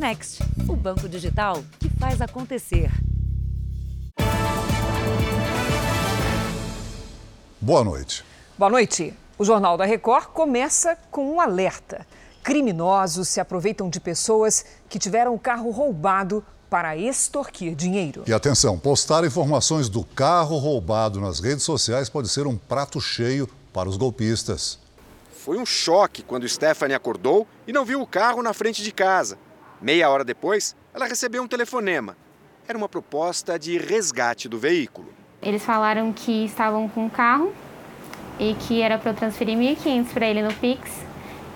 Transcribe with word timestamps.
Next, 0.00 0.42
o 0.66 0.74
banco 0.74 1.06
digital 1.06 1.62
que 1.78 1.90
faz 1.90 2.22
acontecer. 2.22 2.90
Boa 7.60 7.84
noite. 7.84 8.24
Boa 8.56 8.70
noite. 8.70 9.12
O 9.36 9.44
Jornal 9.44 9.76
da 9.76 9.84
Record 9.84 10.28
começa 10.28 10.96
com 11.10 11.34
um 11.34 11.38
alerta. 11.38 12.06
Criminosos 12.42 13.28
se 13.28 13.40
aproveitam 13.40 13.90
de 13.90 14.00
pessoas 14.00 14.64
que 14.88 14.98
tiveram 14.98 15.34
o 15.34 15.38
carro 15.38 15.70
roubado 15.70 16.42
para 16.70 16.96
extorquir 16.96 17.74
dinheiro. 17.74 18.24
E 18.26 18.32
atenção, 18.32 18.78
postar 18.78 19.22
informações 19.26 19.90
do 19.90 20.02
carro 20.02 20.56
roubado 20.56 21.20
nas 21.20 21.40
redes 21.40 21.62
sociais 21.62 22.08
pode 22.08 22.30
ser 22.30 22.46
um 22.46 22.56
prato 22.56 23.02
cheio 23.02 23.46
para 23.70 23.86
os 23.86 23.98
golpistas. 23.98 24.78
Foi 25.36 25.58
um 25.58 25.66
choque 25.66 26.22
quando 26.22 26.48
Stephanie 26.48 26.94
acordou 26.94 27.46
e 27.66 27.72
não 27.72 27.84
viu 27.84 28.00
o 28.00 28.06
carro 28.06 28.42
na 28.42 28.54
frente 28.54 28.82
de 28.82 28.92
casa. 28.92 29.36
Meia 29.82 30.10
hora 30.10 30.22
depois, 30.22 30.76
ela 30.92 31.06
recebeu 31.06 31.42
um 31.42 31.48
telefonema. 31.48 32.14
Era 32.68 32.76
uma 32.76 32.88
proposta 32.88 33.58
de 33.58 33.78
resgate 33.78 34.46
do 34.46 34.58
veículo. 34.58 35.08
Eles 35.40 35.64
falaram 35.64 36.12
que 36.12 36.44
estavam 36.44 36.86
com 36.86 37.06
o 37.06 37.10
carro 37.10 37.50
e 38.38 38.54
que 38.54 38.82
era 38.82 38.98
para 38.98 39.12
eu 39.12 39.14
transferir 39.14 39.56
1.500 39.56 40.12
para 40.12 40.26
ele 40.26 40.42
no 40.42 40.52
Pix 40.52 40.90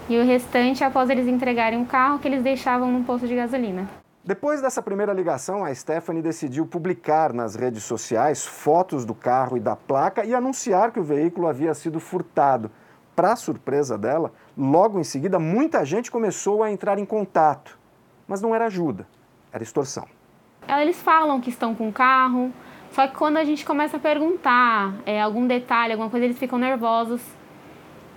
e 0.08 0.18
o 0.18 0.24
restante 0.24 0.82
após 0.82 1.10
eles 1.10 1.26
entregarem 1.26 1.82
o 1.82 1.84
carro 1.84 2.18
que 2.18 2.26
eles 2.26 2.42
deixavam 2.42 2.90
no 2.90 3.04
posto 3.04 3.28
de 3.28 3.36
gasolina. 3.36 3.86
Depois 4.24 4.62
dessa 4.62 4.80
primeira 4.80 5.12
ligação, 5.12 5.62
a 5.62 5.74
Stephanie 5.74 6.22
decidiu 6.22 6.64
publicar 6.64 7.30
nas 7.34 7.54
redes 7.54 7.84
sociais 7.84 8.46
fotos 8.46 9.04
do 9.04 9.14
carro 9.14 9.58
e 9.58 9.60
da 9.60 9.76
placa 9.76 10.24
e 10.24 10.34
anunciar 10.34 10.92
que 10.92 10.98
o 10.98 11.04
veículo 11.04 11.46
havia 11.46 11.74
sido 11.74 12.00
furtado. 12.00 12.70
Para 13.14 13.36
surpresa 13.36 13.98
dela, 13.98 14.32
logo 14.56 14.98
em 14.98 15.04
seguida, 15.04 15.38
muita 15.38 15.84
gente 15.84 16.10
começou 16.10 16.62
a 16.62 16.70
entrar 16.70 16.98
em 16.98 17.04
contato. 17.04 17.83
Mas 18.26 18.40
não 18.40 18.54
era 18.54 18.66
ajuda, 18.66 19.06
era 19.52 19.62
extorsão. 19.62 20.06
Eles 20.68 21.00
falam 21.00 21.40
que 21.40 21.50
estão 21.50 21.74
com 21.74 21.88
o 21.88 21.92
carro, 21.92 22.52
só 22.90 23.06
que 23.06 23.14
quando 23.16 23.36
a 23.36 23.44
gente 23.44 23.64
começa 23.64 23.96
a 23.96 24.00
perguntar 24.00 24.94
é, 25.04 25.20
algum 25.20 25.46
detalhe, 25.46 25.92
alguma 25.92 26.08
coisa, 26.08 26.24
eles 26.24 26.38
ficam 26.38 26.58
nervosos. 26.58 27.20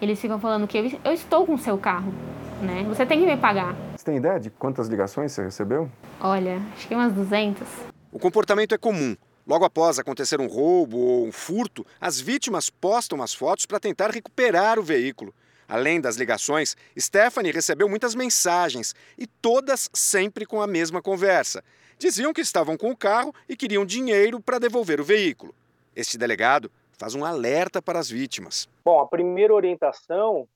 Eles 0.01 0.19
ficam 0.21 0.39
falando 0.39 0.67
que 0.67 0.77
eu, 0.77 0.91
eu 1.03 1.11
estou 1.11 1.45
com 1.45 1.55
o 1.55 1.57
seu 1.57 1.77
carro, 1.77 2.13
né? 2.61 2.83
Você 2.87 3.05
tem 3.05 3.19
que 3.19 3.25
me 3.25 3.35
pagar. 3.35 3.75
Você 3.95 4.05
tem 4.05 4.17
ideia 4.17 4.39
de 4.39 4.51
quantas 4.51 4.87
ligações 4.87 5.31
você 5.31 5.43
recebeu? 5.43 5.89
Olha, 6.21 6.61
acho 6.75 6.87
que 6.87 6.93
umas 6.93 7.11
200. 7.11 7.67
O 8.11 8.19
comportamento 8.19 8.75
é 8.75 8.77
comum. 8.77 9.15
Logo 9.47 9.65
após 9.65 9.97
acontecer 9.97 10.39
um 10.39 10.47
roubo 10.47 10.97
ou 10.97 11.25
um 11.25 11.31
furto, 11.31 11.85
as 11.99 12.19
vítimas 12.19 12.69
postam 12.69 13.23
as 13.23 13.33
fotos 13.33 13.65
para 13.65 13.79
tentar 13.79 14.11
recuperar 14.11 14.77
o 14.77 14.83
veículo. 14.83 15.33
Além 15.67 15.99
das 15.99 16.15
ligações, 16.15 16.77
Stephanie 16.97 17.51
recebeu 17.51 17.89
muitas 17.89 18.15
mensagens 18.15 18.95
e 19.17 19.27
todas 19.27 19.89
sempre 19.93 20.45
com 20.45 20.61
a 20.61 20.67
mesma 20.67 21.01
conversa. 21.01 21.63
Diziam 21.97 22.33
que 22.33 22.41
estavam 22.41 22.77
com 22.77 22.91
o 22.91 22.97
carro 22.97 23.33
e 23.49 23.55
queriam 23.55 23.85
dinheiro 23.85 24.39
para 24.39 24.59
devolver 24.59 25.01
o 25.01 25.03
veículo. 25.03 25.53
Este 25.95 26.17
delegado 26.17 26.71
faz 26.97 27.15
um 27.15 27.25
alerta 27.25 27.81
para 27.81 27.99
as 27.99 28.09
vítimas. 28.09 28.69
Bom, 28.85 28.99
a 28.99 29.07
primeira 29.07 29.53
orientação 29.53 30.47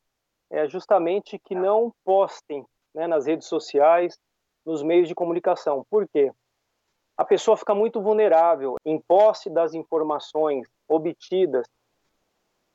é 0.50 0.68
justamente 0.68 1.40
que 1.40 1.56
não 1.56 1.94
postem 2.04 2.66
né, 2.94 3.08
nas 3.08 3.26
redes 3.26 3.48
sociais, 3.48 4.18
nos 4.66 4.84
meios 4.84 5.08
de 5.08 5.16
comunicação. 5.16 5.86
Por 5.90 6.08
quê? 6.08 6.32
a 7.22 7.26
pessoa 7.26 7.56
fica 7.56 7.76
muito 7.76 8.02
vulnerável 8.02 8.78
em 8.84 9.00
posse 9.00 9.48
das 9.48 9.76
informações 9.76 10.68
obtidas 10.88 11.68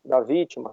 da 0.04 0.20
vítima. 0.20 0.72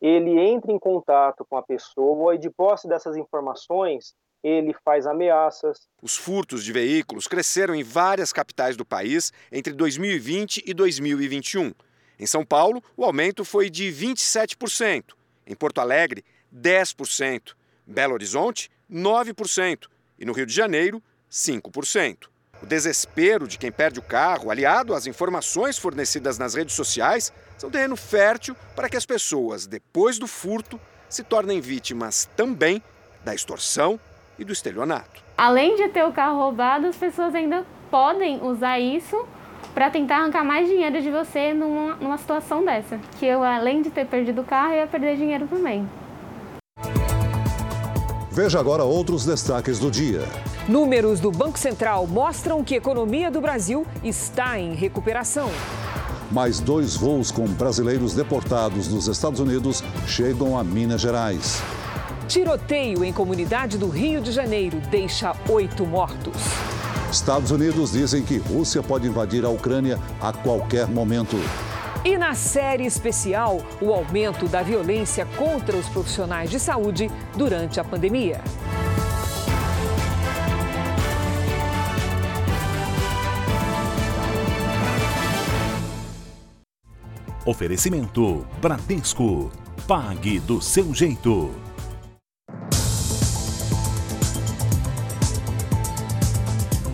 Ele 0.00 0.38
entra 0.38 0.72
em 0.72 0.78
contato 0.78 1.44
com 1.44 1.56
a 1.56 1.62
pessoa 1.62 2.34
e, 2.34 2.38
de 2.38 2.50
posse 2.50 2.88
dessas 2.88 3.16
informações, 3.16 4.14
ele 4.42 4.72
faz 4.84 5.06
ameaças. 5.06 5.88
Os 6.00 6.16
furtos 6.16 6.62
de 6.62 6.72
veículos 6.72 7.26
cresceram 7.26 7.74
em 7.74 7.82
várias 7.82 8.32
capitais 8.32 8.76
do 8.76 8.84
país 8.84 9.32
entre 9.50 9.72
2020 9.72 10.62
e 10.64 10.72
2021. 10.72 11.72
Em 12.18 12.26
São 12.26 12.44
Paulo, 12.44 12.82
o 12.96 13.04
aumento 13.04 13.44
foi 13.44 13.68
de 13.68 13.92
27%. 13.92 15.14
Em 15.46 15.54
Porto 15.54 15.80
Alegre, 15.80 16.24
10%. 16.54 17.54
Belo 17.86 18.14
Horizonte, 18.14 18.70
9%. 18.90 19.86
E 20.18 20.24
no 20.24 20.32
Rio 20.32 20.46
de 20.46 20.52
Janeiro, 20.52 21.02
5%. 21.30 22.28
O 22.60 22.66
desespero 22.66 23.46
de 23.46 23.56
quem 23.56 23.70
perde 23.70 24.00
o 24.00 24.02
carro, 24.02 24.50
aliado 24.50 24.94
às 24.94 25.06
informações 25.06 25.78
fornecidas 25.78 26.38
nas 26.38 26.54
redes 26.54 26.74
sociais, 26.74 27.32
são 27.58 27.70
terreno 27.70 27.96
fértil 27.96 28.56
para 28.74 28.88
que 28.88 28.96
as 28.96 29.04
pessoas, 29.04 29.66
depois 29.66 30.18
do 30.18 30.26
furto, 30.26 30.80
se 31.08 31.22
tornem 31.24 31.60
vítimas 31.60 32.28
também 32.36 32.82
da 33.24 33.34
extorsão 33.34 33.98
e 34.38 34.44
do 34.44 34.52
estelionato. 34.52 35.22
Além 35.36 35.76
de 35.76 35.88
ter 35.88 36.04
o 36.04 36.12
carro 36.12 36.38
roubado, 36.38 36.86
as 36.86 36.96
pessoas 36.96 37.34
ainda 37.34 37.66
podem 37.90 38.42
usar 38.42 38.78
isso 38.78 39.26
para 39.74 39.90
tentar 39.90 40.18
arrancar 40.18 40.44
mais 40.44 40.68
dinheiro 40.68 41.00
de 41.02 41.10
você 41.10 41.52
numa, 41.52 41.96
numa 41.96 42.18
situação 42.18 42.64
dessa. 42.64 42.98
Que 43.18 43.26
eu, 43.26 43.42
além 43.42 43.82
de 43.82 43.90
ter 43.90 44.06
perdido 44.06 44.42
o 44.42 44.44
carro, 44.44 44.74
ia 44.74 44.86
perder 44.86 45.16
dinheiro 45.16 45.46
também. 45.46 45.88
Veja 48.30 48.60
agora 48.60 48.84
outros 48.84 49.24
destaques 49.24 49.80
do 49.80 49.90
dia. 49.90 50.22
Números 50.68 51.18
do 51.18 51.32
Banco 51.32 51.58
Central 51.58 52.06
mostram 52.06 52.62
que 52.62 52.74
a 52.74 52.78
economia 52.78 53.30
do 53.30 53.40
Brasil 53.40 53.84
está 54.04 54.58
em 54.58 54.74
recuperação. 54.74 55.50
Mais 56.30 56.60
dois 56.60 56.94
voos 56.94 57.30
com 57.30 57.46
brasileiros 57.46 58.14
deportados 58.14 58.88
nos 58.88 59.06
Estados 59.08 59.40
Unidos 59.40 59.82
chegam 60.06 60.58
a 60.58 60.62
Minas 60.62 61.00
Gerais. 61.00 61.62
Tiroteio 62.26 63.02
em 63.02 63.12
comunidade 63.12 63.78
do 63.78 63.88
Rio 63.88 64.20
de 64.20 64.30
Janeiro 64.30 64.80
deixa 64.90 65.34
oito 65.48 65.86
mortos. 65.86 66.36
Estados 67.10 67.50
Unidos 67.50 67.92
dizem 67.92 68.22
que 68.22 68.36
Rússia 68.36 68.82
pode 68.82 69.08
invadir 69.08 69.44
a 69.46 69.48
Ucrânia 69.48 69.98
a 70.20 70.30
qualquer 70.30 70.86
momento. 70.86 71.38
E 72.04 72.18
na 72.18 72.34
série 72.34 72.84
especial, 72.84 73.62
o 73.80 73.92
aumento 73.92 74.46
da 74.46 74.62
violência 74.62 75.26
contra 75.36 75.74
os 75.74 75.88
profissionais 75.88 76.50
de 76.50 76.60
saúde 76.60 77.10
durante 77.34 77.80
a 77.80 77.84
pandemia. 77.84 78.42
Oferecimento 87.48 88.46
Bradesco. 88.60 89.50
Pague 89.86 90.38
do 90.38 90.60
seu 90.60 90.92
jeito. 90.92 91.50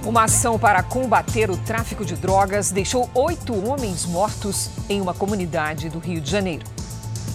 Uma 0.07 0.23
ação 0.23 0.57
para 0.57 0.81
combater 0.81 1.51
o 1.51 1.57
tráfico 1.57 2.05
de 2.05 2.15
drogas 2.15 2.71
deixou 2.71 3.11
oito 3.15 3.53
homens 3.69 4.07
mortos 4.07 4.71
em 4.89 5.01
uma 5.01 5.13
comunidade 5.13 5.91
do 5.91 5.99
Rio 5.99 6.21
de 6.21 6.31
Janeiro. 6.31 6.65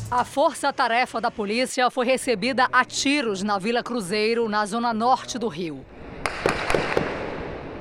A 0.10 0.24
força-tarefa 0.24 1.20
da 1.20 1.30
polícia 1.30 1.92
foi 1.92 2.06
recebida 2.06 2.70
a 2.72 2.86
tiros 2.86 3.44
na 3.44 3.60
Vila 3.60 3.84
Cruzeiro, 3.84 4.48
na 4.48 4.66
zona 4.66 4.94
norte 4.94 5.38
do 5.38 5.50
Rio. 5.50 5.86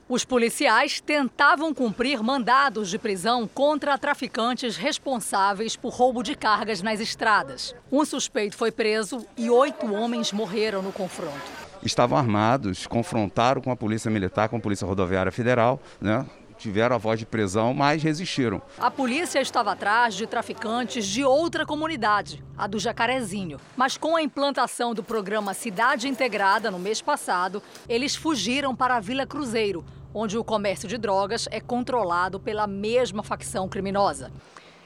Os 0.08 0.24
policiais 0.24 1.02
tentavam 1.02 1.74
cumprir 1.74 2.22
mandados 2.22 2.88
de 2.88 2.98
prisão 2.98 3.46
contra 3.46 3.98
traficantes 3.98 4.74
responsáveis 4.74 5.76
por 5.76 5.92
roubo 5.92 6.22
de 6.22 6.34
cargas 6.34 6.80
nas 6.80 6.98
estradas. 6.98 7.74
Um 7.92 8.06
suspeito 8.06 8.56
foi 8.56 8.72
preso 8.72 9.26
e 9.36 9.50
oito 9.50 9.92
homens 9.92 10.32
morreram 10.32 10.80
no 10.80 10.92
confronto. 10.92 11.52
Estavam 11.82 12.16
armados, 12.16 12.86
confrontaram 12.86 13.60
com 13.60 13.70
a 13.70 13.76
Polícia 13.76 14.10
Militar, 14.10 14.48
com 14.48 14.56
a 14.56 14.60
Polícia 14.60 14.86
Rodoviária 14.86 15.30
Federal, 15.30 15.78
né? 16.00 16.24
tiveram 16.58 16.96
a 16.96 16.98
voz 16.98 17.18
de 17.18 17.24
prisão, 17.24 17.72
mas 17.72 18.02
resistiram. 18.02 18.60
A 18.78 18.90
polícia 18.90 19.40
estava 19.40 19.72
atrás 19.72 20.14
de 20.14 20.26
traficantes 20.26 21.06
de 21.06 21.24
outra 21.24 21.64
comunidade, 21.64 22.42
a 22.56 22.66
do 22.66 22.78
Jacarezinho. 22.78 23.60
Mas 23.76 23.96
com 23.96 24.16
a 24.16 24.22
implantação 24.22 24.92
do 24.92 25.02
programa 25.02 25.54
Cidade 25.54 26.08
Integrada 26.08 26.70
no 26.70 26.78
mês 26.78 27.00
passado, 27.00 27.62
eles 27.88 28.16
fugiram 28.16 28.74
para 28.74 28.96
a 28.96 29.00
Vila 29.00 29.26
Cruzeiro, 29.26 29.84
onde 30.14 30.38
o 30.38 30.44
comércio 30.44 30.88
de 30.88 30.98
drogas 30.98 31.48
é 31.50 31.60
controlado 31.60 32.40
pela 32.40 32.66
mesma 32.66 33.22
facção 33.22 33.68
criminosa. 33.68 34.32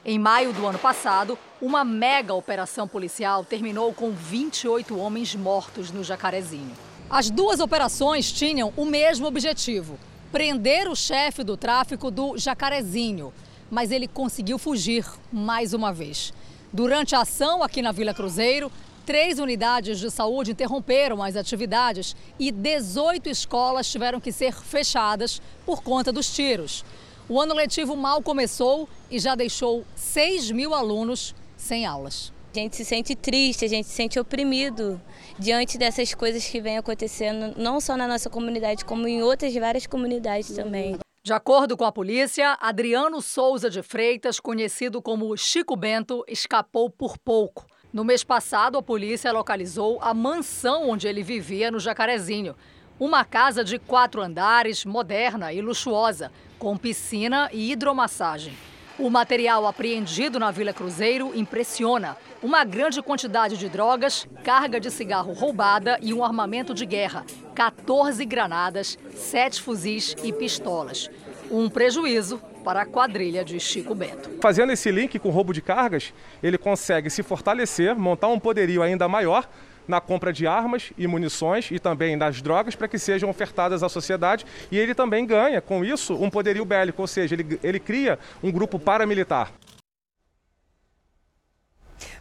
Em 0.05 0.19
maio 0.19 0.51
do 0.51 0.67
ano 0.67 0.77
passado, 0.77 1.37
uma 1.61 1.85
mega 1.85 2.33
operação 2.33 2.87
policial 2.87 3.45
terminou 3.45 3.93
com 3.93 4.11
28 4.11 4.99
homens 4.99 5.33
mortos 5.33 5.91
no 5.91 6.03
Jacarezinho. 6.03 6.73
As 7.09 7.29
duas 7.29 7.59
operações 7.59 8.31
tinham 8.31 8.73
o 8.75 8.85
mesmo 8.85 9.27
objetivo: 9.27 9.97
prender 10.31 10.89
o 10.89 10.95
chefe 10.95 11.43
do 11.43 11.55
tráfico 11.55 12.11
do 12.11 12.37
Jacarezinho. 12.37 13.33
Mas 13.71 13.91
ele 13.91 14.07
conseguiu 14.07 14.59
fugir 14.59 15.05
mais 15.31 15.73
uma 15.73 15.93
vez. 15.93 16.33
Durante 16.71 17.15
a 17.15 17.21
ação 17.21 17.63
aqui 17.63 17.81
na 17.81 17.91
Vila 17.91 18.13
Cruzeiro, 18.13 18.71
Três 19.05 19.37
unidades 19.37 19.99
de 19.99 20.09
saúde 20.09 20.51
interromperam 20.51 21.21
as 21.21 21.35
atividades 21.35 22.15
e 22.39 22.51
18 22.51 23.27
escolas 23.27 23.91
tiveram 23.91 24.19
que 24.21 24.31
ser 24.31 24.53
fechadas 24.53 25.41
por 25.65 25.83
conta 25.83 26.09
dos 26.09 26.33
tiros. 26.33 26.85
O 27.27 27.39
ano 27.39 27.53
letivo 27.53 27.97
mal 27.97 28.21
começou 28.21 28.87
e 29.11 29.19
já 29.19 29.35
deixou 29.35 29.83
6 29.93 30.51
mil 30.51 30.73
alunos 30.73 31.35
sem 31.57 31.85
aulas. 31.85 32.31
A 32.55 32.59
gente 32.59 32.77
se 32.77 32.85
sente 32.85 33.13
triste, 33.13 33.65
a 33.65 33.67
gente 33.67 33.87
se 33.87 33.93
sente 33.93 34.17
oprimido 34.17 35.01
diante 35.37 35.77
dessas 35.77 36.13
coisas 36.13 36.45
que 36.45 36.61
vêm 36.61 36.77
acontecendo, 36.77 37.53
não 37.57 37.81
só 37.81 37.97
na 37.97 38.07
nossa 38.07 38.29
comunidade, 38.29 38.85
como 38.85 39.05
em 39.05 39.21
outras 39.21 39.53
várias 39.53 39.85
comunidades 39.85 40.55
também. 40.55 40.97
De 41.25 41.33
acordo 41.33 41.75
com 41.75 41.83
a 41.83 41.91
polícia, 41.91 42.57
Adriano 42.61 43.21
Souza 43.21 43.69
de 43.69 43.81
Freitas, 43.81 44.39
conhecido 44.39 45.01
como 45.01 45.35
Chico 45.35 45.75
Bento, 45.75 46.23
escapou 46.27 46.89
por 46.89 47.17
pouco. 47.17 47.65
No 47.93 48.03
mês 48.03 48.23
passado, 48.23 48.79
a 48.79 48.81
polícia 48.81 49.31
localizou 49.31 49.99
a 50.01 50.15
mansão 50.15 50.89
onde 50.89 51.07
ele 51.07 51.21
vivia 51.21 51.69
no 51.69 51.79
Jacarezinho. 51.79 52.55
Uma 52.99 53.23
casa 53.23 53.63
de 53.63 53.77
quatro 53.77 54.19
andares, 54.19 54.83
moderna 54.83 55.53
e 55.53 55.61
luxuosa, 55.61 56.31
com 56.57 56.75
piscina 56.75 57.51
e 57.53 57.71
hidromassagem. 57.71 58.57
O 58.97 59.11
material 59.11 59.67
apreendido 59.67 60.39
na 60.39 60.49
Vila 60.49 60.73
Cruzeiro 60.73 61.35
impressiona. 61.35 62.17
Uma 62.41 62.63
grande 62.63 62.99
quantidade 62.99 63.57
de 63.57 63.69
drogas, 63.69 64.27
carga 64.43 64.79
de 64.79 64.89
cigarro 64.89 65.31
roubada 65.31 65.99
e 66.01 66.15
um 66.15 66.23
armamento 66.23 66.73
de 66.73 66.87
guerra. 66.87 67.23
14 67.53 68.25
granadas, 68.25 68.97
7 69.13 69.61
fuzis 69.61 70.15
e 70.23 70.33
pistolas. 70.33 71.11
Um 71.53 71.69
prejuízo 71.69 72.41
para 72.63 72.81
a 72.81 72.85
quadrilha 72.85 73.45
de 73.45 73.59
Chico 73.59 73.93
Bento. 73.93 74.27
Fazendo 74.41 74.71
esse 74.71 74.89
link 74.89 75.19
com 75.19 75.29
roubo 75.29 75.53
de 75.53 75.61
cargas, 75.61 76.11
ele 76.41 76.57
consegue 76.57 77.11
se 77.11 77.21
fortalecer, 77.21 77.95
montar 77.95 78.27
um 78.29 78.39
poderio 78.39 78.81
ainda 78.81 79.07
maior 79.07 79.47
na 79.87 80.01
compra 80.01 80.33
de 80.33 80.47
armas 80.47 80.91
e 80.97 81.05
munições 81.05 81.69
e 81.69 81.77
também 81.77 82.17
das 82.17 82.41
drogas 82.41 82.75
para 82.75 82.87
que 82.87 82.97
sejam 82.97 83.29
ofertadas 83.29 83.83
à 83.83 83.87
sociedade. 83.87 84.47
E 84.71 84.79
ele 84.79 84.95
também 84.95 85.27
ganha, 85.27 85.61
com 85.61 85.85
isso, 85.85 86.15
um 86.15 86.27
poderio 86.27 86.65
bélico, 86.65 87.03
ou 87.03 87.07
seja, 87.07 87.35
ele, 87.35 87.59
ele 87.61 87.79
cria 87.79 88.17
um 88.41 88.51
grupo 88.51 88.79
paramilitar. 88.79 89.51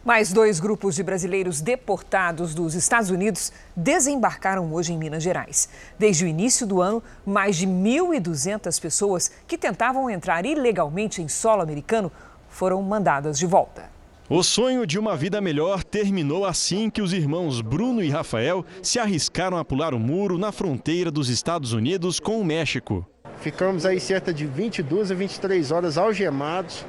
Mais 0.04 0.32
dois 0.32 0.58
grupos 0.58 0.96
de 0.96 1.02
brasileiros 1.04 1.60
deportados 1.60 2.54
dos 2.54 2.74
Estados 2.74 3.08
Unidos 3.08 3.52
desembarcaram 3.76 4.74
hoje 4.74 4.92
em 4.92 4.98
Minas 4.98 5.22
Gerais. 5.22 5.68
Desde 5.96 6.24
o 6.24 6.26
início 6.26 6.66
do 6.66 6.82
ano, 6.82 7.00
mais 7.24 7.56
de 7.56 7.68
1.200 7.68 8.80
pessoas 8.80 9.30
que 9.46 9.56
tentavam 9.56 10.10
entrar 10.10 10.44
ilegalmente 10.44 11.22
em 11.22 11.28
solo 11.28 11.62
americano 11.62 12.10
foram 12.48 12.82
mandadas 12.82 13.38
de 13.38 13.46
volta. 13.46 13.92
O 14.28 14.42
sonho 14.42 14.84
de 14.84 14.98
uma 14.98 15.16
vida 15.16 15.40
melhor 15.40 15.84
terminou 15.84 16.44
assim 16.44 16.90
que 16.90 17.00
os 17.00 17.12
irmãos 17.12 17.60
Bruno 17.60 18.02
e 18.02 18.10
Rafael 18.10 18.64
se 18.82 18.98
arriscaram 18.98 19.56
a 19.56 19.64
pular 19.64 19.94
o 19.94 20.00
muro 20.00 20.36
na 20.36 20.50
fronteira 20.50 21.12
dos 21.12 21.28
Estados 21.28 21.72
Unidos 21.72 22.18
com 22.18 22.40
o 22.40 22.44
México. 22.44 23.06
Ficamos 23.40 23.86
aí 23.86 24.00
cerca 24.00 24.34
de 24.34 24.46
22 24.46 25.12
a 25.12 25.14
23 25.14 25.70
horas 25.70 25.96
algemados. 25.96 26.84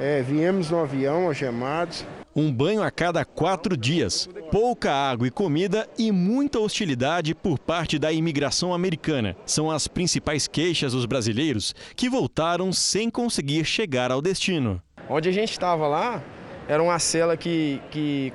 É, 0.00 0.22
viemos 0.22 0.70
no 0.70 0.80
avião 0.80 1.26
algemados. 1.26 2.04
Um 2.38 2.52
banho 2.52 2.82
a 2.82 2.90
cada 2.90 3.24
quatro 3.24 3.74
dias, 3.74 4.28
pouca 4.52 4.92
água 4.92 5.26
e 5.26 5.30
comida 5.30 5.88
e 5.98 6.12
muita 6.12 6.60
hostilidade 6.60 7.34
por 7.34 7.58
parte 7.58 7.98
da 7.98 8.12
imigração 8.12 8.74
americana. 8.74 9.34
São 9.46 9.70
as 9.70 9.88
principais 9.88 10.46
queixas 10.46 10.92
dos 10.92 11.06
brasileiros 11.06 11.74
que 11.96 12.10
voltaram 12.10 12.74
sem 12.74 13.08
conseguir 13.08 13.64
chegar 13.64 14.12
ao 14.12 14.20
destino. 14.20 14.82
Onde 15.08 15.30
a 15.30 15.32
gente 15.32 15.50
estava 15.52 15.88
lá, 15.88 16.22
era 16.68 16.82
uma 16.82 16.98
cela 16.98 17.38
que, 17.38 17.80
que 17.90 18.30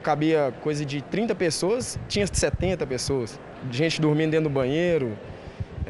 cabia 0.00 0.54
coisa 0.62 0.84
de 0.84 1.02
30 1.02 1.34
pessoas, 1.34 1.98
tinha 2.08 2.28
70 2.28 2.86
pessoas. 2.86 3.36
Gente 3.68 4.00
dormindo 4.00 4.30
dentro 4.30 4.48
do 4.48 4.54
banheiro, 4.54 5.18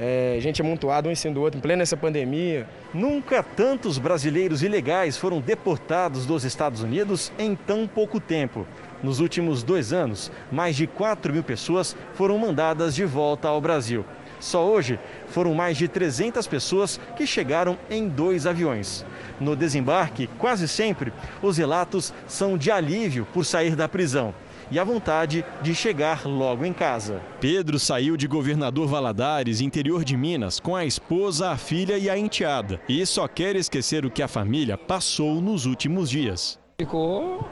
é, 0.02 0.38
gente 0.40 0.62
amontoada 0.62 1.10
um 1.10 1.12
em 1.12 1.14
cima 1.14 1.34
do 1.34 1.42
outro, 1.42 1.58
em 1.58 1.60
plena 1.60 1.82
essa 1.82 1.96
pandemia. 1.96 2.66
Nunca 2.94 3.42
tantos 3.42 3.98
brasileiros 3.98 4.62
ilegais 4.62 5.18
foram 5.18 5.42
deportados 5.42 6.24
dos 6.24 6.42
Estados 6.42 6.82
Unidos 6.82 7.30
em 7.38 7.54
tão 7.54 7.86
pouco 7.86 8.18
tempo. 8.18 8.66
Nos 9.02 9.20
últimos 9.20 9.62
dois 9.62 9.92
anos, 9.92 10.32
mais 10.50 10.74
de 10.74 10.86
4 10.86 11.34
mil 11.34 11.42
pessoas 11.42 11.94
foram 12.14 12.38
mandadas 12.38 12.94
de 12.94 13.04
volta 13.04 13.48
ao 13.48 13.60
Brasil. 13.60 14.02
Só 14.40 14.66
hoje 14.66 14.98
foram 15.28 15.52
mais 15.52 15.76
de 15.76 15.86
300 15.86 16.46
pessoas 16.46 16.98
que 17.14 17.26
chegaram 17.26 17.76
em 17.90 18.08
dois 18.08 18.46
aviões. 18.46 19.04
No 19.38 19.54
desembarque, 19.54 20.30
quase 20.38 20.66
sempre, 20.66 21.12
os 21.42 21.58
relatos 21.58 22.14
são 22.26 22.56
de 22.56 22.70
alívio 22.70 23.26
por 23.34 23.44
sair 23.44 23.76
da 23.76 23.86
prisão 23.86 24.34
e 24.70 24.78
a 24.78 24.84
vontade 24.84 25.44
de 25.62 25.74
chegar 25.74 26.26
logo 26.26 26.64
em 26.64 26.72
casa. 26.72 27.20
Pedro 27.40 27.78
saiu 27.78 28.16
de 28.16 28.26
Governador 28.26 28.86
Valadares, 28.86 29.60
interior 29.60 30.04
de 30.04 30.16
Minas, 30.16 30.60
com 30.60 30.76
a 30.76 30.84
esposa, 30.84 31.50
a 31.50 31.56
filha 31.56 31.98
e 31.98 32.08
a 32.08 32.16
enteada. 32.16 32.80
E 32.88 33.04
só 33.04 33.26
quer 33.26 33.56
esquecer 33.56 34.06
o 34.06 34.10
que 34.10 34.22
a 34.22 34.28
família 34.28 34.78
passou 34.78 35.40
nos 35.40 35.66
últimos 35.66 36.08
dias. 36.08 36.58
Ficou 36.80 37.46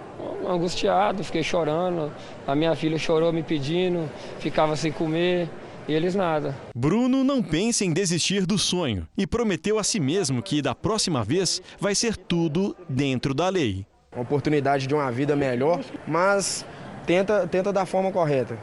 angustiado, 0.47 1.23
fiquei 1.23 1.43
chorando. 1.43 2.12
A 2.47 2.55
minha 2.55 2.75
filha 2.75 2.99
chorou 2.99 3.32
me 3.32 3.43
pedindo, 3.43 4.09
ficava 4.38 4.76
sem 4.76 4.91
comer 4.91 5.49
e 5.88 5.93
eles 5.93 6.15
nada. 6.15 6.55
Bruno 6.75 7.25
não 7.25 7.43
pensa 7.43 7.85
em 7.85 7.93
desistir 7.93 8.47
do 8.47 8.59
sonho 8.59 9.09
e 9.17 9.26
prometeu 9.26 9.79
a 9.79 9.85
si 9.85 9.99
mesmo 9.99 10.43
que 10.43 10.61
da 10.62 10.75
próxima 10.75 11.25
vez 11.25 11.62
vai 11.81 11.94
ser 11.94 12.17
tudo 12.17 12.76
dentro 12.88 13.35
da 13.35 13.49
lei. 13.49 13.87
Uma 14.12 14.23
oportunidade 14.23 14.87
de 14.87 14.94
uma 14.94 15.11
vida 15.11 15.37
melhor, 15.37 15.82
mas 16.06 16.65
tenta, 17.08 17.49
tenta 17.49 17.72
da 17.72 17.87
forma 17.87 18.12
correta. 18.12 18.58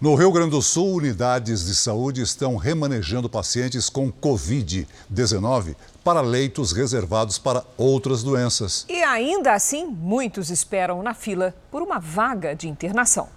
No 0.00 0.14
Rio 0.14 0.32
Grande 0.32 0.50
do 0.50 0.62
Sul, 0.62 0.96
unidades 0.96 1.66
de 1.66 1.74
saúde 1.74 2.22
estão 2.22 2.56
remanejando 2.56 3.28
pacientes 3.28 3.88
com 3.88 4.12
Covid-19 4.12 5.74
para 6.04 6.20
leitos 6.20 6.72
reservados 6.72 7.38
para 7.38 7.64
outras 7.76 8.22
doenças. 8.22 8.86
E 8.88 9.02
ainda 9.02 9.52
assim, 9.52 9.86
muitos 9.86 10.50
esperam 10.50 11.02
na 11.02 11.14
fila 11.14 11.54
por 11.70 11.82
uma 11.82 11.98
vaga 11.98 12.54
de 12.54 12.68
internação. 12.68 13.28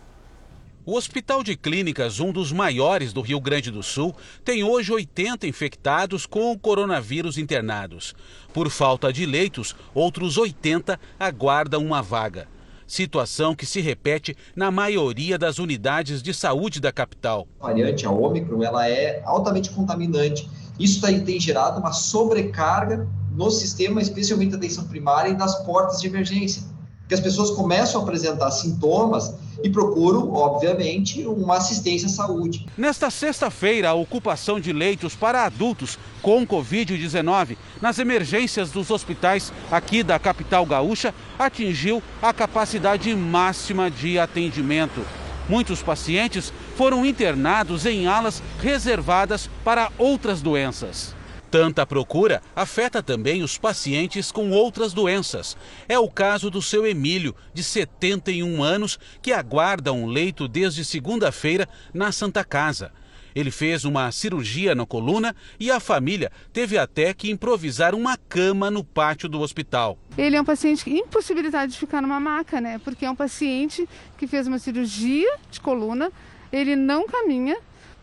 O 0.86 0.96
Hospital 0.96 1.44
de 1.44 1.56
Clínicas, 1.56 2.20
um 2.20 2.32
dos 2.32 2.52
maiores 2.52 3.12
do 3.12 3.22
Rio 3.22 3.40
Grande 3.40 3.72
do 3.72 3.82
Sul, 3.82 4.16
tem 4.44 4.64
hoje 4.64 4.92
80 4.92 5.48
infectados 5.48 6.28
com 6.28 6.52
o 6.52 6.60
coronavírus 6.60 7.40
internados. 7.40 8.14
Por 8.54 8.70
falta 8.70 9.12
de 9.12 9.26
leitos, 9.26 9.76
outros 9.96 10.38
80 10.38 11.00
aguardam 11.20 11.84
uma 11.84 12.04
vaga. 12.04 12.48
Situação 12.88 13.56
que 13.56 13.66
se 13.66 13.82
repete 13.82 14.36
na 14.56 14.70
maioria 14.70 15.38
das 15.38 15.60
unidades 15.60 16.22
de 16.22 16.34
saúde 16.34 16.80
da 16.80 16.92
capital. 16.92 17.48
A 17.60 17.68
variante, 17.68 18.06
a 18.06 18.12
Ômicron, 18.12 18.64
ela 18.64 18.88
é 18.88 19.22
altamente 19.26 19.70
contaminante. 19.72 20.50
Isso 20.80 21.02
tem 21.02 21.40
gerado 21.40 21.80
uma 21.80 21.94
sobrecarga 21.94 23.08
no 23.32 23.50
sistema, 23.50 24.02
especialmente 24.02 24.52
da 24.52 24.58
atenção 24.58 24.88
primária 24.88 25.30
e 25.30 25.36
das 25.36 25.64
portas 25.66 26.00
de 26.00 26.08
emergência 26.08 26.75
que 27.08 27.14
as 27.14 27.20
pessoas 27.20 27.52
começam 27.52 28.02
a 28.02 28.04
apresentar 28.04 28.52
sintomas 28.52 29.34
e 29.64 29.70
procuram, 29.70 30.34
obviamente, 30.34 31.26
uma 31.26 31.58
assistência 31.58 32.08
à 32.08 32.12
saúde. 32.12 32.66
Nesta 32.78 33.10
sexta-feira, 33.10 33.90
a 33.90 33.94
ocupação 33.94 34.60
de 34.60 34.74
leitos 34.74 35.16
para 35.16 35.46
adultos 35.46 35.98
com 36.22 36.46
Covid-19 36.46 37.58
nas 37.82 38.00
emergências 38.00 38.72
dos 38.72 38.90
hospitais 38.90 39.54
aqui 39.72 40.04
da 40.04 40.20
capital 40.20 40.66
gaúcha 40.66 41.14
atingiu 41.38 42.02
a 42.22 42.34
capacidade 42.34 43.14
máxima 43.16 43.90
de 43.90 44.20
atendimento. 44.20 45.06
Muitos 45.48 45.82
pacientes 45.84 46.52
foram 46.76 47.06
internados 47.06 47.86
em 47.86 48.08
alas 48.08 48.42
reservadas 48.60 49.50
para 49.64 49.92
outras 49.98 50.42
doenças. 50.42 51.15
Tanta 51.56 51.86
procura 51.86 52.42
afeta 52.54 53.02
também 53.02 53.42
os 53.42 53.58
pacientes 53.58 54.30
com 54.30 54.52
outras 54.52 54.92
doenças. 54.92 55.56
É 55.88 55.98
o 55.98 56.10
caso 56.10 56.50
do 56.50 56.62
seu 56.62 56.86
Emílio, 56.86 57.34
de 57.54 57.64
71 57.64 58.62
anos, 58.62 59.00
que 59.22 59.32
aguarda 59.32 59.94
um 59.94 60.06
leito 60.06 60.50
desde 60.50 60.84
segunda-feira 60.84 61.66
na 61.94 62.12
Santa 62.12 62.44
Casa. 62.44 62.92
Ele 63.34 63.52
fez 63.52 63.86
uma 63.86 64.12
cirurgia 64.12 64.76
na 64.76 64.86
coluna 64.86 65.34
e 65.58 65.72
a 65.72 65.80
família 65.80 66.30
teve 66.52 66.78
até 66.78 67.14
que 67.14 67.32
improvisar 67.32 67.96
uma 67.96 68.18
cama 68.18 68.70
no 68.70 68.84
pátio 68.84 69.30
do 69.30 69.40
hospital. 69.40 69.98
Ele 70.18 70.36
é 70.36 70.42
um 70.42 70.46
paciente 70.46 70.90
impossibilitado 70.90 71.72
de 71.72 71.78
ficar 71.78 72.02
numa 72.02 72.20
maca, 72.20 72.60
né? 72.60 72.82
Porque 72.84 73.06
é 73.06 73.10
um 73.10 73.16
paciente 73.16 73.88
que 74.18 74.28
fez 74.28 74.46
uma 74.46 74.60
cirurgia 74.60 75.38
de 75.50 75.62
coluna, 75.62 76.12
ele 76.52 76.76
não 76.76 77.08
caminha, 77.08 77.56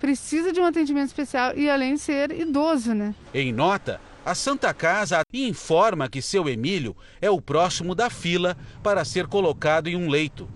precisa 0.03 0.53
de 0.53 0.61
um 0.61 0.65
atendimento 0.65 1.07
especial 1.07 1.57
e 1.57 1.71
além 1.71 1.95
de 1.95 2.01
ser 2.01 2.33
idoso, 2.33 2.93
né? 2.93 3.15
Em 3.33 3.53
nota, 3.53 4.01
a 4.27 4.35
Santa 4.35 4.75
Casa 4.75 5.23
informa 5.33 6.09
que 6.09 6.21
seu 6.21 6.49
Emílio 6.49 6.97
é 7.21 7.31
o 7.31 7.41
próximo 7.41 7.95
da 7.95 8.11
fila 8.11 8.57
para 8.83 9.05
ser 9.05 9.29
colocado 9.29 9.87
em 9.87 9.95
um 9.95 10.11
leito. 10.11 10.49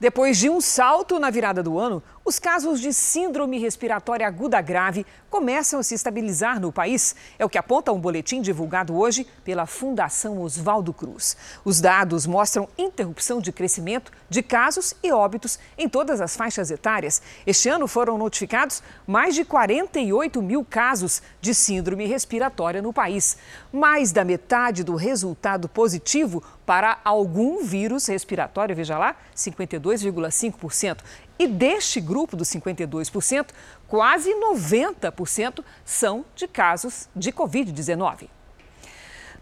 Depois 0.00 0.38
de 0.38 0.50
um 0.50 0.60
salto 0.60 1.20
na 1.20 1.30
virada 1.30 1.62
do 1.62 1.78
ano, 1.78 2.02
Os 2.24 2.38
casos 2.38 2.80
de 2.80 2.92
síndrome 2.92 3.58
respiratória 3.58 4.24
aguda 4.24 4.60
grave 4.60 5.04
começam 5.28 5.80
a 5.80 5.82
se 5.82 5.96
estabilizar 5.96 6.60
no 6.60 6.70
país. 6.70 7.16
É 7.36 7.44
o 7.44 7.48
que 7.48 7.58
aponta 7.58 7.90
um 7.90 7.98
boletim 7.98 8.40
divulgado 8.40 8.96
hoje 8.96 9.26
pela 9.44 9.66
Fundação 9.66 10.40
Oswaldo 10.40 10.94
Cruz. 10.94 11.36
Os 11.64 11.80
dados 11.80 12.24
mostram 12.24 12.68
interrupção 12.78 13.40
de 13.40 13.50
crescimento 13.50 14.12
de 14.30 14.40
casos 14.40 14.94
e 15.02 15.10
óbitos 15.10 15.58
em 15.76 15.88
todas 15.88 16.20
as 16.20 16.36
faixas 16.36 16.70
etárias. 16.70 17.20
Este 17.44 17.68
ano 17.68 17.88
foram 17.88 18.16
notificados 18.16 18.84
mais 19.04 19.34
de 19.34 19.44
48 19.44 20.40
mil 20.40 20.64
casos 20.64 21.22
de 21.40 21.52
síndrome 21.52 22.06
respiratória 22.06 22.80
no 22.80 22.92
país. 22.92 23.36
Mais 23.72 24.12
da 24.12 24.24
metade 24.24 24.84
do 24.84 24.94
resultado 24.94 25.68
positivo 25.68 26.40
para 26.64 27.00
algum 27.04 27.64
vírus 27.64 28.06
respiratório, 28.06 28.76
veja 28.76 28.96
lá, 28.96 29.16
52,5%. 29.34 30.98
E 31.42 31.46
deste 31.48 32.00
grupo 32.00 32.36
dos 32.36 32.46
52%, 32.50 33.48
quase 33.88 34.32
90% 34.32 35.64
são 35.84 36.24
de 36.36 36.46
casos 36.46 37.08
de 37.16 37.32
Covid-19. 37.32 38.28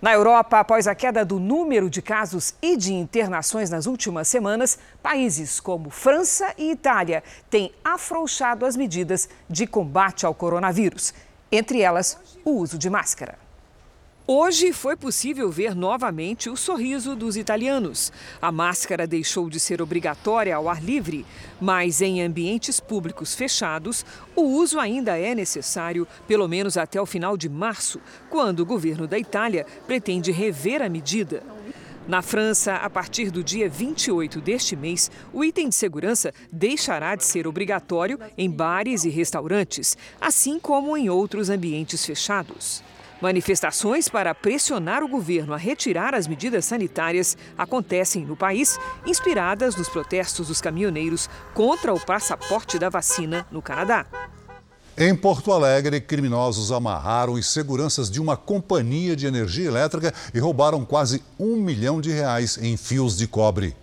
Na 0.01 0.15
Europa, 0.15 0.61
após 0.61 0.87
a 0.87 0.95
queda 0.95 1.27
do 1.27 1.39
número 1.39 1.91
de 1.91 2.01
casos 2.01 2.55
e 2.63 2.75
de 2.75 2.95
internações 2.95 3.69
nas 3.69 3.85
últimas 3.85 4.29
semanas, 4.29 4.79
países 5.03 5.61
como 5.61 5.91
França 5.91 6.55
e 6.57 6.71
Itália 6.71 7.23
têm 7.51 7.71
afrouxado 7.85 8.65
as 8.65 8.79
medidas 8.79 9.29
de 9.47 9.67
combate 9.67 10.25
ao 10.25 10.35
coronavírus, 10.35 11.13
entre 11.53 11.83
elas 11.83 12.17
o 12.47 12.53
uso 12.53 12.79
de 12.79 12.89
máscara. 12.89 13.50
Hoje 14.33 14.73
foi 14.73 14.95
possível 14.95 15.51
ver 15.51 15.75
novamente 15.75 16.49
o 16.49 16.57
sorriso 16.57 17.17
dos 17.17 17.37
italianos. 17.37 18.13
A 18.41 18.53
máscara 18.53 19.05
deixou 19.05 19.51
de 19.51 19.59
ser 19.59 19.83
obrigatória 19.83 20.55
ao 20.55 20.69
ar 20.69 20.81
livre, 20.81 21.27
mas 21.61 22.01
em 22.01 22.23
ambientes 22.23 22.79
públicos 22.79 23.35
fechados, 23.35 24.07
o 24.37 24.43
uso 24.43 24.79
ainda 24.79 25.19
é 25.19 25.35
necessário, 25.35 26.07
pelo 26.29 26.47
menos 26.47 26.77
até 26.77 27.03
o 27.03 27.07
final 27.07 27.37
de 27.37 27.49
março, 27.49 28.01
quando 28.29 28.61
o 28.61 28.65
governo 28.65 29.09
da 29.09 29.19
Itália 29.19 29.67
pretende 29.85 30.31
rever 30.31 30.81
a 30.81 30.89
medida. 30.89 31.43
Na 32.07 32.23
França, 32.23 32.77
a 32.77 32.89
partir 32.89 33.33
do 33.33 33.43
dia 33.43 33.69
28 33.69 34.41
deste 34.41 34.77
mês, 34.77 35.11
o 35.33 35.43
item 35.43 35.69
de 35.69 35.75
segurança 35.75 36.33
deixará 36.53 37.17
de 37.17 37.25
ser 37.25 37.49
obrigatório 37.49 38.17
em 38.39 38.49
bares 38.49 39.03
e 39.03 39.09
restaurantes, 39.09 39.99
assim 40.21 40.61
como 40.61 40.97
em 40.97 41.11
outros 41.11 41.51
ambientes 41.51 42.07
fechados. 42.07 42.81
Manifestações 43.21 44.09
para 44.09 44.35
pressionar 44.35 45.03
o 45.03 45.09
governo 45.09 45.53
a 45.53 45.59
retirar 45.59 46.15
as 46.15 46.27
medidas 46.27 46.65
sanitárias 46.65 47.37
acontecem 47.57 48.25
no 48.25 48.35
país, 48.35 48.79
inspiradas 49.05 49.77
nos 49.77 49.89
protestos 49.89 50.49
dos 50.49 50.61
caminhoneiros 50.61 51.29
contra 51.53 51.93
o 51.93 52.01
passaporte 52.01 52.79
da 52.79 52.89
vacina 52.89 53.47
no 53.51 53.61
Canadá. 53.61 54.07
Em 54.97 55.15
Porto 55.15 55.53
Alegre, 55.53 56.01
criminosos 56.01 56.73
amarraram 56.73 57.35
os 57.35 57.47
seguranças 57.47 58.11
de 58.11 58.21
uma 58.21 58.37
companhia 58.37 59.15
de 59.15 59.27
energia 59.27 59.67
elétrica 59.67 60.15
e 60.35 60.39
roubaram 60.39 60.85
quase 60.85 61.23
um 61.39 61.57
milhão 61.57 62.01
de 62.01 62.11
reais 62.11 62.59
em 62.59 62.77
fios 62.77 63.17
de 63.17 63.27
cobre. 63.27 63.77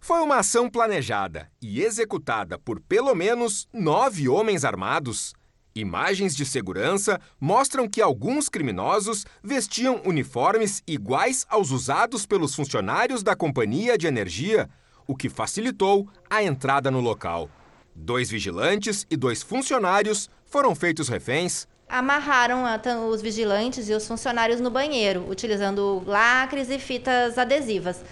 Foi 0.00 0.20
uma 0.20 0.38
ação 0.38 0.68
planejada 0.68 1.48
e 1.60 1.80
executada 1.80 2.58
por 2.58 2.80
pelo 2.80 3.14
menos 3.14 3.68
nove 3.72 4.28
homens 4.28 4.64
armados. 4.64 5.32
Imagens 5.74 6.36
de 6.36 6.44
segurança 6.44 7.18
mostram 7.40 7.88
que 7.88 8.02
alguns 8.02 8.50
criminosos 8.50 9.24
vestiam 9.42 10.02
uniformes 10.04 10.82
iguais 10.86 11.46
aos 11.48 11.70
usados 11.70 12.26
pelos 12.26 12.54
funcionários 12.54 13.22
da 13.22 13.34
companhia 13.34 13.96
de 13.96 14.06
energia, 14.06 14.68
o 15.06 15.16
que 15.16 15.30
facilitou 15.30 16.06
a 16.28 16.42
entrada 16.42 16.90
no 16.90 17.00
local. 17.00 17.48
Dois 17.94 18.30
vigilantes 18.30 19.06
e 19.10 19.16
dois 19.16 19.42
funcionários 19.42 20.28
foram 20.44 20.74
feitos 20.74 21.08
reféns. 21.08 21.66
Amarraram 21.88 22.64
os 23.08 23.22
vigilantes 23.22 23.88
e 23.88 23.94
os 23.94 24.06
funcionários 24.06 24.60
no 24.60 24.70
banheiro, 24.70 25.26
utilizando 25.28 26.02
lacres 26.06 26.68
e 26.68 26.78
fitas 26.78 27.38
adesivas. 27.38 28.02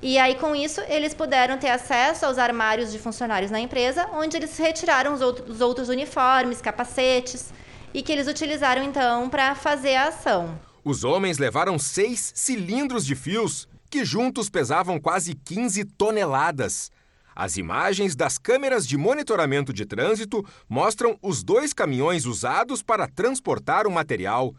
E 0.00 0.16
aí, 0.16 0.36
com 0.36 0.54
isso, 0.54 0.80
eles 0.88 1.12
puderam 1.12 1.58
ter 1.58 1.70
acesso 1.70 2.24
aos 2.24 2.38
armários 2.38 2.92
de 2.92 2.98
funcionários 2.98 3.50
na 3.50 3.58
empresa, 3.58 4.08
onde 4.12 4.36
eles 4.36 4.56
retiraram 4.56 5.12
os 5.12 5.20
outros, 5.20 5.56
os 5.56 5.60
outros 5.60 5.88
uniformes, 5.88 6.60
capacetes, 6.60 7.52
e 7.92 8.02
que 8.02 8.12
eles 8.12 8.28
utilizaram 8.28 8.82
então 8.82 9.28
para 9.28 9.54
fazer 9.54 9.96
a 9.96 10.08
ação. 10.08 10.58
Os 10.84 11.02
homens 11.02 11.38
levaram 11.38 11.78
seis 11.78 12.32
cilindros 12.34 13.04
de 13.04 13.16
fios, 13.16 13.68
que 13.90 14.04
juntos 14.04 14.48
pesavam 14.48 15.00
quase 15.00 15.34
15 15.34 15.84
toneladas. 15.84 16.92
As 17.34 17.56
imagens 17.56 18.14
das 18.14 18.38
câmeras 18.38 18.86
de 18.86 18.96
monitoramento 18.96 19.72
de 19.72 19.84
trânsito 19.84 20.44
mostram 20.68 21.18
os 21.22 21.42
dois 21.42 21.72
caminhões 21.72 22.24
usados 22.24 22.82
para 22.82 23.08
transportar 23.08 23.86
o 23.86 23.90
material. 23.90 24.54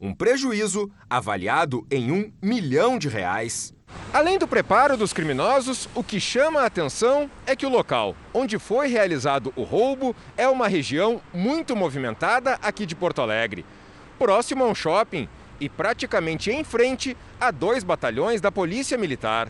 Um 0.00 0.14
prejuízo 0.14 0.90
avaliado 1.08 1.86
em 1.90 2.10
um 2.10 2.32
milhão 2.42 2.98
de 2.98 3.08
reais. 3.08 3.72
Além 4.12 4.38
do 4.38 4.46
preparo 4.46 4.96
dos 4.96 5.12
criminosos, 5.12 5.88
o 5.94 6.04
que 6.04 6.20
chama 6.20 6.60
a 6.60 6.66
atenção 6.66 7.30
é 7.46 7.56
que 7.56 7.64
o 7.64 7.70
local 7.70 8.14
onde 8.34 8.58
foi 8.58 8.88
realizado 8.88 9.52
o 9.56 9.62
roubo 9.62 10.14
é 10.36 10.46
uma 10.48 10.68
região 10.68 11.20
muito 11.32 11.74
movimentada 11.74 12.58
aqui 12.62 12.84
de 12.84 12.94
Porto 12.94 13.22
Alegre, 13.22 13.64
próximo 14.18 14.64
a 14.64 14.68
um 14.68 14.74
shopping 14.74 15.28
e 15.58 15.68
praticamente 15.68 16.50
em 16.50 16.62
frente 16.62 17.16
a 17.40 17.50
dois 17.50 17.82
batalhões 17.82 18.40
da 18.40 18.52
Polícia 18.52 18.98
Militar. 18.98 19.48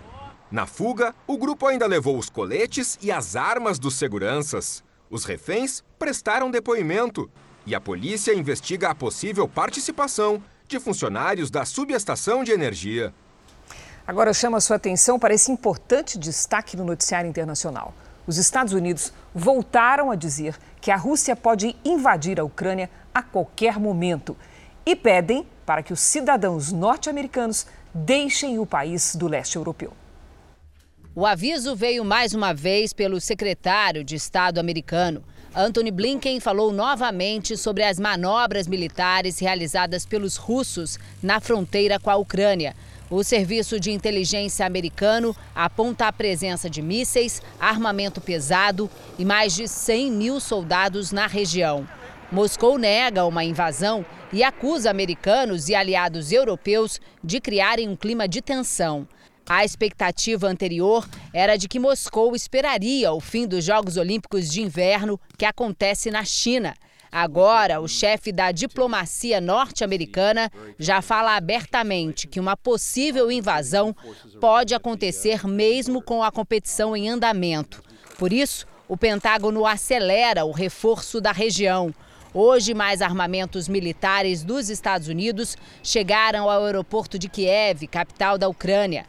Na 0.51 0.67
fuga, 0.67 1.15
o 1.27 1.39
grupo 1.39 1.67
ainda 1.67 1.87
levou 1.87 2.19
os 2.19 2.29
coletes 2.29 2.99
e 3.01 3.11
as 3.11 3.35
armas 3.35 3.79
dos 3.79 3.95
seguranças. 3.95 4.85
Os 5.11 5.25
reféns 5.25 5.83
prestaram 5.99 6.51
depoimento 6.51 7.31
e 7.67 7.75
a 7.75 7.81
polícia 7.81 8.35
investiga 8.35 8.91
a 8.91 8.95
possível 8.95 9.49
participação 9.49 10.43
de 10.69 10.79
funcionários 10.79 11.51
da 11.51 11.65
subestação 11.65 12.45
de 12.45 12.53
energia. 12.53 13.15
Agora 14.07 14.31
eu 14.31 14.35
chamo 14.35 14.57
a 14.57 14.61
sua 14.61 14.77
atenção 14.77 15.19
para 15.19 15.33
esse 15.33 15.53
importante 15.53 16.19
destaque 16.19 16.77
no 16.77 16.85
noticiário 16.85 17.31
internacional. 17.31 17.95
Os 18.27 18.37
Estados 18.37 18.73
Unidos 18.73 19.13
voltaram 19.33 20.11
a 20.11 20.17
dizer 20.17 20.57
que 20.81 20.91
a 20.91 20.97
Rússia 20.97 21.37
pode 21.37 21.77
invadir 21.85 22.41
a 22.41 22.45
Ucrânia 22.45 22.91
a 23.15 23.23
qualquer 23.23 23.79
momento 23.79 24.37
e 24.85 24.97
pedem 24.97 25.47
para 25.65 25.83
que 25.83 25.93
os 25.93 26.01
cidadãos 26.01 26.73
norte-americanos 26.73 27.67
deixem 27.95 28.59
o 28.59 28.67
país 28.67 29.15
do 29.15 29.29
leste 29.29 29.57
europeu. 29.57 29.93
O 31.15 31.25
aviso 31.25 31.77
veio 31.77 32.05
mais 32.05 32.35
uma 32.35 32.53
vez 32.53 32.93
pelo 32.93 33.21
secretário 33.21 34.03
de 34.03 34.17
Estado 34.17 34.59
americano. 34.59 35.23
Anthony 35.55 35.91
Blinken 35.91 36.41
falou 36.41 36.73
novamente 36.73 37.57
sobre 37.57 37.85
as 37.85 38.01
manobras 38.01 38.67
militares 38.67 39.39
realizadas 39.39 40.07
pelos 40.07 40.37
russos 40.37 40.99
na 41.23 41.39
fronteira 41.39 42.01
com 42.01 42.09
a 42.09 42.17
Ucrânia. 42.17 42.75
O 43.13 43.23
Serviço 43.23 43.79
de 43.79 43.93
Inteligência 43.93 44.65
americano 44.65 45.37
aponta 45.55 46.07
a 46.07 46.13
presença 46.13 46.71
de 46.71 46.81
mísseis, 46.81 47.43
armamento 47.61 48.23
pesado 48.23 48.91
e 49.19 49.25
mais 49.27 49.55
de 49.55 49.69
100 49.69 50.11
mil 50.11 50.41
soldados 50.41 51.13
na 51.13 51.27
região. 51.27 51.87
Moscou 52.33 52.79
nega 52.79 53.27
uma 53.27 53.45
invasão 53.45 54.03
e 54.33 54.43
acusa 54.43 54.91
americanos 54.91 55.69
e 55.69 55.75
aliados 55.75 56.33
europeus 56.33 56.99
de 57.23 57.39
criarem 57.39 57.87
um 57.87 57.97
clima 57.97 58.27
de 58.27 58.41
tensão. 58.41 59.07
A 59.47 59.63
expectativa 59.63 60.49
anterior 60.49 61.07
era 61.35 61.59
de 61.59 61.69
que 61.69 61.79
Moscou 61.79 62.35
esperaria 62.35 63.13
o 63.13 63.21
fim 63.21 63.47
dos 63.47 63.63
Jogos 63.63 63.99
Olímpicos 63.99 64.51
de 64.51 64.63
Inverno 64.63 65.21
que 65.37 65.45
acontece 65.45 66.11
na 66.11 66.25
China. 66.25 66.73
Agora, 67.15 67.79
o 67.79 67.87
chefe 67.87 68.33
da 68.33 68.51
diplomacia 68.51 69.39
norte-americana 69.39 70.51
já 70.79 71.03
fala 71.03 71.37
abertamente 71.37 72.27
que 72.27 72.41
uma 72.41 72.57
possível 72.57 73.31
invasão 73.31 73.95
pode 74.41 74.75
acontecer 74.75 75.47
mesmo 75.47 76.01
com 76.01 76.23
a 76.23 76.33
competição 76.33 76.97
em 76.97 77.11
andamento. 77.11 77.83
Por 78.19 78.33
isso, 78.33 78.67
o 78.89 78.97
Pentágono 78.97 79.67
acelera 79.67 80.47
o 80.47 80.53
reforço 80.53 81.21
da 81.21 81.33
região. 81.33 81.95
Hoje, 82.33 82.73
mais 82.73 83.03
armamentos 83.03 83.69
militares 83.69 84.43
dos 84.43 84.71
Estados 84.71 85.07
Unidos 85.07 85.55
chegaram 85.83 86.49
ao 86.49 86.65
aeroporto 86.65 87.19
de 87.19 87.29
Kiev, 87.29 87.87
capital 87.89 88.39
da 88.39 88.49
Ucrânia. 88.49 89.05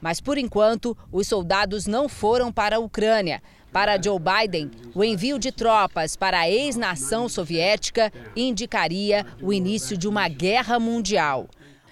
Mas, 0.00 0.18
por 0.18 0.38
enquanto, 0.38 0.96
os 1.12 1.28
soldados 1.28 1.86
não 1.86 2.08
foram 2.08 2.50
para 2.50 2.76
a 2.76 2.78
Ucrânia. 2.78 3.42
Para 3.74 4.00
Joe 4.00 4.20
Biden, 4.20 4.70
o 4.94 5.02
envio 5.02 5.36
de 5.36 5.50
tropas 5.50 6.14
para 6.14 6.38
a 6.38 6.48
ex-nação 6.48 7.28
soviética 7.28 8.12
indicaria 8.36 9.26
o 9.42 9.52
início 9.52 9.98
de 9.98 10.06
uma 10.06 10.28
guerra 10.28 10.78
mundial. 10.78 11.48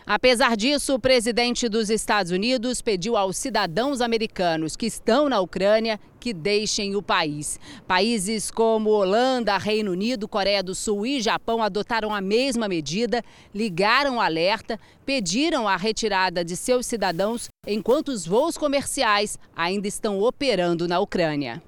Apesar 0.06 0.56
disso, 0.56 0.94
o 0.94 0.98
presidente 1.00 1.68
dos 1.68 1.90
Estados 1.90 2.30
Unidos 2.30 2.80
pediu 2.80 3.16
aos 3.16 3.36
cidadãos 3.36 4.00
americanos 4.00 4.76
que 4.76 4.86
estão 4.86 5.28
na 5.28 5.40
Ucrânia 5.40 5.98
que 6.20 6.32
deixem 6.32 6.94
o 6.94 7.02
país. 7.02 7.58
Países 7.84 8.48
como 8.48 8.90
Holanda, 8.90 9.58
Reino 9.58 9.90
Unido, 9.90 10.28
Coreia 10.28 10.62
do 10.62 10.76
Sul 10.76 11.04
e 11.04 11.20
Japão 11.20 11.60
adotaram 11.60 12.14
a 12.14 12.20
mesma 12.20 12.68
medida, 12.68 13.24
ligaram 13.52 14.18
o 14.18 14.20
alerta, 14.20 14.78
pediram 15.04 15.66
a 15.66 15.76
retirada 15.76 16.44
de 16.44 16.56
seus 16.56 16.86
cidadãos 16.86 17.48
enquanto 17.66 18.10
os 18.10 18.24
voos 18.24 18.56
comerciais 18.56 19.36
ainda 19.56 19.88
estão 19.88 20.20
operando 20.20 20.86
na 20.86 21.00
Ucrânia. 21.00 21.60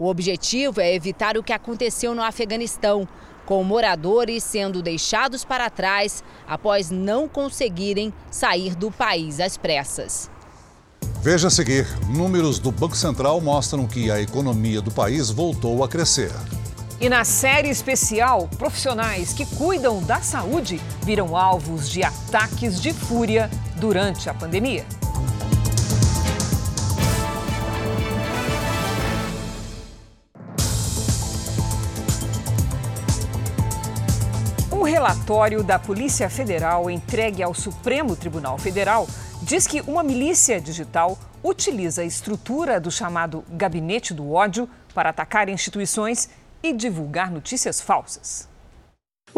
O 0.00 0.06
objetivo 0.06 0.80
é 0.80 0.94
evitar 0.94 1.36
o 1.36 1.42
que 1.42 1.52
aconteceu 1.52 2.14
no 2.14 2.22
Afeganistão, 2.22 3.06
com 3.44 3.62
moradores 3.62 4.42
sendo 4.42 4.80
deixados 4.80 5.44
para 5.44 5.68
trás 5.68 6.24
após 6.48 6.90
não 6.90 7.28
conseguirem 7.28 8.10
sair 8.30 8.74
do 8.74 8.90
país 8.90 9.40
às 9.40 9.58
pressas. 9.58 10.30
Veja 11.20 11.48
a 11.48 11.50
seguir: 11.50 11.86
números 12.08 12.58
do 12.58 12.72
Banco 12.72 12.96
Central 12.96 13.42
mostram 13.42 13.86
que 13.86 14.10
a 14.10 14.18
economia 14.18 14.80
do 14.80 14.90
país 14.90 15.28
voltou 15.28 15.84
a 15.84 15.88
crescer. 15.88 16.32
E 16.98 17.06
na 17.10 17.22
série 17.22 17.68
especial, 17.68 18.48
profissionais 18.56 19.34
que 19.34 19.44
cuidam 19.44 20.02
da 20.02 20.22
saúde 20.22 20.80
viram 21.02 21.36
alvos 21.36 21.90
de 21.90 22.02
ataques 22.02 22.80
de 22.80 22.94
fúria 22.94 23.50
durante 23.76 24.30
a 24.30 24.34
pandemia. 24.34 24.86
Relatório 34.90 35.62
da 35.62 35.78
Polícia 35.78 36.28
Federal 36.28 36.90
entregue 36.90 37.44
ao 37.44 37.54
Supremo 37.54 38.16
Tribunal 38.16 38.58
Federal 38.58 39.06
diz 39.40 39.64
que 39.64 39.80
uma 39.82 40.02
milícia 40.02 40.60
digital 40.60 41.16
utiliza 41.44 42.02
a 42.02 42.04
estrutura 42.04 42.80
do 42.80 42.90
chamado 42.90 43.44
Gabinete 43.50 44.12
do 44.12 44.32
Ódio 44.32 44.68
para 44.92 45.10
atacar 45.10 45.48
instituições 45.48 46.28
e 46.60 46.72
divulgar 46.72 47.30
notícias 47.30 47.80
falsas. 47.80 48.49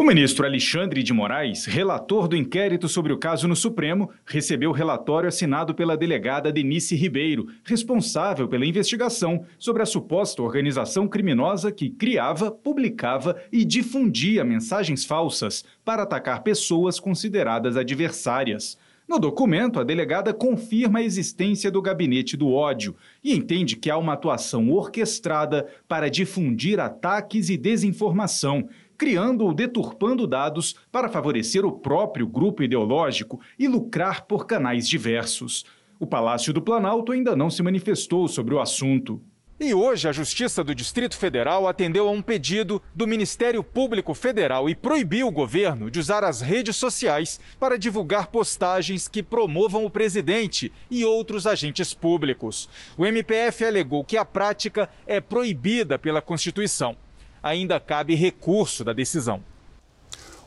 O 0.03 0.05
ministro 0.05 0.45
Alexandre 0.45 1.01
de 1.01 1.13
Moraes, 1.13 1.63
relator 1.63 2.27
do 2.27 2.35
inquérito 2.35 2.89
sobre 2.89 3.13
o 3.13 3.17
caso 3.17 3.47
no 3.47 3.55
Supremo, 3.55 4.09
recebeu 4.25 4.71
o 4.71 4.73
relatório 4.73 5.29
assinado 5.29 5.73
pela 5.73 5.95
delegada 5.95 6.51
Denise 6.51 6.93
Ribeiro, 6.93 7.47
responsável 7.63 8.45
pela 8.49 8.65
investigação 8.65 9.45
sobre 9.57 9.81
a 9.81 9.85
suposta 9.85 10.41
organização 10.41 11.07
criminosa 11.07 11.71
que 11.71 11.89
criava, 11.89 12.51
publicava 12.51 13.41
e 13.49 13.63
difundia 13.63 14.43
mensagens 14.43 15.05
falsas 15.05 15.63
para 15.85 16.03
atacar 16.03 16.43
pessoas 16.43 16.99
consideradas 16.99 17.77
adversárias. 17.77 18.77
No 19.05 19.19
documento, 19.19 19.79
a 19.79 19.83
delegada 19.83 20.33
confirma 20.33 20.99
a 20.99 21.03
existência 21.03 21.69
do 21.69 21.81
gabinete 21.81 22.37
do 22.37 22.51
ódio 22.53 22.95
e 23.21 23.33
entende 23.33 23.75
que 23.75 23.89
há 23.89 23.97
uma 23.97 24.13
atuação 24.13 24.71
orquestrada 24.71 25.67
para 25.89 26.09
difundir 26.09 26.79
ataques 26.79 27.49
e 27.49 27.57
desinformação, 27.57 28.67
criando 28.97 29.45
ou 29.45 29.53
deturpando 29.53 30.27
dados 30.27 30.75
para 30.91 31.09
favorecer 31.09 31.65
o 31.65 31.71
próprio 31.71 32.27
grupo 32.27 32.63
ideológico 32.63 33.39
e 33.57 33.67
lucrar 33.67 34.25
por 34.25 34.45
canais 34.45 34.87
diversos. 34.87 35.65
O 35.99 36.05
Palácio 36.07 36.53
do 36.53 36.61
Planalto 36.61 37.11
ainda 37.11 37.35
não 37.35 37.49
se 37.49 37.63
manifestou 37.63 38.27
sobre 38.27 38.53
o 38.53 38.59
assunto. 38.59 39.21
E 39.59 39.73
hoje 39.73 40.09
a 40.09 40.11
Justiça 40.11 40.63
do 40.63 40.73
Distrito 40.73 41.15
Federal 41.15 41.67
atendeu 41.67 42.09
a 42.09 42.11
um 42.11 42.21
pedido 42.21 42.81
do 42.93 43.07
Ministério 43.07 43.63
Público 43.63 44.13
Federal 44.13 44.67
e 44.67 44.75
proibiu 44.75 45.27
o 45.27 45.31
governo 45.31 45.91
de 45.91 45.99
usar 45.99 46.23
as 46.23 46.41
redes 46.41 46.75
sociais 46.75 47.39
para 47.59 47.77
divulgar 47.77 48.27
postagens 48.27 49.07
que 49.07 49.23
promovam 49.23 49.85
o 49.85 49.89
presidente 49.89 50.73
e 50.91 51.05
outros 51.05 51.47
agentes 51.47 51.93
públicos. 51.93 52.67
O 52.97 53.05
MPF 53.05 53.63
alegou 53.63 54.03
que 54.03 54.17
a 54.17 54.25
prática 54.25 54.89
é 55.05 55.21
proibida 55.21 55.97
pela 55.99 56.21
Constituição. 56.21 56.97
Ainda 57.43 57.79
cabe 57.79 58.15
recurso 58.15 58.83
da 58.83 58.93
decisão. 58.93 59.43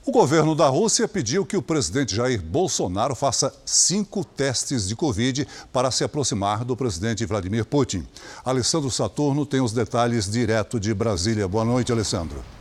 O 0.06 0.12
governo 0.12 0.54
da 0.54 0.68
Rússia 0.68 1.08
pediu 1.08 1.44
que 1.44 1.56
o 1.56 1.62
presidente 1.62 2.14
Jair 2.14 2.40
Bolsonaro 2.40 3.14
faça 3.14 3.52
cinco 3.66 4.24
testes 4.24 4.86
de 4.86 4.94
Covid 4.94 5.46
para 5.72 5.90
se 5.90 6.04
aproximar 6.04 6.64
do 6.64 6.76
presidente 6.76 7.26
Vladimir 7.26 7.64
Putin. 7.64 8.06
Alessandro 8.44 8.88
Saturno 8.88 9.44
tem 9.44 9.60
os 9.60 9.72
detalhes 9.72 10.30
direto 10.30 10.78
de 10.78 10.94
Brasília. 10.94 11.48
Boa 11.48 11.64
noite, 11.64 11.90
Alessandro. 11.90 12.55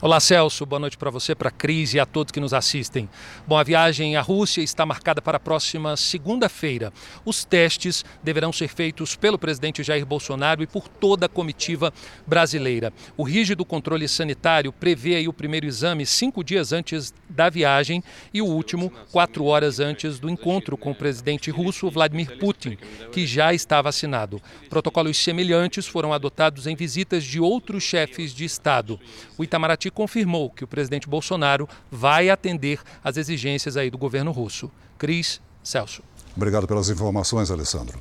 Olá, 0.00 0.20
Celso. 0.20 0.64
Boa 0.64 0.78
noite 0.78 0.96
para 0.96 1.10
você, 1.10 1.34
para 1.34 1.48
a 1.48 1.50
Cris 1.50 1.92
e 1.92 1.98
a 1.98 2.06
todos 2.06 2.30
que 2.30 2.38
nos 2.38 2.54
assistem. 2.54 3.08
Bom, 3.48 3.58
a 3.58 3.64
viagem 3.64 4.14
à 4.14 4.20
Rússia 4.20 4.62
está 4.62 4.86
marcada 4.86 5.20
para 5.20 5.38
a 5.38 5.40
próxima 5.40 5.96
segunda-feira. 5.96 6.92
Os 7.24 7.44
testes 7.44 8.04
deverão 8.22 8.52
ser 8.52 8.68
feitos 8.68 9.16
pelo 9.16 9.36
presidente 9.36 9.82
Jair 9.82 10.06
Bolsonaro 10.06 10.62
e 10.62 10.68
por 10.68 10.86
toda 10.86 11.26
a 11.26 11.28
comitiva 11.28 11.92
brasileira. 12.24 12.92
O 13.16 13.24
rígido 13.24 13.64
controle 13.64 14.06
sanitário 14.06 14.72
prevê 14.72 15.26
o 15.26 15.32
primeiro 15.32 15.66
exame 15.66 16.06
cinco 16.06 16.44
dias 16.44 16.72
antes 16.72 17.12
da 17.28 17.50
viagem 17.50 18.00
e 18.32 18.40
o 18.40 18.46
último 18.46 18.92
quatro 19.10 19.46
horas 19.46 19.80
antes 19.80 20.20
do 20.20 20.30
encontro 20.30 20.76
com 20.76 20.92
o 20.92 20.94
presidente 20.94 21.50
russo 21.50 21.90
Vladimir 21.90 22.38
Putin, 22.38 22.78
que 23.10 23.26
já 23.26 23.52
está 23.52 23.82
vacinado. 23.82 24.40
Protocolos 24.70 25.18
semelhantes 25.18 25.88
foram 25.88 26.12
adotados 26.12 26.68
em 26.68 26.76
visitas 26.76 27.24
de 27.24 27.40
outros 27.40 27.82
chefes 27.82 28.32
de 28.32 28.44
Estado. 28.44 29.00
O 29.36 29.42
Itamaraty 29.42 29.87
confirmou 29.90 30.50
que 30.50 30.64
o 30.64 30.68
presidente 30.68 31.08
Bolsonaro 31.08 31.68
vai 31.90 32.30
atender 32.30 32.80
às 33.02 33.16
exigências 33.16 33.76
aí 33.76 33.90
do 33.90 33.98
governo 33.98 34.32
russo. 34.32 34.70
Cris 34.98 35.40
Celso. 35.62 36.02
Obrigado 36.36 36.66
pelas 36.66 36.88
informações, 36.88 37.50
Alessandro. 37.50 37.98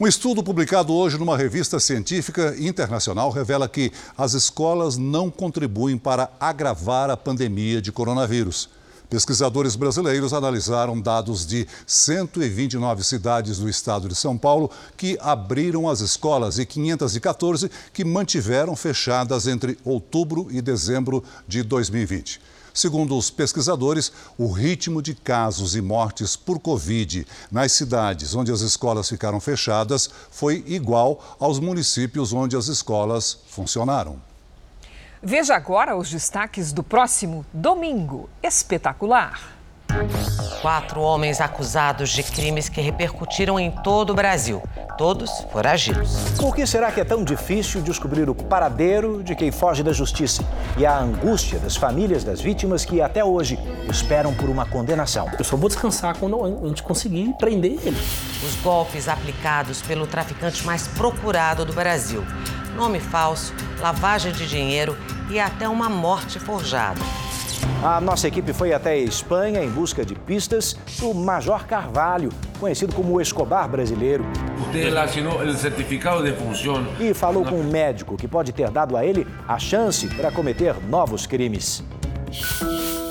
Um 0.00 0.06
estudo 0.06 0.42
publicado 0.42 0.92
hoje 0.92 1.18
numa 1.18 1.36
revista 1.36 1.78
científica 1.78 2.56
internacional 2.58 3.30
revela 3.30 3.68
que 3.68 3.92
as 4.18 4.34
escolas 4.34 4.96
não 4.96 5.30
contribuem 5.30 5.96
para 5.96 6.28
agravar 6.40 7.08
a 7.08 7.16
pandemia 7.16 7.80
de 7.80 7.92
coronavírus. 7.92 8.68
Pesquisadores 9.12 9.76
brasileiros 9.76 10.32
analisaram 10.32 10.98
dados 10.98 11.44
de 11.44 11.68
129 11.86 13.04
cidades 13.04 13.58
do 13.58 13.68
estado 13.68 14.08
de 14.08 14.14
São 14.14 14.38
Paulo 14.38 14.70
que 14.96 15.18
abriram 15.20 15.86
as 15.86 16.00
escolas 16.00 16.58
e 16.58 16.64
514 16.64 17.70
que 17.92 18.06
mantiveram 18.06 18.74
fechadas 18.74 19.46
entre 19.46 19.76
outubro 19.84 20.48
e 20.50 20.62
dezembro 20.62 21.22
de 21.46 21.62
2020. 21.62 22.40
Segundo 22.72 23.14
os 23.14 23.28
pesquisadores, 23.28 24.10
o 24.38 24.50
ritmo 24.50 25.02
de 25.02 25.14
casos 25.14 25.76
e 25.76 25.82
mortes 25.82 26.34
por 26.34 26.58
Covid 26.58 27.26
nas 27.50 27.72
cidades 27.72 28.34
onde 28.34 28.50
as 28.50 28.62
escolas 28.62 29.10
ficaram 29.10 29.40
fechadas 29.40 30.08
foi 30.30 30.64
igual 30.66 31.36
aos 31.38 31.58
municípios 31.58 32.32
onde 32.32 32.56
as 32.56 32.66
escolas 32.68 33.36
funcionaram. 33.46 34.31
Veja 35.24 35.54
agora 35.54 35.96
os 35.96 36.10
destaques 36.10 36.72
do 36.72 36.82
próximo 36.82 37.46
domingo 37.52 38.28
espetacular. 38.42 39.52
Quatro 40.60 41.00
homens 41.00 41.40
acusados 41.40 42.10
de 42.10 42.24
crimes 42.24 42.68
que 42.68 42.80
repercutiram 42.80 43.56
em 43.60 43.70
todo 43.70 44.10
o 44.10 44.14
Brasil. 44.14 44.60
Todos 44.98 45.30
foragidos. 45.52 46.12
Por 46.36 46.56
que 46.56 46.66
será 46.66 46.90
que 46.90 47.00
é 47.00 47.04
tão 47.04 47.22
difícil 47.22 47.80
descobrir 47.82 48.28
o 48.28 48.34
paradeiro 48.34 49.22
de 49.22 49.36
quem 49.36 49.52
foge 49.52 49.84
da 49.84 49.92
justiça 49.92 50.44
e 50.76 50.84
a 50.84 50.98
angústia 50.98 51.60
das 51.60 51.76
famílias 51.76 52.24
das 52.24 52.40
vítimas 52.40 52.84
que 52.84 53.00
até 53.00 53.24
hoje 53.24 53.56
esperam 53.88 54.34
por 54.34 54.50
uma 54.50 54.66
condenação? 54.66 55.30
Eu 55.38 55.44
só 55.44 55.56
vou 55.56 55.68
descansar 55.68 56.16
quando 56.18 56.44
a 56.44 56.66
gente 56.66 56.82
conseguir 56.82 57.32
prender 57.38 57.78
ele. 57.84 57.96
Os 58.44 58.56
golpes 58.56 59.08
aplicados 59.08 59.80
pelo 59.82 60.04
traficante 60.04 60.66
mais 60.66 60.88
procurado 60.88 61.64
do 61.64 61.72
Brasil. 61.72 62.24
Nome 62.74 62.98
falso, 62.98 63.54
lavagem 63.80 64.32
de 64.32 64.48
dinheiro 64.48 64.96
e 65.30 65.38
até 65.38 65.68
uma 65.68 65.88
morte 65.88 66.38
forjada. 66.38 67.00
A 67.82 68.00
nossa 68.00 68.28
equipe 68.28 68.52
foi 68.52 68.72
até 68.72 68.90
a 68.90 68.96
Espanha 68.96 69.62
em 69.62 69.68
busca 69.68 70.04
de 70.04 70.14
pistas 70.14 70.76
do 71.00 71.12
Major 71.12 71.66
Carvalho, 71.66 72.30
conhecido 72.60 72.94
como 72.94 73.14
o 73.14 73.20
Escobar 73.20 73.68
brasileiro. 73.68 74.24
Você 74.72 74.96
assinou 74.96 75.40
o 75.40 75.52
certificado 75.52 76.22
de 76.22 76.32
função. 76.32 76.86
E 77.00 77.12
falou 77.12 77.44
com 77.44 77.56
um 77.56 77.64
médico 77.64 78.16
que 78.16 78.28
pode 78.28 78.52
ter 78.52 78.70
dado 78.70 78.96
a 78.96 79.04
ele 79.04 79.26
a 79.48 79.58
chance 79.58 80.06
para 80.08 80.30
cometer 80.30 80.76
novos 80.88 81.26
crimes. 81.26 81.82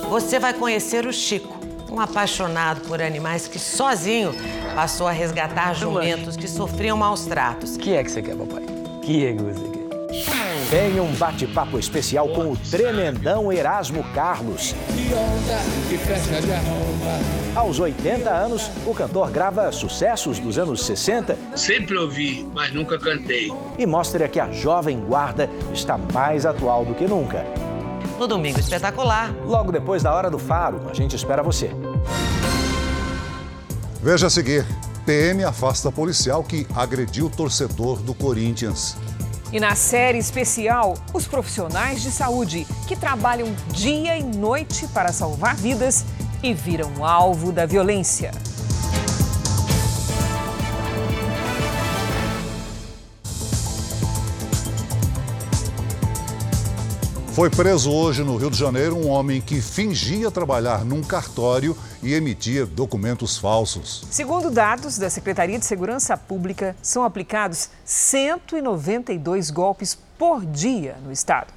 Você 0.09 0.39
vai 0.39 0.53
conhecer 0.53 1.05
o 1.05 1.11
Chico, 1.11 1.59
um 1.91 1.99
apaixonado 1.99 2.81
por 2.87 3.01
animais 3.01 3.47
que 3.47 3.59
sozinho 3.59 4.33
passou 4.73 5.05
a 5.05 5.11
resgatar 5.11 5.73
jumentos 5.73 6.37
que 6.37 6.47
sofriam 6.47 6.95
maus 6.95 7.25
tratos. 7.25 7.75
O 7.75 7.79
que 7.79 7.93
é 7.93 8.03
que 8.03 8.09
você 8.09 8.21
quer, 8.21 8.35
papai? 8.35 8.63
O 8.63 8.99
que 9.01 9.25
é 9.25 9.33
que 9.33 9.43
você 9.43 9.67
quer? 9.67 10.50
Tem 10.71 11.01
um 11.01 11.13
bate-papo 11.15 11.77
especial 11.77 12.29
com 12.29 12.49
o 12.49 12.55
tremendão 12.55 13.51
Erasmo 13.51 14.05
Carlos. 14.13 14.73
Aos 17.53 17.77
80 17.77 18.29
anos, 18.29 18.71
o 18.85 18.93
cantor 18.93 19.31
grava 19.31 19.69
sucessos 19.73 20.39
dos 20.39 20.57
anos 20.57 20.85
60. 20.85 21.37
Sempre 21.57 21.97
ouvi, 21.97 22.49
mas 22.53 22.73
nunca 22.73 22.97
cantei. 22.97 23.51
E 23.77 23.85
mostra 23.85 24.29
que 24.29 24.39
a 24.39 24.49
jovem 24.49 24.97
guarda 25.01 25.49
está 25.73 25.97
mais 25.97 26.45
atual 26.45 26.85
do 26.85 26.95
que 26.95 27.05
nunca. 27.05 27.45
No 28.17 28.25
Domingo 28.25 28.57
Espetacular. 28.57 29.35
Logo 29.43 29.73
depois 29.73 30.01
da 30.01 30.15
Hora 30.15 30.29
do 30.29 30.39
Faro, 30.39 30.89
a 30.89 30.93
gente 30.93 31.17
espera 31.17 31.43
você. 31.43 31.69
Veja 34.01 34.27
a 34.27 34.29
seguir. 34.29 34.65
PM 35.05 35.43
afasta 35.43 35.91
policial 35.91 36.45
que 36.45 36.65
agrediu 36.73 37.29
torcedor 37.29 37.97
do 37.97 38.13
Corinthians. 38.13 38.95
E 39.51 39.59
na 39.59 39.75
série 39.75 40.17
especial, 40.17 40.93
os 41.13 41.27
profissionais 41.27 42.01
de 42.01 42.09
saúde 42.09 42.65
que 42.87 42.95
trabalham 42.95 43.53
dia 43.73 44.17
e 44.17 44.23
noite 44.23 44.87
para 44.87 45.11
salvar 45.11 45.55
vidas 45.55 46.05
e 46.41 46.53
viram 46.53 47.05
alvo 47.05 47.51
da 47.51 47.65
violência. 47.65 48.31
Foi 57.33 57.49
preso 57.49 57.89
hoje 57.89 58.25
no 58.25 58.35
Rio 58.35 58.51
de 58.51 58.57
Janeiro 58.57 58.97
um 58.97 59.07
homem 59.07 59.39
que 59.39 59.61
fingia 59.61 60.29
trabalhar 60.29 60.83
num 60.83 61.01
cartório 61.01 61.77
e 62.03 62.13
emitia 62.13 62.65
documentos 62.65 63.37
falsos. 63.37 64.03
Segundo 64.11 64.51
dados 64.51 64.97
da 64.97 65.09
Secretaria 65.09 65.57
de 65.57 65.65
Segurança 65.65 66.17
Pública, 66.17 66.75
são 66.81 67.05
aplicados 67.05 67.69
192 67.85 69.49
golpes 69.49 69.97
por 70.17 70.45
dia 70.45 70.97
no 71.05 71.09
estado. 71.09 71.53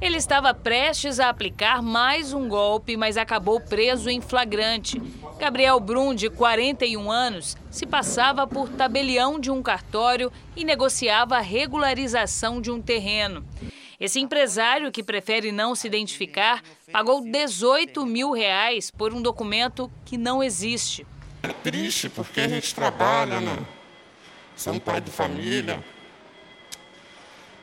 Ele 0.00 0.16
estava 0.16 0.52
prestes 0.52 1.20
a 1.20 1.28
aplicar 1.28 1.80
mais 1.80 2.32
um 2.32 2.48
golpe, 2.48 2.96
mas 2.96 3.16
acabou 3.16 3.60
preso 3.60 4.10
em 4.10 4.20
flagrante. 4.20 5.00
Gabriel 5.38 5.78
Brum, 5.78 6.12
de 6.12 6.28
41 6.28 7.08
anos, 7.08 7.56
se 7.70 7.86
passava 7.86 8.48
por 8.48 8.68
tabelião 8.68 9.38
de 9.38 9.48
um 9.48 9.62
cartório 9.62 10.32
e 10.56 10.64
negociava 10.64 11.36
a 11.36 11.40
regularização 11.40 12.60
de 12.60 12.72
um 12.72 12.82
terreno. 12.82 13.44
Esse 14.00 14.20
empresário, 14.20 14.92
que 14.92 15.02
prefere 15.02 15.50
não 15.50 15.74
se 15.74 15.86
identificar, 15.86 16.62
pagou 16.92 17.20
18 17.20 18.06
mil 18.06 18.30
reais 18.30 18.90
por 18.90 19.12
um 19.12 19.20
documento 19.20 19.90
que 20.04 20.16
não 20.16 20.42
existe. 20.42 21.04
É 21.42 21.48
triste 21.48 22.08
porque 22.08 22.40
a 22.40 22.48
gente 22.48 22.74
trabalha, 22.74 23.40
né? 23.40 23.58
Sou 24.56 24.72
um 24.72 24.78
pai 24.78 25.00
de 25.00 25.10
família. 25.10 25.84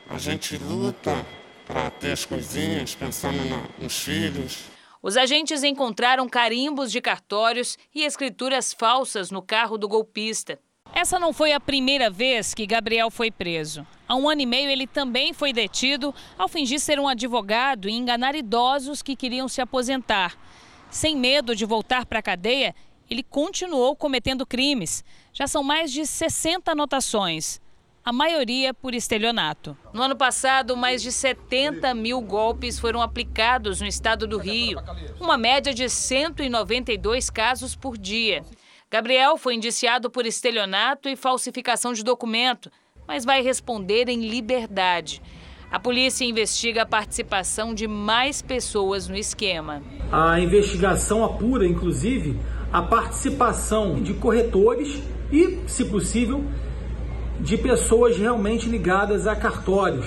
A 0.09 0.17
gente 0.17 0.57
luta 0.57 1.25
para 1.65 1.89
ter 1.89 2.11
as 2.11 2.25
coisinhas, 2.25 2.93
pensando 2.93 3.37
nos 3.79 3.99
filhos. 3.99 4.65
Os 5.01 5.17
agentes 5.17 5.63
encontraram 5.63 6.27
carimbos 6.27 6.91
de 6.91 6.99
cartórios 6.99 7.77
e 7.93 8.03
escrituras 8.03 8.73
falsas 8.73 9.31
no 9.31 9.41
carro 9.41 9.77
do 9.77 9.87
golpista. 9.87 10.59
Essa 10.95 11.19
não 11.19 11.33
foi 11.33 11.51
a 11.51 11.59
primeira 11.59 12.09
vez 12.09 12.53
que 12.53 12.65
Gabriel 12.65 13.11
foi 13.11 13.29
preso. 13.29 13.85
Há 14.07 14.15
um 14.15 14.29
ano 14.29 14.39
e 14.39 14.45
meio, 14.45 14.69
ele 14.69 14.87
também 14.87 15.33
foi 15.33 15.51
detido 15.51 16.15
ao 16.37 16.47
fingir 16.47 16.79
ser 16.79 16.97
um 17.01 17.07
advogado 17.09 17.89
e 17.89 17.91
enganar 17.91 18.33
idosos 18.33 19.01
que 19.01 19.13
queriam 19.13 19.49
se 19.49 19.59
aposentar. 19.59 20.37
Sem 20.89 21.17
medo 21.17 21.53
de 21.53 21.65
voltar 21.65 22.05
para 22.05 22.19
a 22.19 22.23
cadeia, 22.23 22.73
ele 23.09 23.23
continuou 23.23 23.93
cometendo 23.93 24.45
crimes. 24.45 25.03
Já 25.33 25.47
são 25.47 25.61
mais 25.61 25.91
de 25.91 26.05
60 26.05 26.71
anotações, 26.71 27.59
a 28.01 28.13
maioria 28.13 28.73
por 28.73 28.95
estelionato. 28.95 29.77
No 29.91 30.01
ano 30.01 30.15
passado, 30.15 30.77
mais 30.77 31.01
de 31.01 31.11
70 31.11 31.93
mil 31.93 32.21
golpes 32.21 32.79
foram 32.79 33.01
aplicados 33.01 33.81
no 33.81 33.87
estado 33.87 34.25
do 34.25 34.37
Rio, 34.37 34.79
uma 35.19 35.37
média 35.37 35.73
de 35.73 35.89
192 35.89 37.29
casos 37.29 37.75
por 37.75 37.97
dia. 37.97 38.45
Gabriel 38.91 39.37
foi 39.37 39.55
indiciado 39.55 40.09
por 40.09 40.25
estelionato 40.25 41.09
e 41.09 41.15
falsificação 41.15 41.93
de 41.93 42.03
documento 42.03 42.71
mas 43.07 43.25
vai 43.25 43.41
responder 43.41 44.09
em 44.09 44.27
liberdade. 44.27 45.21
A 45.71 45.79
polícia 45.79 46.23
investiga 46.23 46.83
a 46.83 46.85
participação 46.85 47.73
de 47.73 47.87
mais 47.87 48.41
pessoas 48.41 49.07
no 49.07 49.15
esquema. 49.15 49.81
A 50.11 50.39
investigação 50.39 51.23
apura, 51.23 51.65
inclusive, 51.65 52.39
a 52.71 52.81
participação 52.81 54.01
de 54.01 54.13
corretores 54.13 55.01
e, 55.31 55.59
se 55.67 55.85
possível, 55.85 56.43
de 57.39 57.57
pessoas 57.57 58.17
realmente 58.17 58.69
ligadas 58.69 59.27
a 59.27 59.35
cartórios. 59.35 60.05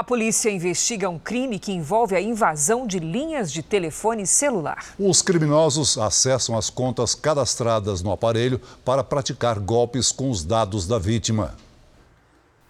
A 0.00 0.02
polícia 0.02 0.48
investiga 0.48 1.10
um 1.10 1.18
crime 1.18 1.58
que 1.58 1.72
envolve 1.72 2.16
a 2.16 2.20
invasão 2.22 2.86
de 2.86 2.98
linhas 2.98 3.52
de 3.52 3.62
telefone 3.62 4.26
celular. 4.26 4.94
Os 4.98 5.20
criminosos 5.20 5.98
acessam 5.98 6.56
as 6.56 6.70
contas 6.70 7.14
cadastradas 7.14 8.00
no 8.00 8.10
aparelho 8.10 8.58
para 8.82 9.04
praticar 9.04 9.58
golpes 9.58 10.10
com 10.10 10.30
os 10.30 10.42
dados 10.42 10.86
da 10.86 10.98
vítima. 10.98 11.54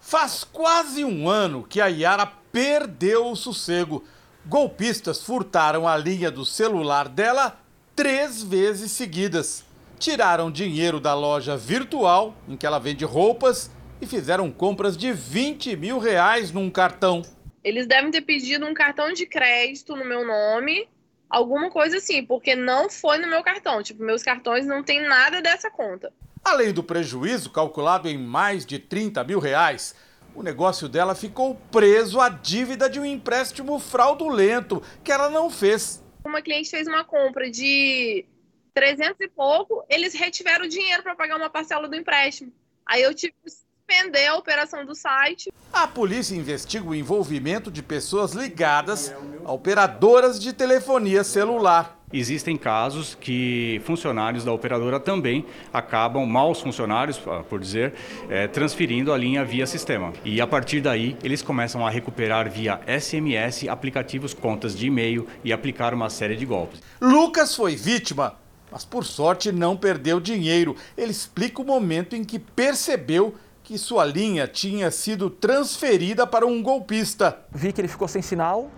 Faz 0.01 0.43
quase 0.43 1.05
um 1.05 1.29
ano 1.29 1.63
que 1.63 1.79
a 1.79 1.87
Yara 1.87 2.29
perdeu 2.51 3.31
o 3.31 3.35
sossego. 3.37 4.03
Golpistas 4.45 5.23
furtaram 5.23 5.87
a 5.87 5.95
linha 5.95 6.29
do 6.29 6.43
celular 6.43 7.07
dela 7.07 7.57
três 7.95 8.43
vezes 8.43 8.91
seguidas. 8.91 9.63
Tiraram 9.97 10.51
dinheiro 10.51 10.99
da 10.99 11.13
loja 11.13 11.55
virtual, 11.55 12.35
em 12.45 12.57
que 12.57 12.65
ela 12.65 12.77
vende 12.77 13.05
roupas, 13.05 13.71
e 14.01 14.07
fizeram 14.07 14.51
compras 14.51 14.97
de 14.97 15.13
20 15.13 15.75
mil 15.77 15.99
reais 15.99 16.51
num 16.51 16.69
cartão. 16.69 17.21
Eles 17.63 17.85
devem 17.85 18.09
ter 18.09 18.21
pedido 18.21 18.65
um 18.65 18.73
cartão 18.73 19.13
de 19.13 19.27
crédito 19.27 19.95
no 19.95 20.03
meu 20.03 20.25
nome, 20.25 20.89
alguma 21.29 21.69
coisa 21.69 21.97
assim, 21.97 22.25
porque 22.25 22.55
não 22.55 22.89
foi 22.89 23.19
no 23.19 23.27
meu 23.27 23.43
cartão. 23.43 23.83
Tipo, 23.83 24.03
meus 24.03 24.23
cartões 24.23 24.65
não 24.65 24.83
tem 24.83 25.07
nada 25.07 25.41
dessa 25.41 25.69
conta. 25.69 26.11
Além 26.43 26.73
do 26.73 26.83
prejuízo 26.83 27.51
calculado 27.51 28.09
em 28.09 28.17
mais 28.17 28.65
de 28.65 28.79
30 28.79 29.23
mil 29.23 29.37
reais, 29.37 29.95
o 30.33 30.41
negócio 30.41 30.89
dela 30.89 31.13
ficou 31.13 31.55
preso 31.71 32.19
à 32.19 32.29
dívida 32.29 32.89
de 32.89 32.99
um 32.99 33.05
empréstimo 33.05 33.77
fraudulento 33.77 34.81
que 35.03 35.11
ela 35.11 35.29
não 35.29 35.51
fez. 35.51 36.03
Uma 36.25 36.41
cliente 36.41 36.71
fez 36.71 36.87
uma 36.87 37.03
compra 37.03 37.49
de 37.51 38.25
300 38.73 39.19
e 39.19 39.27
pouco, 39.27 39.85
eles 39.87 40.15
retiveram 40.15 40.65
o 40.65 40.69
dinheiro 40.69 41.03
para 41.03 41.15
pagar 41.15 41.37
uma 41.37 41.49
parcela 41.49 41.87
do 41.87 41.95
empréstimo. 41.95 42.51
Aí 42.85 43.03
eu 43.03 43.13
tive 43.13 43.33
a 44.31 44.35
operação 44.35 44.85
do 44.85 44.95
site. 44.95 45.51
A 45.71 45.87
polícia 45.87 46.35
investiga 46.35 46.87
o 46.87 46.95
envolvimento 46.95 47.69
de 47.69 47.83
pessoas 47.83 48.31
ligadas 48.33 49.13
a 49.43 49.51
operadoras 49.51 50.39
de 50.39 50.53
telefonia 50.53 51.23
celular. 51.23 51.97
Existem 52.13 52.57
casos 52.57 53.15
que 53.15 53.81
funcionários 53.85 54.43
da 54.43 54.51
operadora 54.51 54.99
também 54.99 55.45
acabam, 55.71 56.25
maus 56.25 56.59
funcionários, 56.59 57.21
ah, 57.25 57.41
por 57.41 57.59
dizer, 57.59 57.93
é, 58.29 58.47
transferindo 58.47 59.13
a 59.13 59.17
linha 59.17 59.45
via 59.45 59.65
sistema. 59.65 60.11
E 60.25 60.41
a 60.41 60.47
partir 60.47 60.81
daí, 60.81 61.17
eles 61.23 61.41
começam 61.41 61.85
a 61.87 61.89
recuperar 61.89 62.49
via 62.49 62.81
SMS, 62.85 63.69
aplicativos, 63.69 64.33
contas 64.33 64.75
de 64.75 64.87
e-mail 64.87 65.25
e 65.43 65.53
aplicar 65.53 65.93
uma 65.93 66.09
série 66.09 66.35
de 66.35 66.45
golpes. 66.45 66.81
Lucas 66.99 67.55
foi 67.55 67.77
vítima, 67.77 68.35
mas 68.69 68.83
por 68.83 69.05
sorte 69.05 69.51
não 69.51 69.77
perdeu 69.77 70.19
dinheiro. 70.19 70.75
Ele 70.97 71.11
explica 71.11 71.61
o 71.61 71.65
momento 71.65 72.13
em 72.13 72.25
que 72.25 72.37
percebeu 72.37 73.35
que 73.71 73.77
sua 73.77 74.03
linha 74.03 74.49
tinha 74.49 74.91
sido 74.91 75.29
transferida 75.29 76.27
para 76.27 76.45
um 76.45 76.61
golpista. 76.61 77.39
Vi 77.49 77.71
que 77.71 77.79
ele 77.79 77.87
ficou 77.87 78.05
sem 78.05 78.21
sinal, 78.21 78.69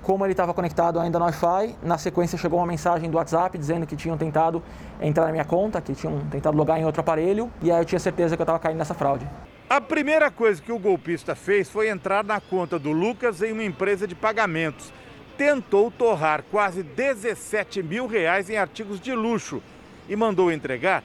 como 0.00 0.24
ele 0.24 0.32
estava 0.32 0.54
conectado 0.54 0.98
ainda 0.98 1.18
no 1.18 1.26
Wi-Fi, 1.26 1.76
na 1.82 1.98
sequência 1.98 2.38
chegou 2.38 2.58
uma 2.58 2.66
mensagem 2.66 3.10
do 3.10 3.18
WhatsApp 3.18 3.58
dizendo 3.58 3.86
que 3.86 3.94
tinham 3.94 4.16
tentado 4.16 4.62
entrar 5.02 5.26
na 5.26 5.32
minha 5.32 5.44
conta, 5.44 5.82
que 5.82 5.94
tinham 5.94 6.18
tentado 6.30 6.56
logar 6.56 6.80
em 6.80 6.86
outro 6.86 7.02
aparelho, 7.02 7.52
e 7.60 7.70
aí 7.70 7.78
eu 7.78 7.84
tinha 7.84 7.98
certeza 7.98 8.34
que 8.34 8.40
eu 8.40 8.44
estava 8.44 8.58
caindo 8.58 8.78
nessa 8.78 8.94
fraude. 8.94 9.28
A 9.68 9.82
primeira 9.82 10.30
coisa 10.30 10.62
que 10.62 10.72
o 10.72 10.78
golpista 10.78 11.34
fez 11.34 11.68
foi 11.68 11.90
entrar 11.90 12.24
na 12.24 12.40
conta 12.40 12.78
do 12.78 12.90
Lucas 12.90 13.42
em 13.42 13.52
uma 13.52 13.64
empresa 13.64 14.06
de 14.06 14.14
pagamentos. 14.14 14.90
Tentou 15.36 15.90
torrar 15.90 16.42
quase 16.50 16.82
17 16.82 17.82
mil 17.82 18.06
reais 18.06 18.48
em 18.48 18.56
artigos 18.56 18.98
de 18.98 19.12
luxo 19.12 19.62
e 20.08 20.16
mandou 20.16 20.50
entregar 20.50 21.04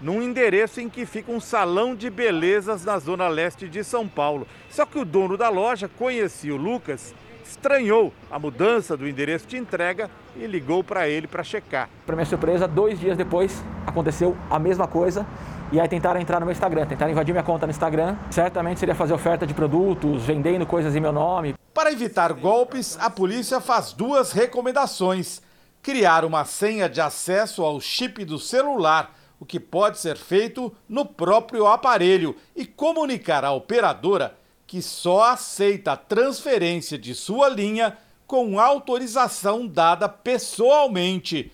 num 0.00 0.22
endereço 0.22 0.80
em 0.80 0.88
que 0.88 1.06
fica 1.06 1.32
um 1.32 1.40
salão 1.40 1.94
de 1.94 2.10
belezas 2.10 2.84
na 2.84 2.98
zona 2.98 3.28
leste 3.28 3.68
de 3.68 3.82
São 3.82 4.06
Paulo. 4.06 4.46
Só 4.70 4.84
que 4.84 4.98
o 4.98 5.04
dono 5.04 5.36
da 5.36 5.48
loja 5.48 5.88
conhecia 5.88 6.54
o 6.54 6.56
Lucas 6.56 7.14
estranhou 7.48 8.12
a 8.30 8.38
mudança 8.38 8.96
do 8.96 9.08
endereço 9.08 9.46
de 9.46 9.56
entrega 9.56 10.10
e 10.34 10.46
ligou 10.46 10.82
para 10.82 11.08
ele 11.08 11.26
para 11.26 11.42
checar. 11.42 11.88
Para 12.04 12.16
minha 12.16 12.26
surpresa, 12.26 12.66
dois 12.66 12.98
dias 12.98 13.16
depois 13.16 13.62
aconteceu 13.86 14.36
a 14.50 14.58
mesma 14.58 14.86
coisa. 14.86 15.26
E 15.72 15.80
aí 15.80 15.88
tentaram 15.88 16.20
entrar 16.20 16.38
no 16.38 16.46
meu 16.46 16.52
Instagram, 16.52 16.86
tentaram 16.86 17.10
invadir 17.10 17.32
minha 17.32 17.42
conta 17.42 17.66
no 17.66 17.70
Instagram. 17.70 18.16
Certamente 18.30 18.78
seria 18.78 18.94
fazer 18.94 19.14
oferta 19.14 19.46
de 19.46 19.52
produtos, 19.52 20.24
vendendo 20.24 20.64
coisas 20.64 20.94
em 20.94 21.00
meu 21.00 21.12
nome. 21.12 21.54
Para 21.74 21.90
evitar 21.90 22.32
golpes, 22.32 22.96
a 23.00 23.10
polícia 23.10 23.60
faz 23.60 23.92
duas 23.92 24.32
recomendações: 24.32 25.42
criar 25.82 26.24
uma 26.24 26.44
senha 26.44 26.88
de 26.88 27.00
acesso 27.00 27.64
ao 27.64 27.80
chip 27.80 28.24
do 28.24 28.38
celular, 28.38 29.12
o 29.38 29.44
que 29.44 29.60
pode 29.60 29.98
ser 29.98 30.16
feito 30.16 30.72
no 30.88 31.04
próprio 31.04 31.66
aparelho, 31.66 32.36
e 32.54 32.64
comunicar 32.64 33.44
à 33.44 33.52
operadora 33.52 34.36
que 34.66 34.82
só 34.82 35.24
aceita 35.24 35.92
a 35.92 35.96
transferência 35.96 36.98
de 36.98 37.14
sua 37.14 37.48
linha 37.48 37.96
com 38.26 38.58
autorização 38.58 39.66
dada 39.66 40.08
pessoalmente. 40.08 41.52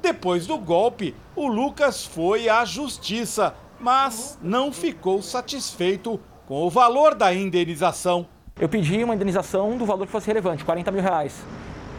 Depois 0.00 0.46
do 0.46 0.56
golpe, 0.58 1.14
o 1.34 1.48
Lucas 1.48 2.04
foi 2.04 2.48
à 2.48 2.64
justiça, 2.64 3.54
mas 3.80 4.38
não 4.40 4.72
ficou 4.72 5.22
satisfeito 5.22 6.20
com 6.46 6.62
o 6.62 6.70
valor 6.70 7.14
da 7.14 7.34
indenização. 7.34 8.28
Eu 8.60 8.68
pedi 8.68 9.02
uma 9.02 9.14
indenização 9.14 9.76
do 9.76 9.84
valor 9.84 10.06
que 10.06 10.12
fosse 10.12 10.26
relevante, 10.26 10.64
40 10.64 10.90
mil 10.92 11.02
reais. 11.02 11.42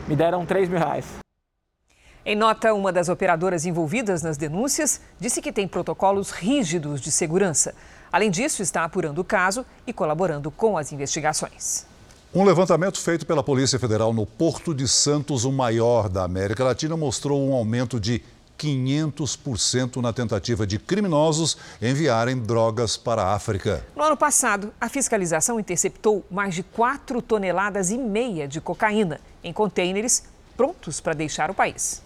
Me 0.08 0.16
deram 0.16 0.46
3 0.46 0.70
mil 0.70 0.80
reais. 0.80 1.25
Em 2.28 2.36
nota, 2.36 2.74
uma 2.74 2.92
das 2.92 3.08
operadoras 3.08 3.68
envolvidas 3.68 4.24
nas 4.24 4.36
denúncias 4.36 5.00
disse 5.20 5.44
que 5.44 5.52
tem 5.52 5.68
protocolos 5.68 6.32
rígidos 6.32 7.00
de 7.00 7.12
segurança. 7.12 7.76
Além 8.12 8.32
disso, 8.32 8.64
está 8.64 8.84
apurando 8.84 9.20
o 9.20 9.24
caso 9.24 9.64
e 9.86 9.94
colaborando 9.94 10.50
com 10.50 10.76
as 10.76 10.92
investigações. 10.92 11.86
Um 12.34 12.44
levantamento 12.44 13.00
feito 13.00 13.28
pela 13.28 13.44
Polícia 13.44 13.78
Federal 13.78 14.12
no 14.12 14.26
Porto 14.26 14.74
de 14.74 14.88
Santos, 14.88 15.46
o 15.46 15.52
maior 15.52 16.10
da 16.10 16.24
América 16.24 16.64
Latina, 16.64 16.98
mostrou 16.98 17.48
um 17.48 17.54
aumento 17.54 18.00
de 18.00 18.24
500% 18.58 19.98
na 19.98 20.12
tentativa 20.12 20.66
de 20.66 20.80
criminosos 20.80 21.56
enviarem 21.80 22.40
drogas 22.40 22.98
para 22.98 23.22
a 23.22 23.36
África. 23.36 23.86
No 23.96 24.02
ano 24.02 24.18
passado, 24.18 24.74
a 24.82 24.90
fiscalização 24.90 25.60
interceptou 25.60 26.26
mais 26.32 26.56
de 26.56 26.64
4 26.64 27.22
toneladas 27.22 27.92
e 27.92 28.00
meia 28.00 28.48
de 28.48 28.60
cocaína 28.60 29.22
em 29.44 29.54
contêineres 29.54 30.24
prontos 30.58 31.00
para 31.00 31.14
deixar 31.14 31.52
o 31.52 31.54
país. 31.54 32.04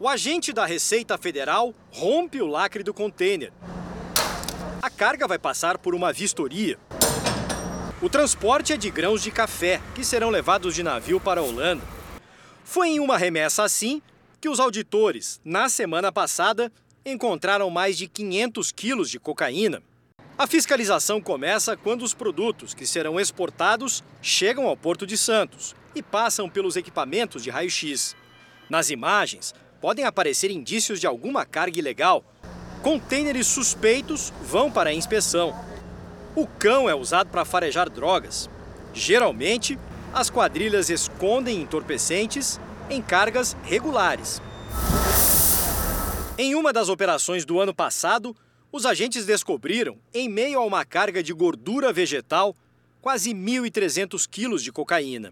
O 0.00 0.08
agente 0.08 0.52
da 0.52 0.66
Receita 0.66 1.16
Federal 1.16 1.72
rompe 1.92 2.42
o 2.42 2.46
lacre 2.46 2.82
do 2.82 2.92
contêiner. 2.92 3.52
A 4.82 4.90
carga 4.90 5.28
vai 5.28 5.38
passar 5.38 5.78
por 5.78 5.94
uma 5.94 6.12
vistoria. 6.12 6.76
O 8.02 8.08
transporte 8.08 8.72
é 8.72 8.76
de 8.76 8.90
grãos 8.90 9.22
de 9.22 9.30
café, 9.30 9.80
que 9.94 10.04
serão 10.04 10.30
levados 10.30 10.74
de 10.74 10.82
navio 10.82 11.20
para 11.20 11.40
a 11.40 11.44
Holanda. 11.44 11.82
Foi 12.64 12.88
em 12.88 13.00
uma 13.00 13.16
remessa 13.16 13.62
assim 13.62 14.02
que 14.40 14.48
os 14.48 14.58
auditores, 14.58 15.40
na 15.44 15.68
semana 15.68 16.10
passada, 16.10 16.72
encontraram 17.06 17.70
mais 17.70 17.96
de 17.96 18.08
500 18.08 18.72
quilos 18.72 19.08
de 19.08 19.20
cocaína. 19.20 19.80
A 20.36 20.48
fiscalização 20.48 21.20
começa 21.20 21.76
quando 21.76 22.02
os 22.02 22.12
produtos 22.12 22.74
que 22.74 22.84
serão 22.84 23.20
exportados 23.20 24.02
chegam 24.20 24.66
ao 24.66 24.76
Porto 24.76 25.06
de 25.06 25.16
Santos 25.16 25.72
e 25.94 26.02
passam 26.02 26.50
pelos 26.50 26.74
equipamentos 26.74 27.44
de 27.44 27.50
raio-x. 27.50 28.16
Nas 28.68 28.90
imagens, 28.90 29.54
podem 29.84 30.06
aparecer 30.06 30.50
indícios 30.50 30.98
de 30.98 31.06
alguma 31.06 31.44
carga 31.44 31.78
ilegal. 31.78 32.24
Contêineres 32.82 33.46
suspeitos 33.46 34.32
vão 34.42 34.72
para 34.72 34.88
a 34.88 34.94
inspeção. 34.94 35.54
O 36.34 36.46
cão 36.46 36.88
é 36.88 36.94
usado 36.94 37.28
para 37.28 37.44
farejar 37.44 37.90
drogas. 37.90 38.48
Geralmente, 38.94 39.78
as 40.10 40.30
quadrilhas 40.30 40.88
escondem 40.88 41.60
entorpecentes 41.60 42.58
em 42.88 43.02
cargas 43.02 43.54
regulares. 43.62 44.40
Em 46.38 46.54
uma 46.54 46.72
das 46.72 46.88
operações 46.88 47.44
do 47.44 47.60
ano 47.60 47.74
passado, 47.74 48.34
os 48.72 48.86
agentes 48.86 49.26
descobriram, 49.26 49.98
em 50.14 50.30
meio 50.30 50.60
a 50.60 50.64
uma 50.64 50.82
carga 50.86 51.22
de 51.22 51.34
gordura 51.34 51.92
vegetal, 51.92 52.56
quase 53.02 53.34
1.300 53.34 54.26
quilos 54.26 54.62
de 54.62 54.72
cocaína. 54.72 55.30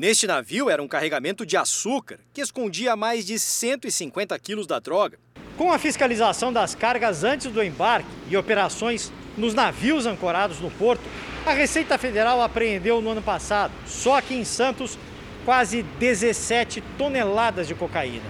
Neste 0.00 0.26
navio 0.26 0.70
era 0.70 0.82
um 0.82 0.88
carregamento 0.88 1.44
de 1.44 1.58
açúcar 1.58 2.20
que 2.32 2.40
escondia 2.40 2.96
mais 2.96 3.26
de 3.26 3.38
150 3.38 4.38
quilos 4.38 4.66
da 4.66 4.78
droga. 4.78 5.18
Com 5.58 5.70
a 5.70 5.78
fiscalização 5.78 6.50
das 6.50 6.74
cargas 6.74 7.22
antes 7.22 7.52
do 7.52 7.62
embarque 7.62 8.08
e 8.30 8.34
operações 8.34 9.12
nos 9.36 9.52
navios 9.52 10.06
ancorados 10.06 10.58
no 10.58 10.70
porto, 10.70 11.02
a 11.44 11.52
Receita 11.52 11.98
Federal 11.98 12.40
apreendeu 12.40 13.02
no 13.02 13.10
ano 13.10 13.20
passado, 13.20 13.74
só 13.86 14.16
aqui 14.16 14.32
em 14.32 14.42
Santos, 14.42 14.98
quase 15.44 15.82
17 15.82 16.82
toneladas 16.96 17.68
de 17.68 17.74
cocaína. 17.74 18.24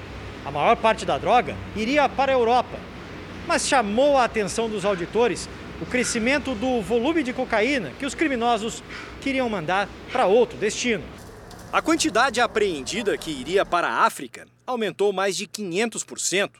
A 0.44 0.50
maior 0.50 0.74
parte 0.74 1.06
da 1.06 1.18
droga 1.18 1.54
iria 1.76 2.08
para 2.08 2.32
a 2.32 2.34
Europa. 2.34 2.80
Mas 3.46 3.68
chamou 3.68 4.18
a 4.18 4.24
atenção 4.24 4.68
dos 4.68 4.84
auditores 4.84 5.48
o 5.80 5.86
crescimento 5.86 6.52
do 6.52 6.82
volume 6.82 7.22
de 7.22 7.32
cocaína 7.32 7.92
que 7.96 8.06
os 8.06 8.16
criminosos 8.16 8.82
queriam 9.20 9.48
mandar 9.48 9.88
para 10.10 10.26
outro 10.26 10.58
destino. 10.58 11.04
A 11.72 11.80
quantidade 11.80 12.40
apreendida 12.40 13.16
que 13.16 13.30
iria 13.30 13.64
para 13.64 13.86
a 13.86 14.04
África 14.04 14.44
aumentou 14.66 15.12
mais 15.12 15.36
de 15.36 15.46
500%. 15.46 16.50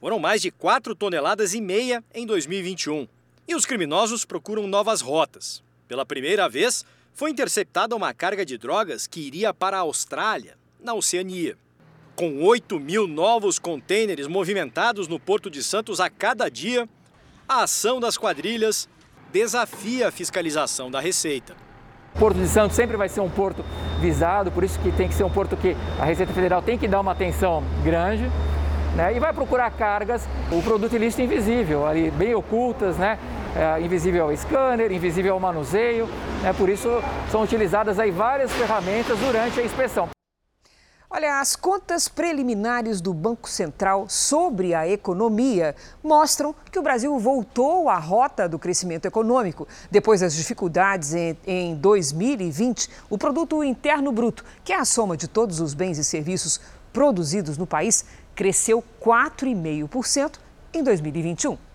Foram 0.00 0.18
mais 0.18 0.42
de 0.42 0.50
4 0.50 0.92
toneladas 0.96 1.54
e 1.54 1.60
meia 1.60 2.02
em 2.12 2.26
2021. 2.26 3.06
E 3.46 3.54
os 3.54 3.64
criminosos 3.64 4.24
procuram 4.24 4.66
novas 4.66 5.00
rotas. 5.00 5.62
Pela 5.86 6.04
primeira 6.04 6.48
vez, 6.48 6.84
foi 7.14 7.30
interceptada 7.30 7.94
uma 7.94 8.12
carga 8.12 8.44
de 8.44 8.58
drogas 8.58 9.06
que 9.06 9.20
iria 9.20 9.54
para 9.54 9.76
a 9.76 9.82
Austrália, 9.82 10.58
na 10.80 10.94
Oceania. 10.94 11.56
Com 12.16 12.42
8 12.42 12.80
mil 12.80 13.06
novos 13.06 13.56
contêineres 13.56 14.26
movimentados 14.26 15.06
no 15.06 15.20
Porto 15.20 15.48
de 15.48 15.62
Santos 15.62 16.00
a 16.00 16.10
cada 16.10 16.48
dia, 16.48 16.88
a 17.48 17.62
ação 17.62 18.00
das 18.00 18.18
quadrilhas 18.18 18.88
desafia 19.30 20.08
a 20.08 20.10
fiscalização 20.10 20.90
da 20.90 20.98
Receita. 20.98 21.69
Porto 22.20 22.36
de 22.36 22.48
Santos 22.48 22.76
sempre 22.76 22.98
vai 22.98 23.08
ser 23.08 23.22
um 23.22 23.30
porto 23.30 23.64
visado, 23.98 24.52
por 24.52 24.62
isso 24.62 24.78
que 24.78 24.92
tem 24.92 25.08
que 25.08 25.14
ser 25.14 25.24
um 25.24 25.30
porto 25.30 25.56
que 25.56 25.74
a 25.98 26.04
Receita 26.04 26.34
Federal 26.34 26.60
tem 26.60 26.76
que 26.76 26.86
dar 26.86 27.00
uma 27.00 27.12
atenção 27.12 27.64
grande. 27.82 28.30
Né, 28.94 29.16
e 29.16 29.20
vai 29.20 29.32
procurar 29.32 29.70
cargas, 29.70 30.28
o 30.50 30.60
produto 30.60 30.94
ilícito 30.94 31.22
invisível, 31.22 31.86
ali 31.86 32.10
bem 32.10 32.34
ocultas, 32.34 32.96
né, 32.98 33.18
é, 33.56 33.80
invisível 33.80 34.24
ao 34.24 34.36
scanner, 34.36 34.92
invisível 34.92 35.32
ao 35.32 35.40
manuseio. 35.40 36.06
Né, 36.42 36.52
por 36.52 36.68
isso 36.68 37.02
são 37.30 37.42
utilizadas 37.42 37.98
aí 37.98 38.10
várias 38.10 38.52
ferramentas 38.52 39.18
durante 39.18 39.58
a 39.58 39.62
inspeção. 39.64 40.10
Olha, 41.12 41.40
as 41.40 41.56
contas 41.56 42.06
preliminares 42.06 43.00
do 43.00 43.12
Banco 43.12 43.50
Central 43.50 44.08
sobre 44.08 44.74
a 44.74 44.88
economia 44.88 45.74
mostram 46.04 46.54
que 46.70 46.78
o 46.78 46.82
Brasil 46.82 47.18
voltou 47.18 47.88
à 47.88 47.98
rota 47.98 48.48
do 48.48 48.60
crescimento 48.60 49.06
econômico. 49.06 49.66
Depois 49.90 50.20
das 50.20 50.36
dificuldades 50.36 51.12
em, 51.12 51.36
em 51.44 51.74
2020, 51.74 52.88
o 53.10 53.18
Produto 53.18 53.64
Interno 53.64 54.12
Bruto, 54.12 54.44
que 54.62 54.72
é 54.72 54.76
a 54.76 54.84
soma 54.84 55.16
de 55.16 55.26
todos 55.26 55.58
os 55.58 55.74
bens 55.74 55.98
e 55.98 56.04
serviços 56.04 56.60
produzidos 56.92 57.58
no 57.58 57.66
país, 57.66 58.04
cresceu 58.32 58.80
4,5% 59.02 60.38
em 60.72 60.84
2021. 60.84 61.69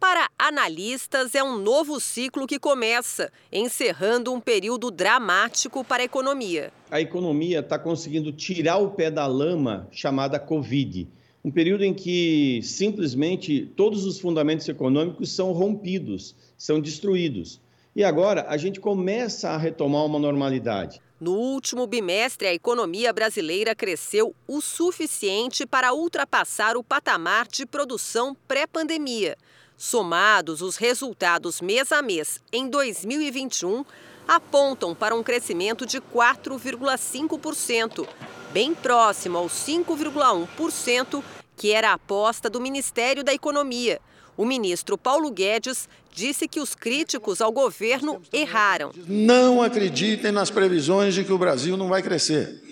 Para 0.00 0.30
analistas, 0.38 1.34
é 1.34 1.42
um 1.42 1.58
novo 1.58 1.98
ciclo 1.98 2.46
que 2.46 2.60
começa, 2.60 3.32
encerrando 3.52 4.32
um 4.32 4.40
período 4.40 4.92
dramático 4.92 5.82
para 5.82 6.02
a 6.02 6.04
economia. 6.04 6.72
A 6.88 7.00
economia 7.00 7.58
está 7.58 7.76
conseguindo 7.80 8.30
tirar 8.30 8.76
o 8.76 8.92
pé 8.92 9.10
da 9.10 9.26
lama 9.26 9.88
chamada 9.90 10.38
Covid. 10.38 11.08
Um 11.44 11.50
período 11.50 11.82
em 11.82 11.92
que 11.92 12.60
simplesmente 12.62 13.66
todos 13.76 14.04
os 14.04 14.20
fundamentos 14.20 14.68
econômicos 14.68 15.32
são 15.32 15.50
rompidos, 15.50 16.36
são 16.56 16.80
destruídos. 16.80 17.60
E 17.96 18.04
agora 18.04 18.46
a 18.48 18.56
gente 18.56 18.78
começa 18.78 19.50
a 19.50 19.56
retomar 19.56 20.04
uma 20.04 20.20
normalidade. 20.20 21.00
No 21.20 21.32
último 21.32 21.84
bimestre, 21.88 22.46
a 22.46 22.54
economia 22.54 23.12
brasileira 23.12 23.74
cresceu 23.74 24.32
o 24.46 24.60
suficiente 24.60 25.66
para 25.66 25.92
ultrapassar 25.92 26.76
o 26.76 26.84
patamar 26.84 27.48
de 27.48 27.66
produção 27.66 28.36
pré-pandemia. 28.46 29.36
Somados, 29.78 30.60
os 30.60 30.76
resultados 30.76 31.60
mês 31.60 31.92
a 31.92 32.02
mês 32.02 32.40
em 32.52 32.68
2021 32.68 33.84
apontam 34.26 34.92
para 34.92 35.14
um 35.14 35.22
crescimento 35.22 35.86
de 35.86 36.00
4,5%, 36.00 38.04
bem 38.52 38.74
próximo 38.74 39.38
aos 39.38 39.52
5,1% 39.52 41.22
que 41.56 41.70
era 41.70 41.90
a 41.90 41.94
aposta 41.94 42.50
do 42.50 42.60
Ministério 42.60 43.22
da 43.22 43.32
Economia. 43.32 44.00
O 44.36 44.44
ministro 44.44 44.98
Paulo 44.98 45.30
Guedes 45.30 45.88
disse 46.12 46.48
que 46.48 46.58
os 46.58 46.74
críticos 46.74 47.40
ao 47.40 47.52
governo 47.52 48.20
erraram. 48.32 48.90
Não 49.06 49.62
acreditem 49.62 50.32
nas 50.32 50.50
previsões 50.50 51.14
de 51.14 51.22
que 51.22 51.32
o 51.32 51.38
Brasil 51.38 51.76
não 51.76 51.88
vai 51.88 52.02
crescer. 52.02 52.67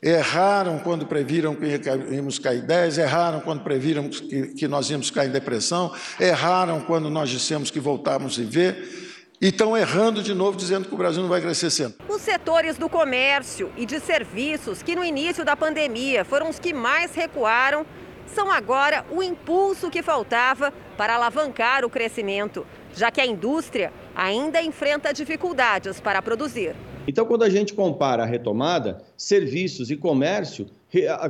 Erraram 0.00 0.78
quando 0.78 1.06
previram 1.06 1.56
que 1.56 1.66
íamos 2.12 2.38
cair 2.38 2.62
10, 2.62 2.98
erraram 2.98 3.40
quando 3.40 3.62
previram 3.62 4.08
que, 4.08 4.68
nós 4.68 4.88
íamos 4.90 5.10
cair 5.10 5.28
em 5.28 5.32
depressão, 5.32 5.92
erraram 6.20 6.80
quando 6.80 7.10
nós 7.10 7.28
dissemos 7.28 7.70
que 7.70 7.80
voltávamos 7.80 8.38
a 8.38 8.42
viver. 8.42 9.06
E 9.40 9.48
estão 9.48 9.76
errando 9.76 10.20
de 10.20 10.34
novo, 10.34 10.56
dizendo 10.56 10.88
que 10.88 10.94
o 10.94 10.98
Brasil 10.98 11.22
não 11.22 11.28
vai 11.28 11.40
crescer 11.40 11.70
sempre. 11.70 12.04
Os 12.08 12.22
setores 12.22 12.76
do 12.76 12.88
comércio 12.88 13.72
e 13.76 13.86
de 13.86 14.00
serviços, 14.00 14.82
que 14.82 14.96
no 14.96 15.04
início 15.04 15.44
da 15.44 15.56
pandemia 15.56 16.24
foram 16.24 16.48
os 16.48 16.58
que 16.58 16.72
mais 16.72 17.14
recuaram, 17.14 17.86
são 18.26 18.50
agora 18.50 19.04
o 19.10 19.22
impulso 19.22 19.90
que 19.90 20.02
faltava 20.02 20.72
para 20.96 21.14
alavancar 21.14 21.84
o 21.84 21.90
crescimento, 21.90 22.66
já 22.94 23.10
que 23.10 23.20
a 23.20 23.26
indústria 23.26 23.92
ainda 24.14 24.60
enfrenta 24.60 25.14
dificuldades 25.14 26.00
para 26.00 26.20
produzir. 26.20 26.74
Então, 27.08 27.24
quando 27.24 27.42
a 27.42 27.48
gente 27.48 27.72
compara 27.72 28.22
a 28.24 28.26
retomada, 28.26 29.02
serviços 29.16 29.90
e 29.90 29.96
comércio 29.96 30.66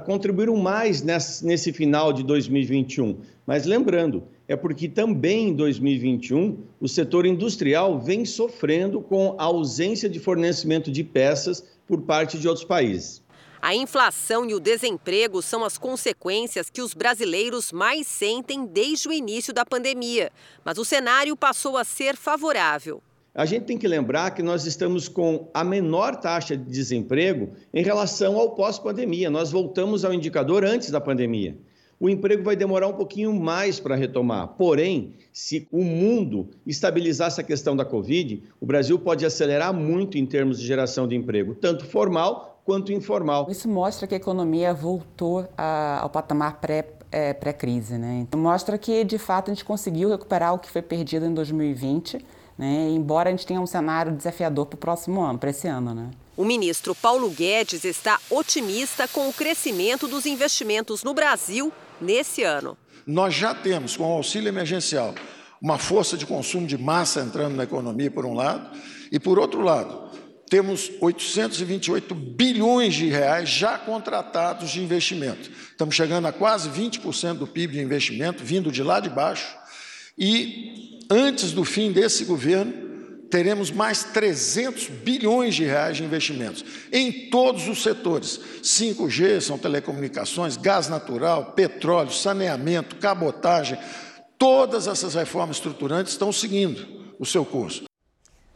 contribuíram 0.05 0.57
mais 0.57 1.03
nesse 1.03 1.73
final 1.73 2.13
de 2.13 2.25
2021. 2.25 3.21
Mas 3.47 3.65
lembrando, 3.65 4.25
é 4.49 4.57
porque 4.57 4.89
também 4.89 5.51
em 5.51 5.55
2021 5.55 6.59
o 6.81 6.89
setor 6.89 7.27
industrial 7.27 7.97
vem 8.01 8.25
sofrendo 8.25 9.01
com 9.01 9.37
a 9.39 9.45
ausência 9.45 10.09
de 10.09 10.19
fornecimento 10.19 10.91
de 10.91 11.05
peças 11.05 11.65
por 11.87 12.03
parte 12.03 12.41
de 12.41 12.49
outros 12.49 12.67
países. 12.67 13.23
A 13.63 13.73
inflação 13.73 14.51
e 14.51 14.55
o 14.55 14.61
desemprego 14.61 15.41
são 15.41 15.65
as 15.65 15.79
consequências 15.79 16.71
que 16.71 16.83
os 16.83 16.93
brasileiros 16.93 17.71
mais 17.71 18.09
sentem 18.09 18.67
desde 18.67 19.09
o 19.09 19.13
início 19.13 19.55
da 19.55 19.65
pandemia, 19.65 20.33
mas 20.65 20.77
o 20.77 20.85
cenário 20.85 21.37
passou 21.37 21.77
a 21.77 21.85
ser 21.85 22.17
favorável. 22.17 23.01
A 23.39 23.47
gente 23.47 23.67
tem 23.67 23.79
que 23.79 23.87
lembrar 23.87 24.33
que 24.33 24.43
nós 24.43 24.67
estamos 24.67 25.07
com 25.07 25.49
a 25.55 25.63
menor 25.63 26.17
taxa 26.17 26.57
de 26.57 26.65
desemprego 26.65 27.51
em 27.73 27.85
relação 27.85 28.37
ao 28.37 28.51
pós-pandemia. 28.51 29.31
Nós 29.31 29.53
voltamos 29.53 30.05
ao 30.05 30.13
indicador 30.13 30.65
antes 30.65 30.91
da 30.91 31.01
pandemia. 31.01 31.57
O 32.01 32.09
emprego 32.11 32.43
vai 32.43 32.57
demorar 32.57 32.89
um 32.89 32.95
pouquinho 32.95 33.33
mais 33.33 33.79
para 33.79 33.95
retomar. 33.95 34.49
Porém, 34.59 35.15
se 35.33 35.69
o 35.71 35.85
mundo 35.85 36.49
estabilizar 36.67 37.29
essa 37.29 37.45
questão 37.45 37.77
da 37.77 37.85
Covid, 37.85 38.43
o 38.61 38.67
Brasil 38.67 38.99
pode 38.99 39.25
acelerar 39.25 39.73
muito 39.73 40.19
em 40.19 40.27
termos 40.27 40.59
de 40.59 40.67
geração 40.67 41.07
de 41.07 41.15
emprego, 41.15 41.55
tanto 41.55 41.85
formal 41.85 42.61
quanto 42.65 42.93
informal. 42.93 43.47
Isso 43.49 43.69
mostra 43.69 44.09
que 44.09 44.15
a 44.15 44.17
economia 44.17 44.75
voltou 44.75 45.49
ao 45.57 46.11
patamar 46.11 46.61
pré 46.61 46.85
é, 47.11 47.33
pré-crise. 47.33 47.97
Né? 47.97 48.19
Então, 48.23 48.39
mostra 48.41 48.77
que, 48.77 49.05
de 49.05 49.17
fato, 49.17 49.51
a 49.51 49.55
gente 49.55 49.65
conseguiu 49.65 50.11
recuperar 50.11 50.55
o 50.55 50.59
que 50.59 50.69
foi 50.69 50.83
perdido 50.83 51.25
em 51.25 51.33
2020, 51.33 52.19
né? 52.59 52.89
embora 52.91 53.29
a 53.29 53.33
gente 53.33 53.47
tenha 53.47 53.61
um 53.61 53.67
cenário 53.67 54.13
desafiador 54.13 54.67
para 54.67 54.77
o 54.77 54.81
próximo 54.81 55.21
ano, 55.23 55.39
para 55.39 55.51
esse 55.51 55.69
ano. 55.69 55.95
Né? 55.95 56.11
O 56.37 56.45
ministro 56.45 56.95
Paulo 56.95 57.31
Guedes 57.31 57.85
está 57.85 58.19
otimista 58.29 59.07
com 59.07 59.29
o 59.29 59.33
crescimento 59.33 60.09
dos 60.09 60.27
investimentos 60.27 61.05
no 61.05 61.15
Brasil 61.15 61.73
nesse 62.01 62.43
ano. 62.43 62.77
Nós 63.07 63.35
já 63.35 63.55
temos, 63.55 63.97
com 63.97 64.05
o 64.05 64.17
auxílio 64.17 64.49
emergencial, 64.49 65.15
uma 65.63 65.79
força 65.79 66.17
de 66.17 66.27
consumo 66.27 66.67
de 66.67 66.77
massa 66.77 67.21
entrando 67.21 67.57
na 67.57 67.65
economia, 67.65 68.11
por 68.11 68.27
um 68.27 68.35
lado, 68.35 68.77
e, 69.11 69.19
por 69.19 69.39
outro 69.39 69.63
lado, 69.63 70.09
temos 70.49 70.91
828 71.01 72.15
bilhões 72.15 72.95
de 72.95 73.09
reais 73.09 73.49
já 73.49 73.79
contratados 73.79 74.71
de 74.71 74.83
investimento. 74.83 75.51
Estamos 75.71 75.95
chegando 75.95 76.27
a 76.27 76.33
quase 76.33 76.69
20% 76.69 77.35
do 77.35 77.47
PIB 77.47 77.75
de 77.75 77.81
investimento, 77.81 78.45
vindo 78.45 78.71
de 78.71 78.83
lá 78.83 79.01
de 79.01 79.09
baixo. 79.09 79.57
E 80.17 80.98
antes 81.11 81.53
do 81.53 81.65
fim 81.65 81.93
desse 81.93 82.25
governo, 82.25 82.73
teremos 83.31 83.71
mais 83.71 84.05
300 84.05 84.89
bilhões 84.89 85.55
de 85.55 85.65
reais 85.65 85.97
de 85.97 86.05
investimentos 86.05 86.65
em 86.93 87.29
todos 87.31 87.69
os 87.69 87.83
setores. 87.83 88.41
5G 88.63 89.41
são 89.41 89.59
telecomunicações, 89.59 90.57
gás 90.57 90.89
natural, 90.89 91.53
petróleo, 91.53 92.11
saneamento, 92.11 92.97
cabotagem. 92.97 93.79
Todas 94.39 94.87
essas 94.87 95.15
reformas 95.15 95.57
estruturantes 95.57 96.13
estão 96.13 96.33
seguindo 96.33 96.87
o 97.19 97.27
seu 97.27 97.45
curso. 97.45 97.85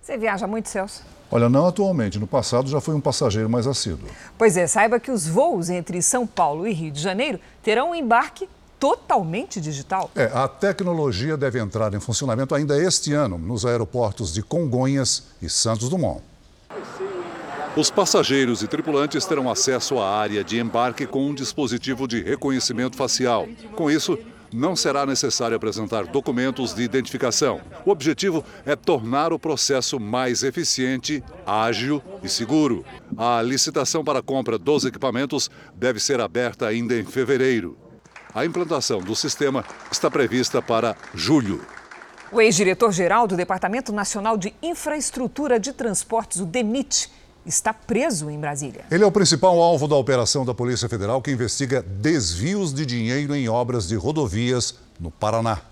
Você 0.00 0.16
viaja 0.16 0.46
muito, 0.46 0.68
Celso? 0.68 1.02
Olha, 1.30 1.48
não 1.48 1.66
atualmente. 1.66 2.18
No 2.18 2.26
passado 2.26 2.68
já 2.68 2.80
fui 2.80 2.94
um 2.94 3.00
passageiro 3.00 3.48
mais 3.48 3.66
assíduo. 3.66 4.08
Pois 4.36 4.56
é, 4.56 4.66
saiba 4.66 5.00
que 5.00 5.10
os 5.10 5.26
voos 5.26 5.70
entre 5.70 6.02
São 6.02 6.26
Paulo 6.26 6.66
e 6.66 6.72
Rio 6.72 6.90
de 6.90 7.00
Janeiro 7.00 7.40
terão 7.62 7.90
um 7.90 7.94
embarque 7.94 8.48
totalmente 8.82 9.60
digital. 9.60 10.10
É, 10.16 10.24
a 10.34 10.48
tecnologia 10.48 11.36
deve 11.36 11.60
entrar 11.60 11.94
em 11.94 12.00
funcionamento 12.00 12.52
ainda 12.52 12.76
este 12.76 13.12
ano 13.12 13.38
nos 13.38 13.64
aeroportos 13.64 14.34
de 14.34 14.42
Congonhas 14.42 15.28
e 15.40 15.48
Santos 15.48 15.88
Dumont. 15.88 16.20
Os 17.76 17.90
passageiros 17.90 18.60
e 18.60 18.66
tripulantes 18.66 19.24
terão 19.24 19.48
acesso 19.48 20.00
à 20.00 20.10
área 20.10 20.42
de 20.42 20.58
embarque 20.58 21.06
com 21.06 21.24
um 21.24 21.32
dispositivo 21.32 22.08
de 22.08 22.24
reconhecimento 22.24 22.96
facial. 22.96 23.46
Com 23.76 23.88
isso, 23.88 24.18
não 24.52 24.74
será 24.74 25.06
necessário 25.06 25.56
apresentar 25.56 26.04
documentos 26.08 26.74
de 26.74 26.82
identificação. 26.82 27.60
O 27.86 27.90
objetivo 27.92 28.44
é 28.66 28.74
tornar 28.74 29.32
o 29.32 29.38
processo 29.38 30.00
mais 30.00 30.42
eficiente, 30.42 31.22
ágil 31.46 32.02
e 32.20 32.28
seguro. 32.28 32.84
A 33.16 33.40
licitação 33.42 34.02
para 34.02 34.18
a 34.18 34.22
compra 34.22 34.58
dos 34.58 34.84
equipamentos 34.84 35.48
deve 35.72 36.00
ser 36.00 36.20
aberta 36.20 36.66
ainda 36.66 36.98
em 36.98 37.04
fevereiro. 37.04 37.78
A 38.34 38.46
implantação 38.46 39.00
do 39.00 39.14
sistema 39.14 39.62
está 39.90 40.10
prevista 40.10 40.62
para 40.62 40.96
julho. 41.14 41.60
O 42.30 42.40
ex-diretor-geral 42.40 43.26
do 43.26 43.36
Departamento 43.36 43.92
Nacional 43.92 44.38
de 44.38 44.54
Infraestrutura 44.62 45.60
de 45.60 45.70
Transportes, 45.70 46.40
o 46.40 46.46
DENIT, 46.46 47.10
está 47.44 47.74
preso 47.74 48.30
em 48.30 48.38
Brasília. 48.38 48.86
Ele 48.90 49.04
é 49.04 49.06
o 49.06 49.12
principal 49.12 49.60
alvo 49.60 49.86
da 49.86 49.96
operação 49.96 50.46
da 50.46 50.54
Polícia 50.54 50.88
Federal 50.88 51.20
que 51.20 51.30
investiga 51.30 51.82
desvios 51.82 52.72
de 52.72 52.86
dinheiro 52.86 53.34
em 53.34 53.50
obras 53.50 53.86
de 53.86 53.96
rodovias 53.96 54.76
no 54.98 55.10
Paraná. 55.10 55.71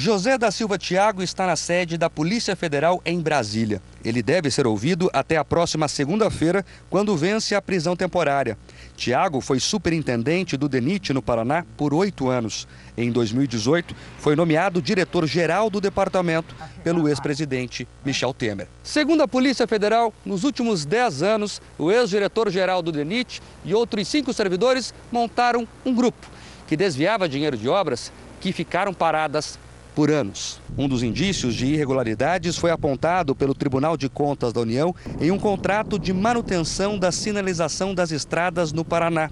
José 0.00 0.38
da 0.38 0.50
Silva 0.50 0.78
Tiago 0.78 1.20
está 1.22 1.46
na 1.46 1.56
sede 1.56 1.98
da 1.98 2.08
Polícia 2.08 2.56
Federal 2.56 3.02
em 3.04 3.20
Brasília. 3.20 3.82
Ele 4.02 4.22
deve 4.22 4.50
ser 4.50 4.66
ouvido 4.66 5.10
até 5.12 5.36
a 5.36 5.44
próxima 5.44 5.88
segunda-feira, 5.88 6.64
quando 6.88 7.14
vence 7.16 7.54
a 7.54 7.60
prisão 7.60 7.94
temporária. 7.94 8.56
Tiago 8.96 9.42
foi 9.42 9.60
superintendente 9.60 10.56
do 10.56 10.70
DENIT 10.70 11.12
no 11.12 11.20
Paraná 11.20 11.66
por 11.76 11.92
oito 11.92 12.30
anos. 12.30 12.66
Em 12.96 13.12
2018, 13.12 13.94
foi 14.18 14.34
nomeado 14.34 14.80
diretor-geral 14.80 15.68
do 15.68 15.82
departamento 15.82 16.54
pelo 16.82 17.06
ex-presidente 17.06 17.86
Michel 18.02 18.32
Temer. 18.32 18.68
Segundo 18.82 19.22
a 19.22 19.28
Polícia 19.28 19.66
Federal, 19.66 20.14
nos 20.24 20.44
últimos 20.44 20.86
dez 20.86 21.22
anos, 21.22 21.60
o 21.76 21.90
ex-diretor-geral 21.92 22.80
do 22.80 22.90
DENIT 22.90 23.42
e 23.66 23.74
outros 23.74 24.08
cinco 24.08 24.32
servidores 24.32 24.94
montaram 25.12 25.68
um 25.84 25.92
grupo 25.92 26.26
que 26.66 26.74
desviava 26.74 27.28
dinheiro 27.28 27.56
de 27.56 27.68
obras 27.68 28.10
que 28.40 28.50
ficaram 28.50 28.94
paradas 28.94 29.58
por 29.94 30.10
anos. 30.10 30.60
Um 30.76 30.88
dos 30.88 31.02
indícios 31.02 31.54
de 31.54 31.66
irregularidades 31.66 32.56
foi 32.56 32.70
apontado 32.70 33.34
pelo 33.34 33.54
Tribunal 33.54 33.96
de 33.96 34.08
Contas 34.08 34.52
da 34.52 34.60
União 34.60 34.94
em 35.20 35.30
um 35.30 35.38
contrato 35.38 35.98
de 35.98 36.12
manutenção 36.12 36.98
da 36.98 37.12
sinalização 37.12 37.94
das 37.94 38.10
estradas 38.10 38.72
no 38.72 38.84
Paraná. 38.84 39.30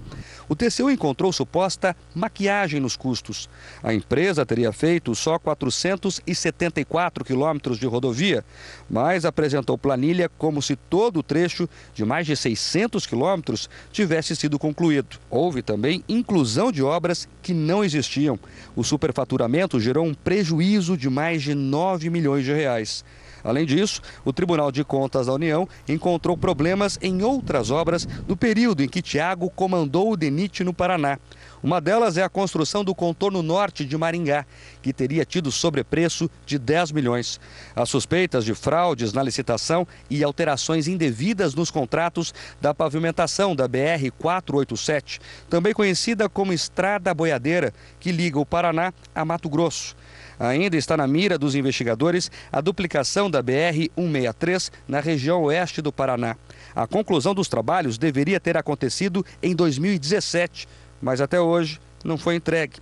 O 0.49 0.55
TCU 0.55 0.89
encontrou 0.89 1.31
suposta 1.31 1.95
maquiagem 2.15 2.79
nos 2.79 2.97
custos. 2.97 3.47
A 3.83 3.93
empresa 3.93 4.43
teria 4.43 4.73
feito 4.73 5.13
só 5.13 5.37
474 5.37 7.23
quilômetros 7.23 7.77
de 7.77 7.85
rodovia, 7.85 8.43
mas 8.89 9.25
apresentou 9.25 9.77
planilha 9.77 10.27
como 10.39 10.59
se 10.59 10.75
todo 10.75 11.19
o 11.19 11.23
trecho 11.23 11.69
de 11.93 12.03
mais 12.03 12.25
de 12.25 12.35
600 12.35 13.05
quilômetros 13.05 13.69
tivesse 13.91 14.35
sido 14.35 14.57
concluído. 14.57 15.19
Houve 15.29 15.61
também 15.61 16.03
inclusão 16.09 16.71
de 16.71 16.81
obras 16.81 17.29
que 17.43 17.53
não 17.53 17.83
existiam. 17.83 18.39
O 18.75 18.83
superfaturamento 18.83 19.79
gerou 19.79 20.03
um 20.03 20.15
prejuízo 20.15 20.97
de 20.97 21.11
mais 21.11 21.43
de 21.43 21.53
9 21.53 22.09
milhões 22.09 22.43
de 22.43 22.53
reais. 22.53 23.05
Além 23.43 23.65
disso, 23.65 24.01
o 24.25 24.33
Tribunal 24.33 24.71
de 24.71 24.83
Contas 24.83 25.27
da 25.27 25.33
União 25.33 25.67
encontrou 25.87 26.37
problemas 26.37 26.97
em 27.01 27.21
outras 27.21 27.71
obras 27.71 28.05
do 28.05 28.35
período 28.35 28.83
em 28.83 28.89
que 28.89 29.01
Tiago 29.01 29.49
comandou 29.49 30.11
o 30.11 30.17
DENIT 30.17 30.63
no 30.63 30.73
Paraná. 30.73 31.17
Uma 31.61 31.81
delas 31.81 32.17
é 32.17 32.23
a 32.23 32.29
construção 32.29 32.85
do 32.85 32.95
contorno 32.95 33.43
norte 33.43 33.83
de 33.83 33.97
Maringá, 33.97 34.45
que 34.81 34.93
teria 34.93 35.25
tido 35.25 35.51
sobrepreço 35.51 36.29
de 36.45 36.57
10 36.57 36.93
milhões. 36.93 37.39
As 37.75 37.89
suspeitas 37.89 38.45
de 38.45 38.55
fraudes 38.55 39.11
na 39.11 39.21
licitação 39.21 39.85
e 40.09 40.23
alterações 40.23 40.87
indevidas 40.87 41.53
nos 41.53 41.69
contratos 41.69 42.33
da 42.61 42.73
pavimentação 42.73 43.53
da 43.53 43.67
BR 43.67 44.09
487, 44.17 45.19
também 45.49 45.73
conhecida 45.73 46.29
como 46.29 46.53
Estrada 46.53 47.13
Boiadeira, 47.13 47.73
que 47.99 48.11
liga 48.11 48.39
o 48.39 48.45
Paraná 48.45 48.93
a 49.13 49.25
Mato 49.25 49.49
Grosso. 49.49 49.97
Ainda 50.39 50.77
está 50.77 50.95
na 50.95 51.05
mira 51.05 51.37
dos 51.37 51.53
investigadores 51.53 52.31
a 52.51 52.61
duplicação 52.61 53.29
da 53.29 53.43
BR-163 53.43 54.71
na 54.87 55.01
região 55.01 55.43
oeste 55.43 55.81
do 55.81 55.91
Paraná. 55.91 56.37
A 56.73 56.87
conclusão 56.87 57.35
dos 57.35 57.49
trabalhos 57.49 57.97
deveria 57.97 58.39
ter 58.39 58.55
acontecido 58.55 59.25
em 59.43 59.53
2017, 59.53 60.67
mas 61.01 61.19
até 61.19 61.41
hoje 61.41 61.79
não 62.05 62.17
foi 62.17 62.35
entregue. 62.35 62.77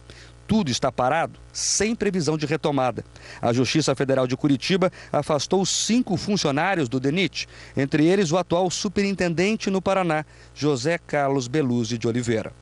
Tudo 0.48 0.72
está 0.72 0.92
parado, 0.92 1.38
sem 1.52 1.94
previsão 1.94 2.38
de 2.38 2.46
retomada. 2.46 3.04
A 3.42 3.52
Justiça 3.52 3.94
Federal 3.96 4.26
de 4.26 4.38
Curitiba 4.38 4.92
afastou 5.12 5.66
cinco 5.66 6.16
funcionários 6.16 6.88
do 6.88 7.02
DENIT, 7.02 7.48
entre 7.76 8.06
eles 8.06 8.32
o 8.32 8.38
atual 8.38 8.70
superintendente 8.72 9.70
no 9.70 9.82
Paraná, 9.82 10.24
José 10.56 10.98
Carlos 10.98 11.50
Beluzzi 11.50 11.98
de 11.98 12.08
Oliveira. 12.08 12.54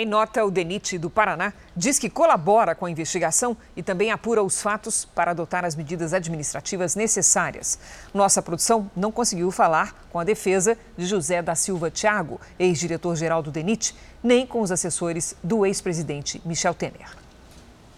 Em 0.00 0.06
nota, 0.06 0.44
o 0.44 0.50
DENIT 0.52 0.96
do 0.96 1.10
Paraná 1.10 1.52
diz 1.76 1.98
que 1.98 2.08
colabora 2.08 2.72
com 2.72 2.86
a 2.86 2.90
investigação 2.90 3.56
e 3.76 3.82
também 3.82 4.12
apura 4.12 4.40
os 4.40 4.62
fatos 4.62 5.04
para 5.04 5.32
adotar 5.32 5.64
as 5.64 5.74
medidas 5.74 6.14
administrativas 6.14 6.94
necessárias. 6.94 7.80
Nossa 8.14 8.40
produção 8.40 8.88
não 8.94 9.10
conseguiu 9.10 9.50
falar 9.50 10.06
com 10.12 10.20
a 10.20 10.22
defesa 10.22 10.78
de 10.96 11.04
José 11.04 11.42
da 11.42 11.56
Silva 11.56 11.90
Thiago, 11.90 12.40
ex-diretor-geral 12.60 13.42
do 13.42 13.50
DENIT, 13.50 13.92
nem 14.22 14.46
com 14.46 14.60
os 14.60 14.70
assessores 14.70 15.34
do 15.42 15.66
ex-presidente 15.66 16.40
Michel 16.44 16.74
Temer. 16.74 17.10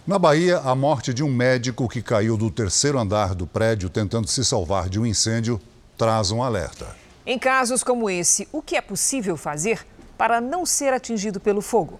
Na 0.06 0.18
Bahia, 0.18 0.56
a 0.60 0.74
morte 0.74 1.12
de 1.12 1.22
um 1.22 1.30
médico 1.30 1.86
que 1.86 2.00
caiu 2.00 2.38
do 2.38 2.50
terceiro 2.50 2.98
andar 2.98 3.34
do 3.34 3.46
prédio 3.46 3.90
tentando 3.90 4.26
se 4.26 4.42
salvar 4.42 4.88
de 4.88 4.98
um 4.98 5.04
incêndio 5.04 5.60
traz 5.98 6.30
um 6.30 6.42
alerta. 6.42 6.96
Em 7.26 7.38
casos 7.38 7.84
como 7.84 8.08
esse, 8.08 8.48
o 8.50 8.62
que 8.62 8.74
é 8.74 8.80
possível 8.80 9.36
fazer 9.36 9.84
para 10.20 10.38
não 10.38 10.66
ser 10.66 10.92
atingido 10.92 11.40
pelo 11.40 11.62
fogo. 11.62 11.98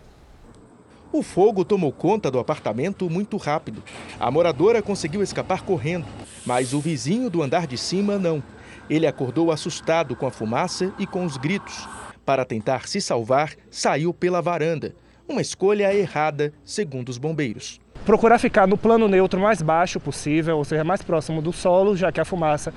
O 1.11 1.23
fogo 1.23 1.65
tomou 1.65 1.91
conta 1.91 2.31
do 2.31 2.39
apartamento 2.39 3.09
muito 3.09 3.39
rápido. 3.39 3.83
A 4.21 4.31
moradora 4.31 4.83
conseguiu 4.83 5.23
escapar 5.23 5.63
correndo, 5.63 6.05
mas 6.45 6.75
o 6.75 6.81
vizinho 6.81 7.31
do 7.31 7.43
andar 7.43 7.67
de 7.67 7.79
cima 7.79 8.19
não. 8.19 8.43
Ele 8.91 9.07
acordou 9.07 9.51
assustado 9.51 10.15
com 10.15 10.27
a 10.27 10.31
fumaça 10.31 10.93
e 10.99 11.07
com 11.07 11.25
os 11.25 11.39
gritos. 11.39 11.89
Para 12.23 12.45
tentar 12.45 12.87
se 12.87 13.01
salvar, 13.01 13.55
saiu 13.71 14.13
pela 14.13 14.43
varanda. 14.43 14.95
Uma 15.27 15.41
escolha 15.41 15.95
errada, 15.95 16.53
segundo 16.63 17.09
os 17.09 17.17
bombeiros. 17.17 17.81
Procurar 18.05 18.39
ficar 18.39 18.67
no 18.67 18.77
plano 18.77 19.09
neutro 19.09 19.41
mais 19.41 19.63
baixo 19.63 19.99
possível, 19.99 20.59
ou 20.59 20.65
seja, 20.67 20.85
mais 20.85 21.01
próximo 21.01 21.41
do 21.41 21.55
solo, 21.55 21.97
já 21.97 22.13
que 22.13 22.21
a 22.21 22.25
fumaça 22.27 22.71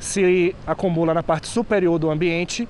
se 0.00 0.56
acumula 0.66 1.12
na 1.12 1.22
parte 1.22 1.48
superior 1.48 1.98
do 1.98 2.10
ambiente 2.10 2.66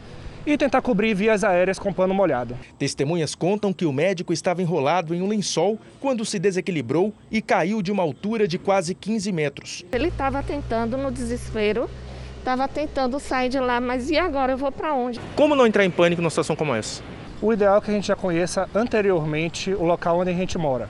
e 0.46 0.56
tentar 0.56 0.80
cobrir 0.80 1.14
vias 1.14 1.42
aéreas 1.42 1.78
com 1.78 1.92
pano 1.92 2.14
molhado. 2.14 2.56
Testemunhas 2.78 3.34
contam 3.34 3.72
que 3.72 3.84
o 3.84 3.92
médico 3.92 4.32
estava 4.32 4.62
enrolado 4.62 5.14
em 5.14 5.20
um 5.20 5.28
lençol 5.28 5.78
quando 6.00 6.24
se 6.24 6.38
desequilibrou 6.38 7.12
e 7.30 7.42
caiu 7.42 7.82
de 7.82 7.90
uma 7.90 8.02
altura 8.02 8.46
de 8.46 8.58
quase 8.58 8.94
15 8.94 9.32
metros. 9.32 9.84
Ele 9.90 10.08
estava 10.08 10.42
tentando, 10.42 10.96
no 10.96 11.10
desespero, 11.10 11.90
Estava 12.46 12.68
tentando 12.68 13.18
sair 13.18 13.48
de 13.48 13.58
lá, 13.58 13.80
mas 13.80 14.08
e 14.08 14.16
agora 14.16 14.52
eu 14.52 14.56
vou 14.56 14.70
para 14.70 14.94
onde? 14.94 15.18
Como 15.34 15.56
não 15.56 15.66
entrar 15.66 15.84
em 15.84 15.90
pânico 15.90 16.22
numa 16.22 16.30
situação 16.30 16.54
como 16.54 16.72
essa? 16.76 17.02
O 17.42 17.52
ideal 17.52 17.78
é 17.78 17.80
que 17.80 17.90
a 17.90 17.94
gente 17.94 18.06
já 18.06 18.14
conheça 18.14 18.68
anteriormente 18.72 19.74
o 19.74 19.82
local 19.82 20.20
onde 20.20 20.30
a 20.30 20.32
gente 20.32 20.56
mora. 20.56 20.88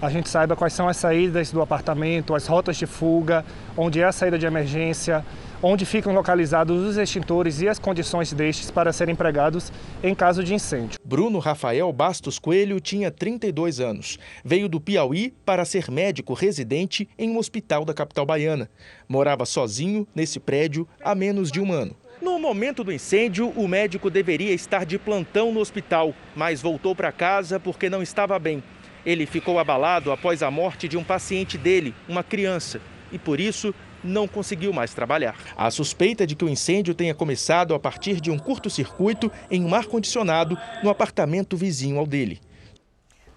A 0.00 0.08
gente 0.08 0.28
saiba 0.28 0.54
quais 0.54 0.72
são 0.72 0.88
as 0.88 0.96
saídas 0.96 1.50
do 1.50 1.60
apartamento, 1.60 2.32
as 2.32 2.46
rotas 2.46 2.76
de 2.76 2.86
fuga, 2.86 3.44
onde 3.76 4.00
é 4.00 4.04
a 4.04 4.12
saída 4.12 4.38
de 4.38 4.46
emergência, 4.46 5.26
onde 5.66 5.86
ficam 5.86 6.12
localizados 6.12 6.86
os 6.86 6.98
extintores 6.98 7.62
e 7.62 7.68
as 7.68 7.78
condições 7.78 8.30
destes 8.34 8.70
para 8.70 8.92
serem 8.92 9.14
empregados 9.14 9.72
em 10.02 10.14
caso 10.14 10.44
de 10.44 10.52
incêndio. 10.52 11.00
Bruno 11.02 11.38
Rafael 11.38 11.90
Bastos 11.90 12.38
Coelho 12.38 12.78
tinha 12.78 13.10
32 13.10 13.80
anos. 13.80 14.18
Veio 14.44 14.68
do 14.68 14.78
Piauí 14.78 15.32
para 15.42 15.64
ser 15.64 15.90
médico 15.90 16.34
residente 16.34 17.08
em 17.18 17.30
um 17.30 17.38
hospital 17.38 17.82
da 17.82 17.94
capital 17.94 18.26
baiana. 18.26 18.68
Morava 19.08 19.46
sozinho 19.46 20.06
nesse 20.14 20.38
prédio 20.38 20.86
há 21.02 21.14
menos 21.14 21.50
de 21.50 21.62
um 21.62 21.72
ano. 21.72 21.96
No 22.20 22.38
momento 22.38 22.84
do 22.84 22.92
incêndio, 22.92 23.48
o 23.56 23.66
médico 23.66 24.10
deveria 24.10 24.52
estar 24.52 24.84
de 24.84 24.98
plantão 24.98 25.50
no 25.50 25.60
hospital, 25.60 26.14
mas 26.36 26.60
voltou 26.60 26.94
para 26.94 27.10
casa 27.10 27.58
porque 27.58 27.88
não 27.88 28.02
estava 28.02 28.38
bem. 28.38 28.62
Ele 29.04 29.24
ficou 29.24 29.58
abalado 29.58 30.12
após 30.12 30.42
a 30.42 30.50
morte 30.50 30.86
de 30.88 30.98
um 30.98 31.04
paciente 31.04 31.56
dele, 31.56 31.94
uma 32.06 32.22
criança, 32.22 32.82
e 33.10 33.18
por 33.18 33.40
isso 33.40 33.74
não 34.04 34.28
conseguiu 34.28 34.72
mais 34.72 34.92
trabalhar. 34.92 35.34
A 35.56 35.70
suspeita 35.70 36.26
de 36.26 36.36
que 36.36 36.44
o 36.44 36.48
incêndio 36.48 36.94
tenha 36.94 37.14
começado 37.14 37.74
a 37.74 37.80
partir 37.80 38.20
de 38.20 38.30
um 38.30 38.38
curto-circuito 38.38 39.32
em 39.50 39.64
um 39.64 39.74
ar-condicionado 39.74 40.56
no 40.82 40.90
apartamento 40.90 41.56
vizinho 41.56 41.98
ao 41.98 42.06
dele. 42.06 42.40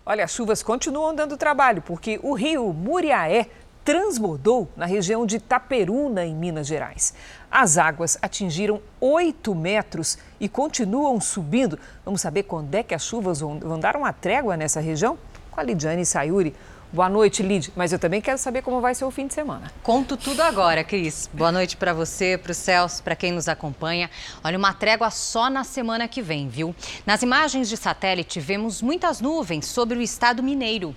Olha, 0.06 0.24
as 0.24 0.32
chuvas 0.32 0.62
continuam 0.62 1.16
dando 1.16 1.36
trabalho, 1.38 1.82
porque 1.82 2.20
o 2.22 2.34
rio 2.34 2.72
Muriaé 2.72 3.48
transbordou 3.84 4.70
na 4.76 4.86
região 4.86 5.26
de 5.26 5.40
Taperuna, 5.40 6.26
em 6.26 6.36
Minas 6.36 6.68
Gerais. 6.68 7.14
As 7.50 7.78
águas 7.78 8.18
atingiram 8.22 8.82
8 9.00 9.56
metros 9.56 10.18
e 10.42 10.50
continuam 10.50 11.22
subindo. 11.22 11.80
Vamos 12.04 12.20
saber 12.20 12.44
quando 12.44 12.76
é 12.76 12.84
que 12.84 12.94
as 12.94 13.06
chuvas 13.06 13.40
vão 13.40 13.80
dar 13.80 13.96
uma 13.96 14.12
trégua 14.12 14.58
nessa 14.58 14.82
região? 14.82 15.18
Com 15.50 15.62
a 15.62 15.64
Lidiane 15.64 16.06
Sayuri. 16.06 16.54
Boa 16.92 17.10
noite, 17.10 17.44
Lid. 17.44 17.74
Mas 17.76 17.92
eu 17.92 18.00
também 18.00 18.22
quero 18.22 18.38
saber 18.38 18.62
como 18.62 18.80
vai 18.80 18.96
ser 18.96 19.04
o 19.04 19.12
fim 19.12 19.28
de 19.28 19.34
semana. 19.34 19.70
Conto 19.84 20.16
tudo 20.16 20.42
agora, 20.42 20.86
Cris. 20.86 21.30
Boa 21.34 21.52
noite 21.52 21.76
para 21.76 21.94
você, 21.94 22.38
para 22.38 22.54
o 22.54 22.56
Celso, 22.56 23.04
para 23.04 23.14
quem 23.14 23.34
nos 23.34 23.50
acompanha. 23.50 24.10
Olha, 24.42 24.58
uma 24.58 24.74
trégua 24.74 25.10
só 25.10 25.50
na 25.50 25.66
semana 25.66 26.08
que 26.08 26.22
vem, 26.22 26.48
viu? 26.48 26.74
Nas 27.06 27.22
imagens 27.22 27.68
de 27.68 27.76
satélite, 27.76 28.40
vemos 28.40 28.82
muitas 28.82 29.20
nuvens 29.20 29.66
sobre 29.66 29.98
o 29.98 30.02
estado 30.02 30.42
mineiro. 30.42 30.96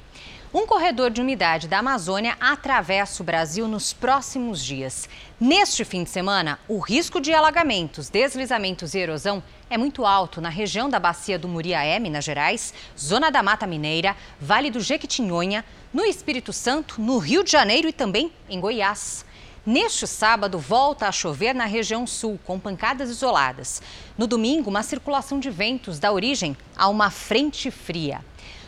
Um 0.53 0.67
corredor 0.67 1.13
de 1.13 1.21
umidade 1.21 1.69
da 1.69 1.79
Amazônia 1.79 2.37
atravessa 2.41 3.23
o 3.23 3.25
Brasil 3.25 3.69
nos 3.69 3.93
próximos 3.93 4.61
dias. 4.65 5.09
Neste 5.39 5.85
fim 5.85 6.03
de 6.03 6.11
semana, 6.11 6.59
o 6.67 6.81
risco 6.81 7.21
de 7.21 7.33
alagamentos, 7.33 8.09
deslizamentos 8.09 8.93
e 8.93 8.99
erosão 8.99 9.41
é 9.71 9.79
muito 9.79 10.05
alto 10.05 10.41
na 10.41 10.49
região 10.49 10.91
da 10.91 10.99
Bacia 10.99 11.39
do 11.39 11.47
Muriaé, 11.47 12.01
Minas 12.01 12.25
Gerais, 12.25 12.75
Zona 12.99 13.31
da 13.31 13.45
Mata 13.45 13.65
Mineira, 13.65 14.17
Vale 14.41 14.73
do 14.73 14.81
Jequitinhonha, 14.81 15.65
no 15.95 16.05
Espírito 16.05 16.53
Santo, 16.53 17.01
no 17.01 17.19
Rio 17.19 17.45
de 17.45 17.53
Janeiro 17.53 17.87
e 17.87 17.93
também 17.93 18.33
em 18.49 18.59
Goiás. 18.59 19.25
Neste 19.65 20.05
sábado, 20.05 20.59
volta 20.59 21.07
a 21.07 21.13
chover 21.13 21.55
na 21.55 21.65
região 21.65 22.09
sul, 22.09 22.41
com 22.45 22.59
pancadas 22.59 23.09
isoladas. 23.09 23.81
No 24.19 24.27
domingo, 24.27 24.69
uma 24.69 24.83
circulação 24.83 25.39
de 25.39 25.49
ventos 25.49 26.01
dá 26.01 26.11
origem 26.11 26.57
a 26.77 26.89
uma 26.89 27.09
frente 27.09 27.71
fria. 27.71 28.21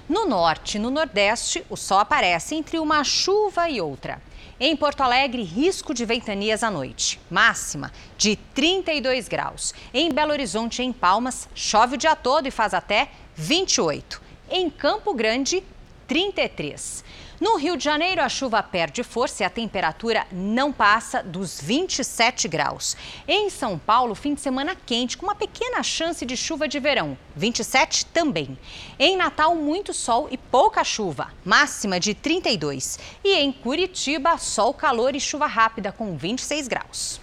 No 0.09 0.27
norte 0.27 0.77
e 0.77 0.81
no 0.81 0.91
nordeste, 0.91 1.65
o 1.71 1.77
sol 1.77 1.99
aparece 1.99 2.55
entre 2.55 2.79
uma 2.79 3.05
chuva 3.05 3.69
e 3.69 3.81
outra. 3.81 4.21
Em 4.59 4.77
Porto 4.77 5.01
Alegre, 5.01 5.43
risco 5.43 5.95
de 5.95 6.05
ventanias 6.05 6.63
à 6.63 6.71
noite, 6.71 7.21
máxima 7.31 7.93
de 8.19 8.37
32 8.55 9.29
graus. 9.29 9.73
Em 9.95 10.13
Belo 10.13 10.33
Horizonte 10.33 10.83
em 10.83 10.93
Palmas, 10.93 11.49
chove 11.55 11.95
o 11.95 11.99
dia 11.99 12.15
todo 12.15 12.47
e 12.47 12.51
faz 12.51 12.75
até 12.75 13.11
28. 13.37 14.21
Em 14.51 14.69
Campo 14.69 15.15
Grande, 15.15 15.63
33. 16.07 17.05
No 17.43 17.57
Rio 17.57 17.77
de 17.77 17.83
Janeiro, 17.83 18.23
a 18.23 18.29
chuva 18.29 18.63
perde 18.63 19.03
força 19.03 19.43
e 19.43 19.45
a 19.45 19.51
temperatura 19.51 20.25
não 20.31 20.73
passa 20.73 21.25
dos 21.25 21.61
27 21.61 22.47
graus. 22.47 22.97
Em 23.27 23.51
São 23.51 23.77
Paulo, 23.77 24.15
fim 24.15 24.33
de 24.33 24.41
semana 24.41 24.77
quente, 24.77 25.19
com 25.19 25.27
uma 25.27 25.35
pequena 25.35 25.83
chance 25.83 26.25
de 26.25 26.37
chuva 26.37 26.69
de 26.69 26.79
verão, 26.79 27.19
27 27.35 28.07
também. 28.07 28.57
Em 28.97 29.17
Natal, 29.17 29.57
muito 29.57 29.93
sol 29.93 30.29
e 30.31 30.39
pouca 30.39 30.85
chuva, 30.85 31.33
máxima 31.45 31.99
de 31.99 32.15
32. 32.15 33.01
E 33.25 33.35
em 33.35 33.51
Curitiba, 33.51 34.39
sol, 34.39 34.73
calor 34.73 35.17
e 35.17 35.19
chuva 35.19 35.49
rápida, 35.49 35.91
com 35.91 36.17
26 36.17 36.69
graus. 36.69 37.21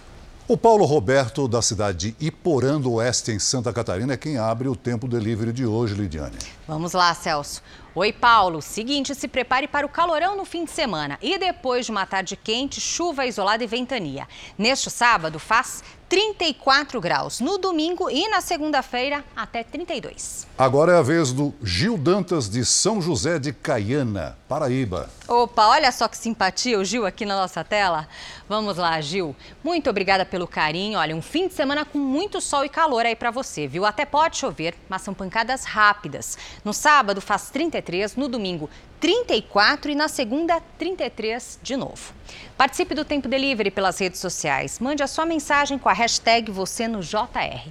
O 0.50 0.56
Paulo 0.56 0.84
Roberto, 0.84 1.46
da 1.46 1.62
cidade 1.62 2.10
de 2.10 2.26
Iporã 2.26 2.80
do 2.80 2.94
Oeste, 2.94 3.30
em 3.30 3.38
Santa 3.38 3.72
Catarina, 3.72 4.14
é 4.14 4.16
quem 4.16 4.36
abre 4.36 4.66
o 4.66 4.74
Tempo 4.74 5.06
Delivery 5.06 5.52
de 5.52 5.64
hoje, 5.64 5.94
Lidiane. 5.94 6.36
Vamos 6.66 6.92
lá, 6.92 7.14
Celso. 7.14 7.62
Oi, 7.92 8.12
Paulo. 8.12 8.62
Seguinte, 8.62 9.16
se 9.16 9.26
prepare 9.26 9.66
para 9.66 9.84
o 9.84 9.88
calorão 9.88 10.36
no 10.36 10.44
fim 10.44 10.64
de 10.64 10.70
semana 10.70 11.18
e 11.20 11.36
depois 11.36 11.86
de 11.86 11.90
uma 11.90 12.06
tarde 12.06 12.36
quente, 12.36 12.80
chuva 12.80 13.26
isolada 13.26 13.64
e 13.64 13.66
ventania. 13.66 14.28
Neste 14.56 14.88
sábado 14.88 15.40
faz 15.40 15.82
34 16.10 17.00
graus. 17.00 17.38
No 17.38 17.56
domingo 17.56 18.10
e 18.10 18.28
na 18.28 18.40
segunda-feira, 18.40 19.24
até 19.36 19.62
32. 19.62 20.44
Agora 20.58 20.90
é 20.90 20.98
a 20.98 21.02
vez 21.02 21.32
do 21.32 21.54
Gil 21.62 21.96
Dantas 21.96 22.50
de 22.50 22.64
São 22.64 23.00
José 23.00 23.38
de 23.38 23.52
Caiana, 23.52 24.36
Paraíba. 24.48 25.08
Opa, 25.28 25.68
olha 25.68 25.92
só 25.92 26.08
que 26.08 26.16
simpatia 26.16 26.80
o 26.80 26.84
Gil 26.84 27.06
aqui 27.06 27.24
na 27.24 27.36
nossa 27.36 27.62
tela. 27.62 28.08
Vamos 28.48 28.76
lá, 28.76 29.00
Gil. 29.00 29.36
Muito 29.62 29.88
obrigada 29.88 30.26
pelo 30.26 30.48
carinho. 30.48 30.98
Olha, 30.98 31.14
um 31.14 31.22
fim 31.22 31.46
de 31.46 31.54
semana 31.54 31.84
com 31.84 31.98
muito 31.98 32.40
sol 32.40 32.64
e 32.64 32.68
calor 32.68 33.06
aí 33.06 33.14
para 33.14 33.30
você, 33.30 33.68
viu? 33.68 33.86
Até 33.86 34.04
pode 34.04 34.36
chover, 34.36 34.74
mas 34.88 35.02
são 35.02 35.14
pancadas 35.14 35.62
rápidas. 35.62 36.36
No 36.64 36.74
sábado 36.74 37.20
faz 37.20 37.50
33, 37.50 38.16
no 38.16 38.26
domingo 38.26 38.68
34 39.00 39.90
e 39.90 39.94
na 39.94 40.08
segunda 40.08 40.60
33 40.78 41.58
de 41.62 41.74
novo. 41.74 42.12
Participe 42.56 42.94
do 42.94 43.04
Tempo 43.04 43.28
Delivery 43.28 43.70
pelas 43.70 43.98
redes 43.98 44.20
sociais. 44.20 44.78
Mande 44.78 45.02
a 45.02 45.06
sua 45.06 45.24
mensagem 45.24 45.78
com 45.78 45.88
a 45.88 45.92
hashtag 45.92 46.50
você 46.50 46.86
no 46.86 47.00
JR. 47.00 47.70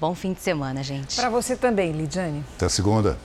Bom 0.00 0.14
fim 0.14 0.32
de 0.32 0.40
semana, 0.40 0.82
gente. 0.82 1.14
Para 1.14 1.28
você 1.28 1.54
também, 1.54 1.92
Lidiane. 1.92 2.42
Até 2.56 2.68
segunda. 2.70 3.18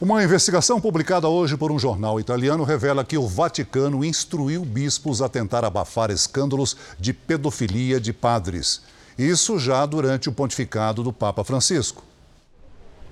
Uma 0.00 0.22
investigação 0.22 0.80
publicada 0.80 1.28
hoje 1.28 1.56
por 1.56 1.70
um 1.70 1.78
jornal 1.78 2.18
italiano 2.18 2.64
revela 2.64 3.04
que 3.04 3.18
o 3.18 3.26
Vaticano 3.26 4.04
instruiu 4.04 4.64
bispos 4.64 5.20
a 5.20 5.28
tentar 5.28 5.64
abafar 5.64 6.10
escândalos 6.10 6.76
de 6.98 7.12
pedofilia 7.12 8.00
de 8.00 8.12
padres. 8.12 8.82
Isso 9.18 9.58
já 9.58 9.84
durante 9.84 10.28
o 10.28 10.32
pontificado 10.32 11.02
do 11.02 11.12
Papa 11.12 11.44
Francisco. 11.44 12.02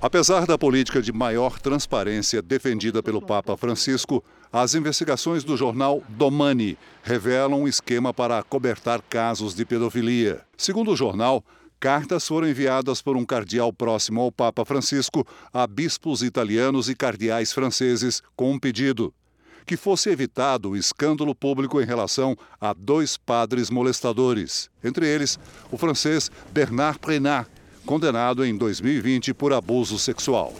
Apesar 0.02 0.46
da 0.46 0.56
política 0.56 1.02
de 1.02 1.12
maior 1.12 1.60
transparência 1.60 2.40
defendida 2.40 3.02
pelo 3.02 3.20
Papa 3.20 3.54
Francisco, 3.54 4.24
as 4.50 4.74
investigações 4.74 5.44
do 5.44 5.58
jornal 5.58 6.02
Domani 6.08 6.78
revelam 7.02 7.60
um 7.60 7.68
esquema 7.68 8.14
para 8.14 8.38
acobertar 8.38 9.02
casos 9.02 9.54
de 9.54 9.62
pedofilia. 9.66 10.40
Segundo 10.56 10.92
o 10.92 10.96
jornal, 10.96 11.44
cartas 11.78 12.26
foram 12.26 12.48
enviadas 12.48 13.02
por 13.02 13.14
um 13.14 13.26
cardeal 13.26 13.74
próximo 13.74 14.22
ao 14.22 14.32
Papa 14.32 14.64
Francisco 14.64 15.26
a 15.52 15.66
bispos 15.66 16.22
italianos 16.22 16.88
e 16.88 16.94
cardeais 16.94 17.52
franceses 17.52 18.22
com 18.34 18.52
um 18.52 18.58
pedido 18.58 19.12
que 19.66 19.76
fosse 19.76 20.08
evitado 20.08 20.70
o 20.70 20.76
escândalo 20.76 21.34
público 21.34 21.80
em 21.80 21.84
relação 21.84 22.34
a 22.58 22.72
dois 22.72 23.18
padres 23.18 23.68
molestadores, 23.68 24.70
entre 24.82 25.06
eles 25.06 25.38
o 25.70 25.76
francês 25.76 26.30
Bernard 26.50 26.98
Prenat, 26.98 27.46
condenado 27.84 28.44
em 28.44 28.56
2020 28.56 29.34
por 29.34 29.52
abuso 29.52 29.98
sexual. 29.98 30.54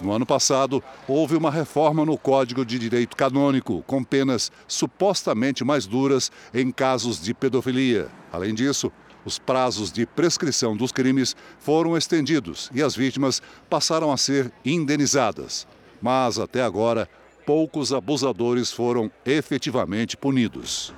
No 0.00 0.12
ano 0.12 0.24
passado, 0.24 0.82
houve 1.08 1.34
uma 1.34 1.50
reforma 1.50 2.04
no 2.04 2.16
Código 2.16 2.64
de 2.64 2.78
Direito 2.78 3.16
Canônico, 3.16 3.82
com 3.86 4.04
penas 4.04 4.52
supostamente 4.68 5.64
mais 5.64 5.86
duras 5.86 6.30
em 6.54 6.70
casos 6.70 7.20
de 7.20 7.34
pedofilia. 7.34 8.08
Além 8.32 8.54
disso, 8.54 8.92
os 9.24 9.38
prazos 9.38 9.90
de 9.90 10.06
prescrição 10.06 10.76
dos 10.76 10.92
crimes 10.92 11.34
foram 11.58 11.96
estendidos 11.96 12.70
e 12.72 12.82
as 12.82 12.94
vítimas 12.94 13.42
passaram 13.68 14.12
a 14.12 14.16
ser 14.16 14.52
indenizadas. 14.64 15.66
Mas, 16.00 16.38
até 16.38 16.62
agora, 16.62 17.08
poucos 17.44 17.92
abusadores 17.92 18.70
foram 18.70 19.10
efetivamente 19.26 20.16
punidos. 20.16 20.94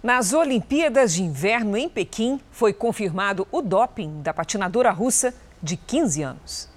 Nas 0.00 0.32
Olimpíadas 0.32 1.14
de 1.14 1.24
Inverno 1.24 1.76
em 1.76 1.88
Pequim, 1.88 2.40
foi 2.52 2.72
confirmado 2.72 3.48
o 3.50 3.60
doping 3.60 4.22
da 4.22 4.32
patinadora 4.32 4.92
russa 4.92 5.34
de 5.60 5.76
15 5.76 6.22
anos. 6.22 6.68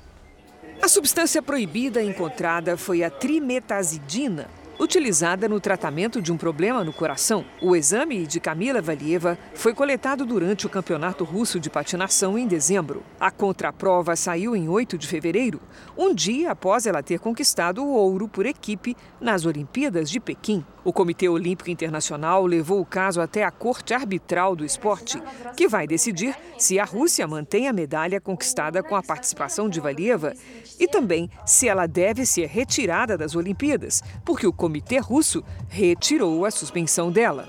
A 0.82 0.88
substância 0.88 1.39
proibida 1.39 2.01
encontrada 2.01 2.76
foi 2.76 3.03
a 3.03 3.11
trimetazidina, 3.11 4.47
utilizada 4.82 5.47
no 5.47 5.59
tratamento 5.59 6.19
de 6.19 6.34
um 6.34 6.38
problema 6.38 6.84
no 6.84 6.91
coração. 6.91 7.45
O 7.61 7.75
exame 7.75 8.25
de 8.25 8.39
Camila 8.39 8.82
Valieva 8.82 9.38
foi 9.53 9.75
coletado 9.75 10.25
durante 10.25 10.65
o 10.65 10.69
Campeonato 10.69 11.23
Russo 11.23 11.59
de 11.59 11.69
Patinação 11.69 12.36
em 12.36 12.47
dezembro. 12.47 13.03
A 13.19 13.29
contraprova 13.29 14.15
saiu 14.15 14.55
em 14.55 14.67
8 14.67 14.97
de 14.97 15.07
fevereiro, 15.07 15.61
um 15.95 16.15
dia 16.15 16.49
após 16.49 16.88
ela 16.88 17.03
ter 17.03 17.19
conquistado 17.19 17.84
o 17.84 17.93
ouro 17.93 18.27
por 18.27 18.47
equipe 18.47 18.97
nas 19.19 19.45
Olimpíadas 19.45 20.09
de 20.09 20.19
Pequim. 20.19 20.65
O 20.84 20.91
Comitê 20.91 21.29
Olímpico 21.29 21.69
Internacional 21.69 22.43
levou 22.43 22.82
o 22.82 22.86
caso 22.86 23.21
até 23.21 23.43
a 23.43 23.51
Corte 23.51 23.93
Arbitral 23.93 24.55
do 24.55 24.65
Esporte, 24.65 25.21
que 25.55 25.67
vai 25.67 25.86
decidir 25.86 26.36
se 26.57 26.79
a 26.79 26.86
Rússia 26.86 27.27
mantém 27.27 27.67
a 27.67 27.73
medalha 27.73 28.19
conquistada 28.19 28.82
com 28.82 28.95
a 28.95 29.03
participação 29.03 29.69
de 29.69 29.79
Valieva 29.79 30.34
e 30.79 30.88
também 30.88 31.29
se 31.45 31.67
ela 31.67 31.86
deve 31.86 32.25
ser 32.25 32.47
retirada 32.47 33.15
das 33.15 33.36
Olimpíadas, 33.36 34.01
porque 34.25 34.47
o 34.47 34.53
Comitê 34.53 34.70
Russo 35.01 35.43
retirou 35.67 36.45
a 36.45 36.51
suspensão 36.51 37.11
dela. 37.11 37.47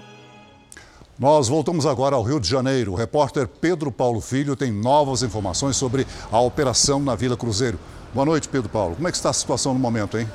Nós 1.18 1.46
voltamos 1.46 1.86
agora 1.86 2.16
ao 2.16 2.22
Rio 2.22 2.40
de 2.40 2.48
Janeiro. 2.48 2.92
O 2.92 2.96
repórter 2.96 3.46
Pedro 3.46 3.92
Paulo 3.92 4.20
Filho 4.20 4.56
tem 4.56 4.72
novas 4.72 5.22
informações 5.22 5.76
sobre 5.76 6.06
a 6.30 6.40
operação 6.40 6.98
na 7.00 7.14
Vila 7.14 7.36
Cruzeiro. 7.36 7.78
Boa 8.12 8.26
noite, 8.26 8.48
Pedro 8.48 8.68
Paulo. 8.68 8.96
Como 8.96 9.06
é 9.06 9.10
que 9.10 9.16
está 9.16 9.30
a 9.30 9.32
situação 9.32 9.72
no 9.72 9.78
momento, 9.78 10.18
hein? 10.18 10.28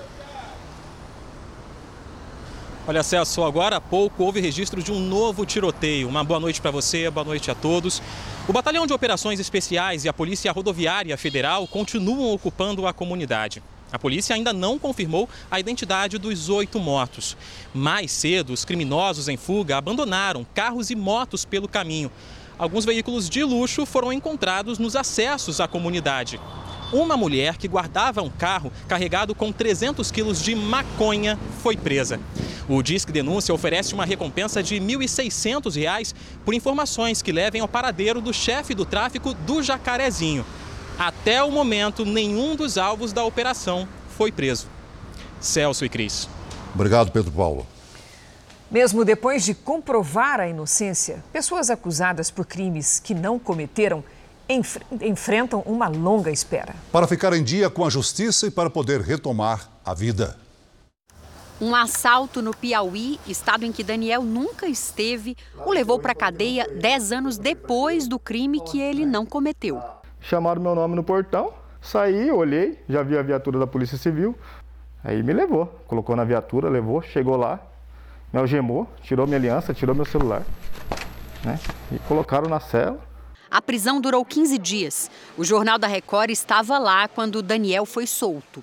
Olha, 2.87 3.03
Celso, 3.03 3.43
agora 3.43 3.75
há 3.75 3.81
pouco 3.81 4.23
houve 4.23 4.39
registro 4.39 4.81
de 4.81 4.93
um 4.93 4.99
novo 4.99 5.45
tiroteio. 5.45 6.07
Uma 6.07 6.23
boa 6.23 6.39
noite 6.39 6.61
para 6.61 6.71
você, 6.71 7.09
boa 7.09 7.25
noite 7.25 7.51
a 7.51 7.55
todos. 7.55 8.01
O 8.47 8.53
Batalhão 8.53 8.87
de 8.87 8.93
Operações 8.93 9.41
Especiais 9.41 10.05
e 10.05 10.07
a 10.07 10.13
Polícia 10.13 10.53
Rodoviária 10.53 11.17
Federal 11.17 11.67
continuam 11.67 12.33
ocupando 12.33 12.87
a 12.87 12.93
comunidade. 12.93 13.61
A 13.91 13.97
polícia 13.97 14.35
ainda 14.35 14.51
não 14.51 14.77
confirmou 14.77 15.29
a 15.49 15.59
identidade 15.59 16.17
dos 16.17 16.49
oito 16.49 16.79
mortos. 16.79 17.37
Mais 17.73 18.11
cedo, 18.11 18.53
os 18.53 18.65
criminosos 18.65 19.27
em 19.27 19.37
fuga 19.37 19.77
abandonaram 19.77 20.45
carros 20.53 20.89
e 20.89 20.95
motos 20.95 21.45
pelo 21.45 21.67
caminho. 21.67 22.11
Alguns 22.57 22.85
veículos 22.85 23.29
de 23.29 23.43
luxo 23.43 23.85
foram 23.85 24.11
encontrados 24.11 24.79
nos 24.79 24.95
acessos 24.95 25.61
à 25.61 25.67
comunidade 25.67 26.39
uma 26.91 27.17
mulher 27.17 27.57
que 27.57 27.67
guardava 27.67 28.21
um 28.21 28.29
carro 28.29 28.71
carregado 28.87 29.35
com 29.35 29.51
300 29.51 30.09
quilos 30.11 30.41
de 30.41 30.55
maconha 30.55 31.37
foi 31.61 31.75
presa. 31.75 32.19
O 32.67 32.81
Disque 32.81 33.11
Denúncia 33.11 33.53
oferece 33.53 33.93
uma 33.93 34.05
recompensa 34.05 34.61
de 34.61 34.75
R$ 34.75 34.81
1.600 34.81 36.13
por 36.45 36.53
informações 36.53 37.21
que 37.21 37.31
levem 37.31 37.61
ao 37.61 37.67
paradeiro 37.67 38.21
do 38.21 38.33
chefe 38.33 38.73
do 38.73 38.85
tráfico 38.85 39.33
do 39.33 39.61
Jacarezinho. 39.61 40.45
Até 40.97 41.43
o 41.43 41.51
momento, 41.51 42.03
nenhum 42.03 42.55
dos 42.55 42.75
alvos 42.75 43.13
da 43.13 43.23
operação 43.23 43.87
foi 44.17 44.31
preso. 44.31 44.67
Celso 45.39 45.85
e 45.85 45.89
Cris. 45.89 46.27
Obrigado, 46.73 47.11
Pedro 47.11 47.31
Paulo. 47.31 47.67
Mesmo 48.69 49.05
depois 49.05 49.45
de 49.45 49.53
comprovar 49.53 50.39
a 50.39 50.47
inocência, 50.47 51.23
pessoas 51.31 51.69
acusadas 51.69 52.31
por 52.31 52.45
crimes 52.45 52.99
que 52.99 53.13
não 53.13 53.37
cometeram 53.37 54.03
enfrentam 55.01 55.61
uma 55.65 55.87
longa 55.87 56.31
espera. 56.31 56.75
Para 56.91 57.07
ficar 57.07 57.33
em 57.33 57.43
dia 57.43 57.69
com 57.69 57.85
a 57.85 57.89
justiça 57.89 58.47
e 58.47 58.51
para 58.51 58.69
poder 58.69 59.01
retomar 59.01 59.69
a 59.85 59.93
vida. 59.93 60.37
Um 61.59 61.75
assalto 61.75 62.41
no 62.41 62.55
Piauí, 62.55 63.19
estado 63.27 63.65
em 63.65 63.71
que 63.71 63.83
Daniel 63.83 64.23
nunca 64.23 64.67
esteve, 64.67 65.35
o 65.65 65.71
levou 65.71 65.99
para 65.99 66.11
a 66.11 66.15
cadeia 66.15 66.67
10 66.67 67.11
anos 67.11 67.37
depois 67.37 68.07
do 68.07 68.17
crime 68.17 68.61
que 68.61 68.79
ele 68.79 69.05
não 69.05 69.25
cometeu. 69.25 69.81
Chamaram 70.21 70.61
meu 70.61 70.75
nome 70.75 70.95
no 70.95 71.03
portão, 71.03 71.53
saí, 71.81 72.31
olhei, 72.31 72.83
já 72.89 73.03
vi 73.03 73.17
a 73.17 73.21
viatura 73.21 73.59
da 73.59 73.67
Polícia 73.67 73.97
Civil, 73.97 74.37
aí 75.03 75.23
me 75.23 75.31
levou, 75.31 75.67
colocou 75.87 76.15
na 76.15 76.23
viatura, 76.23 76.69
levou, 76.69 77.01
chegou 77.01 77.37
lá, 77.37 77.59
me 78.31 78.39
algemou, 78.39 78.87
tirou 79.01 79.25
minha 79.25 79.37
aliança, 79.37 79.73
tirou 79.73 79.95
meu 79.95 80.05
celular, 80.05 80.43
né? 81.43 81.59
E 81.91 81.99
colocaram 81.99 82.49
na 82.49 82.59
cela. 82.59 82.99
A 83.49 83.61
prisão 83.61 84.01
durou 84.01 84.25
15 84.25 84.57
dias. 84.57 85.09
O 85.37 85.43
Jornal 85.43 85.79
da 85.79 85.87
Record 85.87 86.29
estava 86.29 86.77
lá 86.77 87.07
quando 87.07 87.41
Daniel 87.41 87.85
foi 87.85 88.05
solto. 88.05 88.61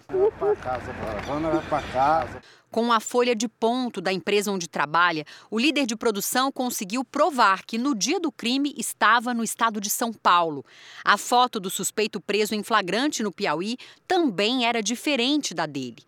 Com 2.75 2.91
a 2.91 2.99
folha 2.99 3.37
de 3.37 3.47
ponto 3.47 4.01
da 4.01 4.13
empresa 4.13 4.51
onde 4.51 4.69
trabalha, 4.69 5.25
o 5.49 5.61
líder 5.61 5.87
de 5.87 5.95
produção 5.95 6.51
conseguiu 6.51 7.05
provar 7.05 7.63
que 7.65 7.79
no 7.79 7.95
dia 7.95 8.19
do 8.19 8.33
crime 8.33 8.75
estava 8.77 9.33
no 9.33 9.45
estado 9.45 9.81
de 9.81 9.89
São 9.89 10.13
Paulo. 10.13 10.65
A 11.05 11.17
foto 11.17 11.61
do 11.61 11.71
suspeito 11.71 12.21
preso 12.21 12.53
em 12.53 12.65
flagrante 12.65 13.23
no 13.23 13.31
Piauí 13.31 13.77
também 14.09 14.67
era 14.67 14.83
diferente 14.83 15.55
da 15.55 15.67
dele. 15.67 15.99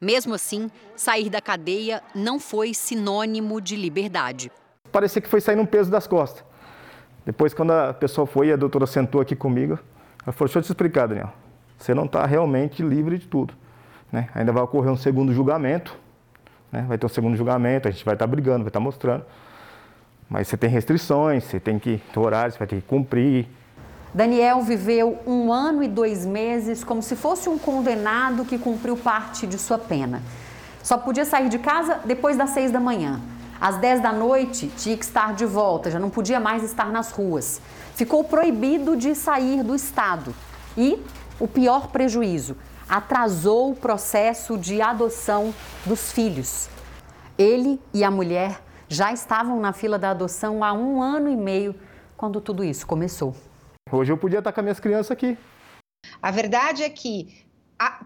Mesmo 0.00 0.34
assim, 0.34 0.68
sair 0.96 1.30
da 1.30 1.40
cadeia 1.40 2.02
não 2.12 2.40
foi 2.40 2.74
sinônimo 2.74 3.60
de 3.60 3.76
liberdade. 3.76 4.50
Parecia 4.90 5.22
que 5.22 5.28
foi 5.28 5.40
sair 5.40 5.60
um 5.60 5.66
peso 5.66 5.88
das 5.88 6.08
costas. 6.08 6.42
Depois, 7.24 7.54
quando 7.54 7.70
a 7.70 7.94
pessoa 7.94 8.26
foi 8.26 8.48
e 8.48 8.52
a 8.52 8.56
doutora 8.56 8.88
sentou 8.88 9.20
aqui 9.20 9.36
comigo, 9.36 9.78
ela 10.24 10.32
falou: 10.32 10.48
Deixa 10.48 10.58
eu 10.58 10.62
te 10.64 10.66
explicar, 10.66 11.06
Daniel. 11.06 11.32
Você 11.78 11.94
não 11.94 12.06
está 12.06 12.26
realmente 12.26 12.82
livre 12.82 13.18
de 13.18 13.28
tudo. 13.28 13.54
Né? 14.10 14.28
Ainda 14.34 14.50
vai 14.50 14.64
ocorrer 14.64 14.90
um 14.90 14.96
segundo 14.96 15.32
julgamento. 15.32 16.07
Né? 16.70 16.84
Vai 16.86 16.98
ter 16.98 17.06
um 17.06 17.08
segundo 17.08 17.36
julgamento, 17.36 17.88
a 17.88 17.90
gente 17.90 18.04
vai 18.04 18.14
estar 18.14 18.26
tá 18.26 18.30
brigando, 18.30 18.58
vai 18.58 18.68
estar 18.68 18.80
tá 18.80 18.84
mostrando. 18.84 19.24
Mas 20.28 20.48
você 20.48 20.56
tem 20.56 20.68
restrições, 20.68 21.44
você 21.44 21.58
tem 21.58 21.78
que 21.78 22.02
ter 22.12 22.20
horário, 22.20 22.52
você 22.52 22.58
vai 22.58 22.68
ter 22.68 22.76
que 22.76 22.82
cumprir. 22.82 23.48
Daniel 24.12 24.62
viveu 24.62 25.18
um 25.26 25.52
ano 25.52 25.82
e 25.82 25.88
dois 25.88 26.24
meses 26.26 26.84
como 26.84 27.02
se 27.02 27.16
fosse 27.16 27.48
um 27.48 27.58
condenado 27.58 28.44
que 28.44 28.58
cumpriu 28.58 28.96
parte 28.96 29.46
de 29.46 29.58
sua 29.58 29.78
pena. 29.78 30.22
Só 30.82 30.96
podia 30.96 31.24
sair 31.24 31.48
de 31.48 31.58
casa 31.58 32.00
depois 32.04 32.36
das 32.36 32.50
seis 32.50 32.70
da 32.70 32.80
manhã. 32.80 33.20
Às 33.60 33.76
10 33.76 34.00
da 34.00 34.12
noite, 34.12 34.68
tinha 34.76 34.96
que 34.96 35.04
estar 35.04 35.34
de 35.34 35.44
volta, 35.44 35.90
já 35.90 35.98
não 35.98 36.10
podia 36.10 36.38
mais 36.38 36.62
estar 36.62 36.92
nas 36.92 37.10
ruas. 37.10 37.60
Ficou 37.94 38.22
proibido 38.22 38.96
de 38.96 39.16
sair 39.16 39.64
do 39.64 39.74
estado. 39.74 40.32
E 40.76 41.02
o 41.40 41.48
pior 41.48 41.88
prejuízo, 41.88 42.56
atrasou 42.88 43.72
o 43.72 43.76
processo 43.76 44.56
de 44.56 44.80
adoção 44.80 45.54
dos 45.84 46.10
filhos. 46.12 46.68
Ele 47.36 47.80
e 47.92 48.02
a 48.02 48.10
mulher 48.10 48.60
já 48.88 49.12
estavam 49.12 49.60
na 49.60 49.72
fila 49.72 49.98
da 49.98 50.10
adoção 50.10 50.64
há 50.64 50.72
um 50.72 51.02
ano 51.02 51.28
e 51.28 51.36
meio 51.36 51.74
quando 52.16 52.40
tudo 52.40 52.64
isso 52.64 52.86
começou. 52.86 53.36
Hoje 53.92 54.12
eu 54.12 54.18
podia 54.18 54.38
estar 54.38 54.52
com 54.52 54.60
as 54.60 54.64
minhas 54.64 54.80
crianças 54.80 55.10
aqui. 55.10 55.36
A 56.22 56.30
verdade 56.30 56.82
é 56.82 56.90
que 56.90 57.47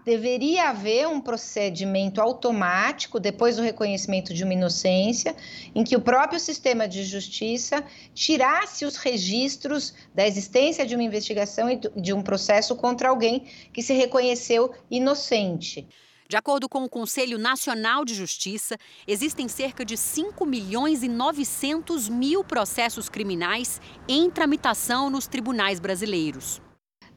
deveria 0.05 0.69
haver 0.69 1.07
um 1.07 1.19
procedimento 1.19 2.21
automático, 2.21 3.19
depois 3.19 3.55
do 3.55 3.61
reconhecimento 3.61 4.33
de 4.33 4.43
uma 4.43 4.53
inocência, 4.53 5.35
em 5.73 5.83
que 5.83 5.95
o 5.95 6.01
próprio 6.01 6.39
sistema 6.39 6.87
de 6.87 7.03
justiça 7.03 7.83
tirasse 8.13 8.85
os 8.85 8.97
registros 8.97 9.93
da 10.13 10.27
existência 10.27 10.85
de 10.85 10.95
uma 10.95 11.03
investigação 11.03 11.69
e 11.69 11.79
de 11.95 12.13
um 12.13 12.21
processo 12.21 12.75
contra 12.75 13.09
alguém 13.09 13.47
que 13.71 13.81
se 13.81 13.93
reconheceu 13.93 14.73
inocente. 14.91 15.87
De 16.29 16.37
acordo 16.37 16.67
com 16.69 16.83
o 16.83 16.89
Conselho 16.89 17.37
Nacional 17.37 18.05
de 18.05 18.13
Justiça, 18.15 18.77
existem 19.07 19.47
cerca 19.47 19.83
de 19.85 19.97
5 19.97 20.45
milhões 20.45 21.03
e 21.03 21.07
900 21.07 22.09
mil 22.09 22.43
processos 22.43 23.09
criminais 23.09 23.79
em 24.07 24.29
tramitação 24.29 25.09
nos 25.09 25.27
tribunais 25.27 25.79
brasileiros. 25.79 26.61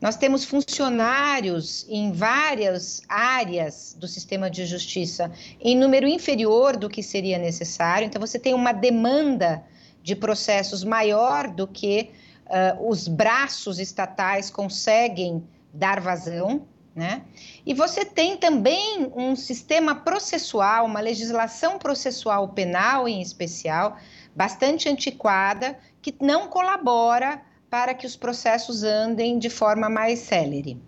Nós 0.00 0.16
temos 0.16 0.44
funcionários 0.44 1.86
em 1.88 2.12
várias 2.12 3.02
áreas 3.08 3.96
do 3.98 4.06
sistema 4.06 4.50
de 4.50 4.66
justiça 4.66 5.32
em 5.60 5.76
número 5.76 6.06
inferior 6.06 6.76
do 6.76 6.88
que 6.88 7.02
seria 7.02 7.38
necessário, 7.38 8.06
então 8.06 8.20
você 8.20 8.38
tem 8.38 8.52
uma 8.52 8.72
demanda 8.72 9.64
de 10.02 10.14
processos 10.14 10.84
maior 10.84 11.48
do 11.48 11.66
que 11.66 12.10
uh, 12.46 12.88
os 12.88 13.08
braços 13.08 13.78
estatais 13.78 14.50
conseguem 14.50 15.42
dar 15.72 16.00
vazão. 16.00 16.66
Né? 16.94 17.22
E 17.66 17.74
você 17.74 18.04
tem 18.04 18.36
também 18.38 19.12
um 19.14 19.36
sistema 19.36 19.94
processual, 19.94 20.86
uma 20.86 21.00
legislação 21.00 21.78
processual 21.78 22.48
penal 22.48 23.06
em 23.06 23.20
especial, 23.20 23.98
bastante 24.34 24.88
antiquada, 24.88 25.78
que 26.00 26.14
não 26.20 26.48
colabora 26.48 27.42
para 27.70 27.94
que 27.94 28.06
os 28.06 28.16
processos 28.16 28.82
andem 28.82 29.38
de 29.38 29.50
forma 29.50 29.88
mais 29.88 30.20
célere. 30.20 30.80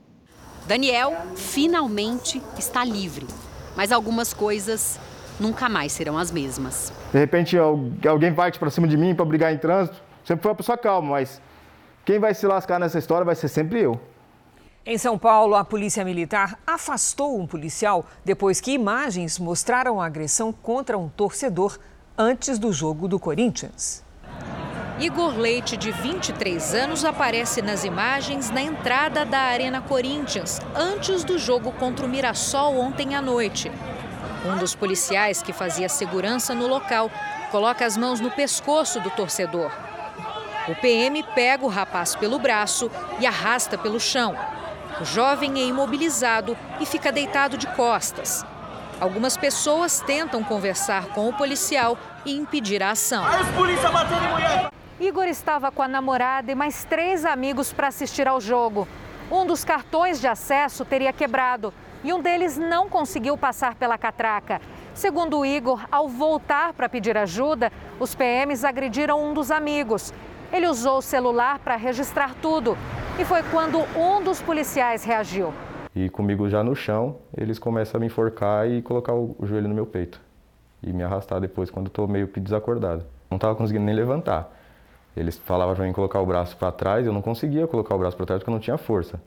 Daniel 0.66 1.16
finalmente 1.35 2.43
está 2.59 2.85
livre, 2.85 3.26
mas 3.76 3.91
algumas 3.91 4.35
coisas 4.35 4.99
nunca 5.41 5.68
mais 5.68 5.93
serão 5.93 6.18
as 6.18 6.31
mesmas. 6.31 6.93
De 7.12 7.18
repente 7.18 7.57
alguém 8.07 8.35
parte 8.35 8.59
para 8.59 8.70
cima 8.70 8.87
de 8.87 8.97
mim 8.97 9.14
para 9.14 9.24
brigar 9.24 9.53
em 9.53 9.59
trânsito, 9.59 9.97
sempre 10.24 10.43
foi 10.43 10.51
uma 10.51 10.57
pessoa 10.57 10.76
calma, 10.76 11.11
mas 11.11 11.41
quem 12.05 12.18
vai 12.18 12.35
se 12.35 12.47
lascar 12.47 12.79
nessa 12.79 12.99
história 12.99 13.24
vai 13.24 13.35
ser 13.35 13.49
sempre 13.49 13.81
eu. 13.81 14.01
Em 14.85 14.97
São 14.97 15.18
Paulo, 15.18 15.55
a 15.55 15.64
Polícia 15.64 16.03
Militar 16.05 16.59
afastou 16.66 17.39
um 17.39 17.47
policial 17.47 18.07
depois 18.24 18.61
que 18.61 18.72
imagens 18.72 19.39
mostraram 19.39 20.01
a 20.01 20.07
agressão 20.07 20.51
contra 20.51 20.97
um 20.97 21.09
torcedor 21.09 21.79
antes 22.16 22.59
do 22.59 22.72
jogo 22.72 23.07
do 23.07 23.18
Corinthians. 23.18 24.03
Igor 25.01 25.38
Leite, 25.38 25.76
de 25.76 25.92
23 25.92 26.74
anos, 26.74 27.05
aparece 27.05 27.62
nas 27.62 27.84
imagens 27.84 28.51
na 28.51 28.61
entrada 28.61 29.24
da 29.24 29.38
Arena 29.38 29.80
Corinthians, 29.80 30.61
antes 30.74 31.22
do 31.22 31.38
jogo 31.38 31.70
contra 31.70 32.05
o 32.05 32.09
Mirassol 32.09 32.76
ontem 32.76 33.14
à 33.14 33.22
noite. 33.22 33.70
Um 34.44 34.57
dos 34.59 34.74
policiais 34.74 35.40
que 35.40 35.53
fazia 35.53 35.88
segurança 35.88 36.53
no 36.53 36.66
local 36.66 37.09
coloca 37.53 37.86
as 37.86 37.96
mãos 37.96 38.18
no 38.18 38.32
pescoço 38.32 38.99
do 39.01 39.09
torcedor. 39.11 39.70
O 40.66 40.74
PM 40.74 41.22
pega 41.32 41.64
o 41.64 41.68
rapaz 41.68 42.16
pelo 42.16 42.40
braço 42.40 42.90
e 43.20 43.26
arrasta 43.26 43.78
pelo 43.78 44.01
chão. 44.01 44.36
O 45.01 45.05
jovem 45.05 45.61
é 45.61 45.64
imobilizado 45.64 46.57
e 46.80 46.84
fica 46.84 47.12
deitado 47.12 47.57
de 47.57 47.68
costas. 47.68 48.44
Algumas 49.01 49.36
pessoas 49.36 50.01
tentam 50.01 50.42
conversar 50.42 51.07
com 51.11 51.28
o 51.28 51.32
policial 51.32 51.96
e 52.26 52.36
impedir 52.36 52.82
a 52.82 52.90
ação. 52.90 53.24
Igor 55.01 55.26
estava 55.26 55.70
com 55.70 55.80
a 55.80 55.86
namorada 55.86 56.51
e 56.51 56.57
mais 56.57 56.84
três 56.84 57.24
amigos 57.24 57.72
para 57.72 57.86
assistir 57.86 58.26
ao 58.26 58.40
jogo. 58.40 58.88
Um 59.30 59.46
dos 59.46 59.64
cartões 59.64 60.20
de 60.20 60.26
acesso 60.26 60.84
teria 60.84 61.12
quebrado 61.12 61.72
e 62.03 62.12
um 62.12 62.20
deles 62.20 62.59
não 62.59 62.88
conseguiu 62.88 63.38
passar 63.38 63.76
pela 63.76 63.96
catraca. 63.96 64.61
Segundo 64.94 65.46
Igor, 65.46 65.86
ao 65.92 66.09
voltar 66.09 66.72
para 66.72 66.88
pedir 66.88 67.16
ajuda, 67.16 67.70
os 68.01 68.16
PMs 68.16 68.64
agrediram 68.64 69.24
um 69.24 69.32
dos 69.32 69.53
amigos. 69.53 70.12
Ele 70.53 70.66
usou 70.66 70.99
o 70.99 71.03
celular 71.03 71.61
para 71.61 71.76
registrar 71.76 72.34
tudo 72.42 72.76
e 73.20 73.24
foi 73.24 73.44
quando 73.53 73.78
um 73.96 74.20
dos 74.20 74.42
policiais 74.42 75.05
reagiu. 75.05 75.55
E 75.94 76.09
comigo 76.09 76.49
já 76.49 76.64
no 76.64 76.74
chão, 76.74 77.18
eles 77.36 77.61
começam 77.61 77.99
a 77.99 78.01
me 78.01 78.07
enforcar 78.07 78.68
e 78.68 78.82
colocar 78.82 79.14
o 79.14 79.36
joelho 79.44 79.68
no 79.68 79.74
meu 79.76 79.86
peito. 79.86 80.20
E 80.82 80.92
me 80.92 81.05
arrastar 81.05 81.40
depois, 81.40 81.70
quando 81.70 81.86
estou 81.86 82.09
meio 82.09 82.26
que 82.26 82.40
desacordado. 82.40 83.05
Não 83.30 83.36
estava 83.36 83.55
conseguindo 83.55 83.84
nem 83.84 83.94
levantar. 83.94 84.57
Eles 85.18 85.36
falavam 85.36 85.74
para 85.74 85.84
mim 85.84 85.92
colocar 85.92 86.20
o 86.20 86.26
braço 86.26 86.56
para 86.56 86.70
trás, 86.70 87.04
eu 87.04 87.12
não 87.12 87.20
conseguia 87.20 87.66
colocar 87.66 87.94
o 87.94 87.98
braço 87.98 88.16
para 88.16 88.26
trás 88.26 88.40
porque 88.40 88.50
eu 88.50 88.54
não 88.54 88.60
tinha 88.60 88.78
força. 88.78 89.20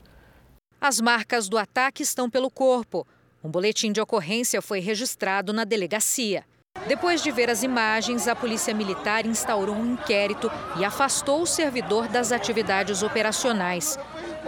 As 0.80 1.02
marcas 1.02 1.50
do 1.50 1.58
ataque 1.58 2.02
estão 2.02 2.30
pelo 2.30 2.50
corpo. 2.50 3.06
Um 3.44 3.52
boletim 3.52 3.92
de 3.92 4.00
ocorrência 4.00 4.62
foi 4.62 4.80
registrado 4.80 5.52
na 5.52 5.66
delegacia. 5.66 6.46
Depois 6.88 7.22
de 7.22 7.30
ver 7.30 7.50
as 7.50 7.62
imagens, 7.62 8.28
a 8.28 8.36
Polícia 8.36 8.74
Militar 8.74 9.26
instaurou 9.26 9.76
um 9.76 9.94
inquérito 9.94 10.50
e 10.78 10.86
afastou 10.86 11.42
o 11.42 11.46
servidor 11.46 12.08
das 12.08 12.32
atividades 12.32 13.04
operacionais. 13.04 14.00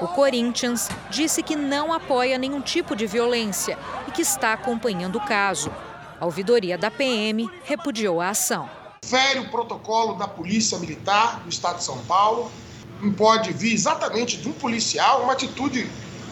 O 0.02 0.08
Corinthians 0.08 0.90
disse 1.10 1.44
que 1.44 1.56
não 1.56 1.92
apoia 1.92 2.38
nenhum 2.38 2.62
tipo 2.62 2.96
de 2.96 3.06
violência 3.06 3.78
e 4.08 4.12
que 4.12 4.22
está 4.22 4.54
acompanhando 4.54 5.18
o 5.18 5.26
caso. 5.26 5.72
A 6.20 6.26
ouvidoria 6.26 6.78
da 6.78 6.90
PM 6.90 7.50
repudiou 7.66 8.22
a 8.22 8.30
ação. 8.30 8.83
Fere 9.04 9.40
o 9.40 9.50
protocolo 9.50 10.14
da 10.14 10.28
Polícia 10.28 10.80
Militar 10.80 11.42
do 11.42 11.50
Estado 11.50 11.78
de 11.78 11.84
São 11.84 11.98
Paulo. 12.06 12.50
Não 13.02 13.12
pode 13.12 13.52
vir 13.52 13.74
exatamente 13.74 14.38
de 14.38 14.48
um 14.48 14.54
policial 14.54 15.24
uma 15.24 15.34
atitude 15.34 15.92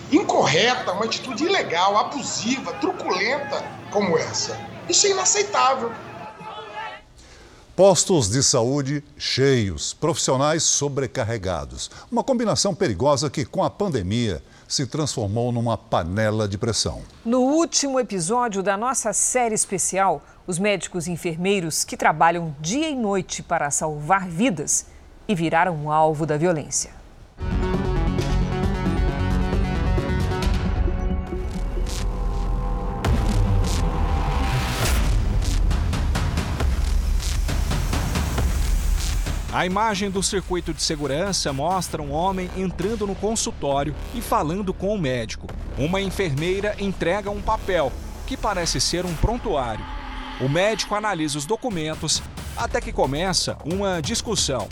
incorreta, 0.09 0.93
uma 0.93 1.03
atitude 1.03 1.43
ilegal, 1.43 1.97
abusiva, 1.97 2.71
truculenta 2.73 3.61
como 3.91 4.17
essa. 4.17 4.57
Isso 4.87 5.05
é 5.05 5.11
inaceitável. 5.11 5.91
Postos 7.75 8.29
de 8.29 8.41
saúde 8.41 9.03
cheios, 9.17 9.93
profissionais 9.93 10.63
sobrecarregados. 10.63 11.91
Uma 12.09 12.23
combinação 12.23 12.73
perigosa 12.73 13.29
que, 13.29 13.43
com 13.43 13.63
a 13.63 13.69
pandemia, 13.69 14.41
se 14.71 14.87
transformou 14.87 15.51
numa 15.51 15.77
panela 15.77 16.47
de 16.47 16.57
pressão. 16.57 17.01
No 17.25 17.41
último 17.41 17.99
episódio 17.99 18.63
da 18.63 18.77
nossa 18.77 19.11
série 19.11 19.53
especial, 19.53 20.23
os 20.47 20.57
médicos 20.57 21.07
e 21.07 21.11
enfermeiros 21.11 21.83
que 21.83 21.97
trabalham 21.97 22.55
dia 22.61 22.89
e 22.89 22.95
noite 22.95 23.43
para 23.43 23.69
salvar 23.69 24.29
vidas 24.29 24.85
e 25.27 25.35
viraram 25.35 25.91
alvo 25.91 26.25
da 26.25 26.37
violência. 26.37 27.00
A 39.53 39.65
imagem 39.65 40.09
do 40.09 40.23
circuito 40.23 40.73
de 40.73 40.81
segurança 40.81 41.51
mostra 41.51 42.01
um 42.01 42.13
homem 42.13 42.49
entrando 42.55 43.05
no 43.05 43.13
consultório 43.13 43.93
e 44.15 44.21
falando 44.21 44.73
com 44.73 44.95
o 44.95 44.97
médico. 44.97 45.45
Uma 45.77 45.99
enfermeira 45.99 46.73
entrega 46.79 47.29
um 47.29 47.41
papel, 47.41 47.91
que 48.25 48.37
parece 48.37 48.79
ser 48.79 49.05
um 49.05 49.13
prontuário. 49.15 49.83
O 50.39 50.47
médico 50.47 50.95
analisa 50.95 51.37
os 51.37 51.45
documentos 51.45 52.23
até 52.55 52.79
que 52.79 52.93
começa 52.93 53.57
uma 53.65 54.01
discussão. 54.01 54.69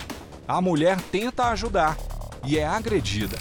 A 0.47 0.61
mulher 0.61 0.97
tenta 1.11 1.49
ajudar 1.49 1.97
e 2.45 2.57
é 2.57 2.65
agredida. 2.65 3.38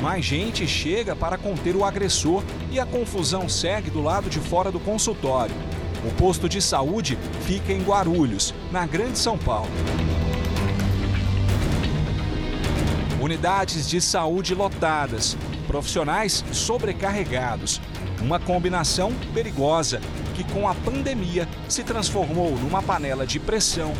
Mais 0.00 0.24
gente 0.24 0.66
chega 0.66 1.14
para 1.14 1.36
conter 1.36 1.76
o 1.76 1.84
agressor 1.84 2.42
e 2.70 2.80
a 2.80 2.86
confusão 2.86 3.50
segue 3.50 3.90
do 3.90 4.00
lado 4.00 4.30
de 4.30 4.40
fora 4.40 4.72
do 4.72 4.80
consultório. 4.80 5.54
O 6.04 6.10
posto 6.14 6.48
de 6.48 6.60
saúde 6.60 7.16
fica 7.46 7.72
em 7.72 7.80
Guarulhos, 7.80 8.52
na 8.72 8.84
Grande 8.84 9.16
São 9.16 9.38
Paulo. 9.38 9.70
Unidades 13.20 13.88
de 13.88 14.00
saúde 14.00 14.52
lotadas, 14.52 15.36
profissionais 15.68 16.44
sobrecarregados. 16.50 17.80
Uma 18.20 18.40
combinação 18.40 19.12
perigosa 19.32 20.00
que, 20.34 20.42
com 20.42 20.68
a 20.68 20.74
pandemia, 20.74 21.48
se 21.68 21.84
transformou 21.84 22.50
numa 22.58 22.82
panela 22.82 23.24
de 23.24 23.38
pressão 23.38 23.94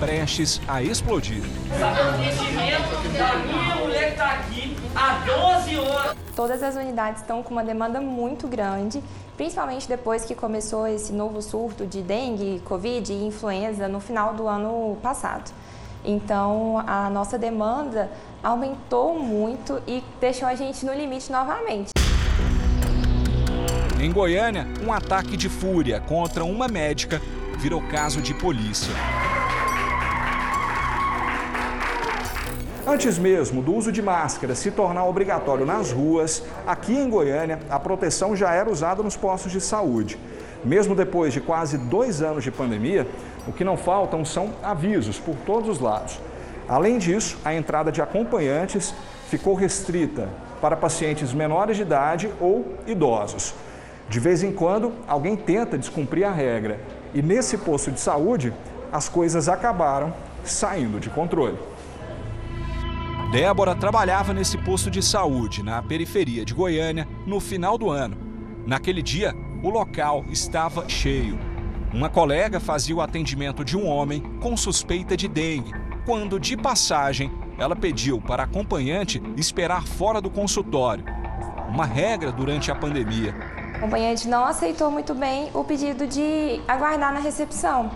prestes 0.00 0.60
a 0.66 0.82
explodir. 0.82 1.42
A 1.80 2.16
minha 2.16 3.76
mulher 3.76 4.10
está 4.10 4.30
aqui 4.32 4.73
há 4.94 5.58
12 5.58 5.78
horas. 5.78 6.16
Todas 6.34 6.62
as 6.62 6.74
unidades 6.76 7.22
estão 7.22 7.42
com 7.42 7.50
uma 7.50 7.64
demanda 7.64 8.00
muito 8.00 8.48
grande, 8.48 9.02
principalmente 9.36 9.88
depois 9.88 10.24
que 10.24 10.34
começou 10.34 10.86
esse 10.86 11.12
novo 11.12 11.40
surto 11.42 11.86
de 11.86 12.02
dengue, 12.02 12.60
covid 12.64 13.12
e 13.12 13.26
influenza 13.26 13.88
no 13.88 14.00
final 14.00 14.34
do 14.34 14.48
ano 14.48 14.96
passado. 15.02 15.50
Então, 16.04 16.82
a 16.86 17.08
nossa 17.08 17.38
demanda 17.38 18.10
aumentou 18.42 19.18
muito 19.18 19.80
e 19.86 20.02
deixou 20.20 20.46
a 20.46 20.54
gente 20.54 20.84
no 20.84 20.92
limite 20.92 21.32
novamente. 21.32 21.90
Em 23.98 24.12
Goiânia, 24.12 24.66
um 24.86 24.92
ataque 24.92 25.36
de 25.36 25.48
fúria 25.48 26.00
contra 26.00 26.44
uma 26.44 26.68
médica 26.68 27.22
virou 27.56 27.80
caso 27.88 28.20
de 28.20 28.34
polícia. 28.34 28.92
Antes 32.86 33.18
mesmo 33.18 33.62
do 33.62 33.74
uso 33.74 33.90
de 33.90 34.02
máscara 34.02 34.54
se 34.54 34.70
tornar 34.70 35.06
obrigatório 35.06 35.64
nas 35.64 35.90
ruas, 35.90 36.42
aqui 36.66 36.92
em 36.92 37.08
Goiânia, 37.08 37.58
a 37.70 37.80
proteção 37.80 38.36
já 38.36 38.52
era 38.52 38.70
usada 38.70 39.02
nos 39.02 39.16
postos 39.16 39.50
de 39.50 39.58
saúde. 39.58 40.18
Mesmo 40.62 40.94
depois 40.94 41.32
de 41.32 41.40
quase 41.40 41.78
dois 41.78 42.20
anos 42.20 42.44
de 42.44 42.50
pandemia, 42.50 43.06
o 43.48 43.52
que 43.52 43.64
não 43.64 43.78
faltam 43.78 44.22
são 44.22 44.50
avisos 44.62 45.18
por 45.18 45.34
todos 45.46 45.70
os 45.70 45.80
lados. 45.80 46.20
Além 46.68 46.98
disso, 46.98 47.38
a 47.42 47.54
entrada 47.54 47.90
de 47.90 48.02
acompanhantes 48.02 48.94
ficou 49.30 49.54
restrita 49.54 50.28
para 50.60 50.76
pacientes 50.76 51.32
menores 51.32 51.78
de 51.78 51.82
idade 51.82 52.30
ou 52.38 52.76
idosos. 52.86 53.54
De 54.10 54.20
vez 54.20 54.42
em 54.42 54.52
quando, 54.52 54.92
alguém 55.08 55.36
tenta 55.36 55.78
descumprir 55.78 56.26
a 56.26 56.32
regra 56.32 56.78
e 57.14 57.22
nesse 57.22 57.56
posto 57.56 57.90
de 57.90 57.98
saúde, 58.00 58.52
as 58.92 59.08
coisas 59.08 59.48
acabaram 59.48 60.12
saindo 60.44 61.00
de 61.00 61.08
controle. 61.08 61.58
Débora 63.34 63.74
trabalhava 63.74 64.32
nesse 64.32 64.56
posto 64.56 64.88
de 64.88 65.02
saúde 65.02 65.60
na 65.60 65.82
periferia 65.82 66.44
de 66.44 66.54
Goiânia 66.54 67.04
no 67.26 67.40
final 67.40 67.76
do 67.76 67.90
ano. 67.90 68.16
Naquele 68.64 69.02
dia, 69.02 69.34
o 69.60 69.68
local 69.68 70.24
estava 70.30 70.88
cheio. 70.88 71.36
Uma 71.92 72.08
colega 72.08 72.60
fazia 72.60 72.94
o 72.94 73.00
atendimento 73.00 73.64
de 73.64 73.76
um 73.76 73.88
homem 73.88 74.20
com 74.40 74.56
suspeita 74.56 75.16
de 75.16 75.26
dengue, 75.26 75.72
quando, 76.06 76.38
de 76.38 76.56
passagem, 76.56 77.28
ela 77.58 77.74
pediu 77.74 78.20
para 78.20 78.44
a 78.44 78.46
acompanhante 78.46 79.20
esperar 79.36 79.84
fora 79.84 80.20
do 80.20 80.30
consultório. 80.30 81.04
Uma 81.68 81.86
regra 81.86 82.30
durante 82.30 82.70
a 82.70 82.74
pandemia. 82.76 83.34
O 83.72 83.76
acompanhante 83.78 84.28
não 84.28 84.44
aceitou 84.44 84.92
muito 84.92 85.12
bem 85.12 85.50
o 85.52 85.64
pedido 85.64 86.06
de 86.06 86.60
aguardar 86.68 87.12
na 87.12 87.18
recepção. 87.18 87.90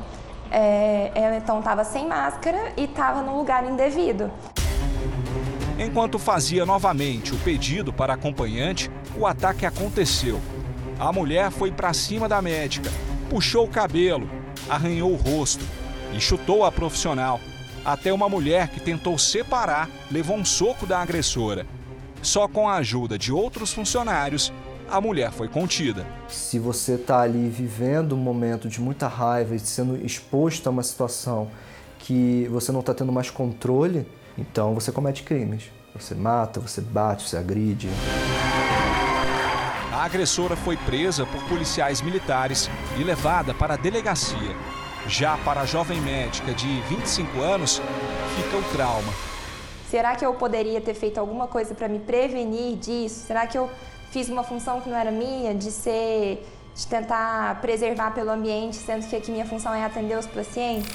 É, 0.51 1.12
ela 1.14 1.36
então 1.36 1.61
estava 1.61 1.84
sem 1.84 2.09
máscara 2.09 2.72
e 2.76 2.86
estava 2.86 3.22
no 3.22 3.39
lugar 3.39 3.64
indevido. 3.70 4.32
Enquanto 5.79 6.18
fazia 6.18 6.66
novamente 6.66 7.33
o 7.33 7.39
pedido 7.39 7.93
para 7.93 8.14
acompanhante, 8.14 8.91
o 9.16 9.24
ataque 9.24 9.64
aconteceu. 9.64 10.41
A 10.99 11.12
mulher 11.12 11.53
foi 11.53 11.70
para 11.70 11.93
cima 11.93 12.29
da 12.29 12.43
médica, 12.43 12.91
puxou 13.31 13.64
o 13.64 13.70
cabelo, 13.70 14.29
arranhou 14.68 15.12
o 15.12 15.16
rosto 15.16 15.64
e 16.12 16.20
chutou 16.20 16.64
a 16.64 16.72
profissional. 16.72 17.41
Até 17.85 18.12
uma 18.12 18.29
mulher 18.29 18.68
que 18.68 18.81
tentou 18.81 19.16
separar 19.16 19.89
levou 20.11 20.37
um 20.37 20.45
soco 20.45 20.85
da 20.85 20.99
agressora. 20.99 21.64
Só 22.20 22.49
com 22.49 22.68
a 22.68 22.74
ajuda 22.74 23.16
de 23.16 23.33
outros 23.33 23.72
funcionários, 23.72 24.53
a 24.91 25.01
mulher 25.01 25.31
foi 25.31 25.47
contida. 25.47 26.05
Se 26.26 26.59
você 26.59 26.95
está 26.95 27.20
ali 27.20 27.49
vivendo 27.49 28.16
um 28.16 28.18
momento 28.18 28.68
de 28.68 28.81
muita 28.81 29.07
raiva 29.07 29.55
e 29.55 29.61
sendo 29.61 30.05
exposto 30.05 30.66
a 30.66 30.70
uma 30.70 30.83
situação 30.83 31.49
que 32.01 32.49
você 32.51 32.72
não 32.72 32.81
está 32.81 32.93
tendo 32.93 33.12
mais 33.12 33.31
controle, 33.31 34.05
então 34.39 34.72
você 34.72 34.93
comete 34.93 35.22
crimes. 35.22 35.64
Você 35.95 36.14
mata, 36.14 36.61
você 36.61 36.80
bate, 36.80 37.28
você 37.28 37.36
agride. 37.36 37.89
A 39.93 40.05
agressora 40.05 40.55
foi 40.55 40.76
presa 40.76 41.26
por 41.26 41.43
policiais 41.49 42.01
militares 42.01 42.70
e 42.99 43.03
levada 43.03 43.53
para 43.53 43.74
a 43.74 43.76
delegacia. 43.76 44.55
Já 45.09 45.36
para 45.39 45.62
a 45.62 45.66
jovem 45.66 46.01
médica 46.01 46.53
de 46.53 46.80
25 46.82 47.41
anos, 47.41 47.82
fica 48.36 48.57
o 48.57 48.62
trauma. 48.72 49.12
Será 49.91 50.14
que 50.14 50.24
eu 50.24 50.34
poderia 50.34 50.80
ter 50.80 50.95
feito 50.95 51.18
alguma 51.18 51.47
coisa 51.47 51.74
para 51.74 51.89
me 51.89 51.99
prevenir 51.99 52.76
disso? 52.76 53.26
Será 53.26 53.47
que 53.47 53.59
eu 53.59 53.68
fiz 54.11 54.28
uma 54.28 54.45
função 54.45 54.80
que 54.80 54.89
não 54.89 54.97
era 54.97 55.11
minha, 55.11 55.55
de 55.55 55.72
ser, 55.72 56.47
de 56.74 56.86
tentar 56.86 57.61
preservar 57.61 58.12
pelo 58.12 58.30
ambiente, 58.30 58.76
sendo 58.76 59.07
que 59.09 59.16
aqui 59.16 59.32
minha 59.32 59.47
função 59.47 59.74
é 59.74 59.84
atender 59.84 60.16
os 60.16 60.26
pacientes? 60.26 60.95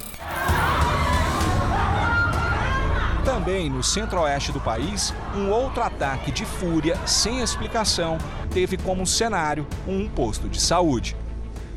Também 3.26 3.70
no 3.70 3.82
centro-oeste 3.82 4.52
do 4.52 4.60
país, 4.60 5.14
um 5.34 5.50
outro 5.50 5.82
ataque 5.82 6.30
de 6.30 6.44
fúria 6.44 6.98
sem 7.08 7.42
explicação 7.42 8.18
teve 8.54 8.76
como 8.76 9.08
cenário 9.08 9.66
um 9.88 10.10
posto 10.10 10.50
de 10.50 10.62
saúde. 10.62 11.16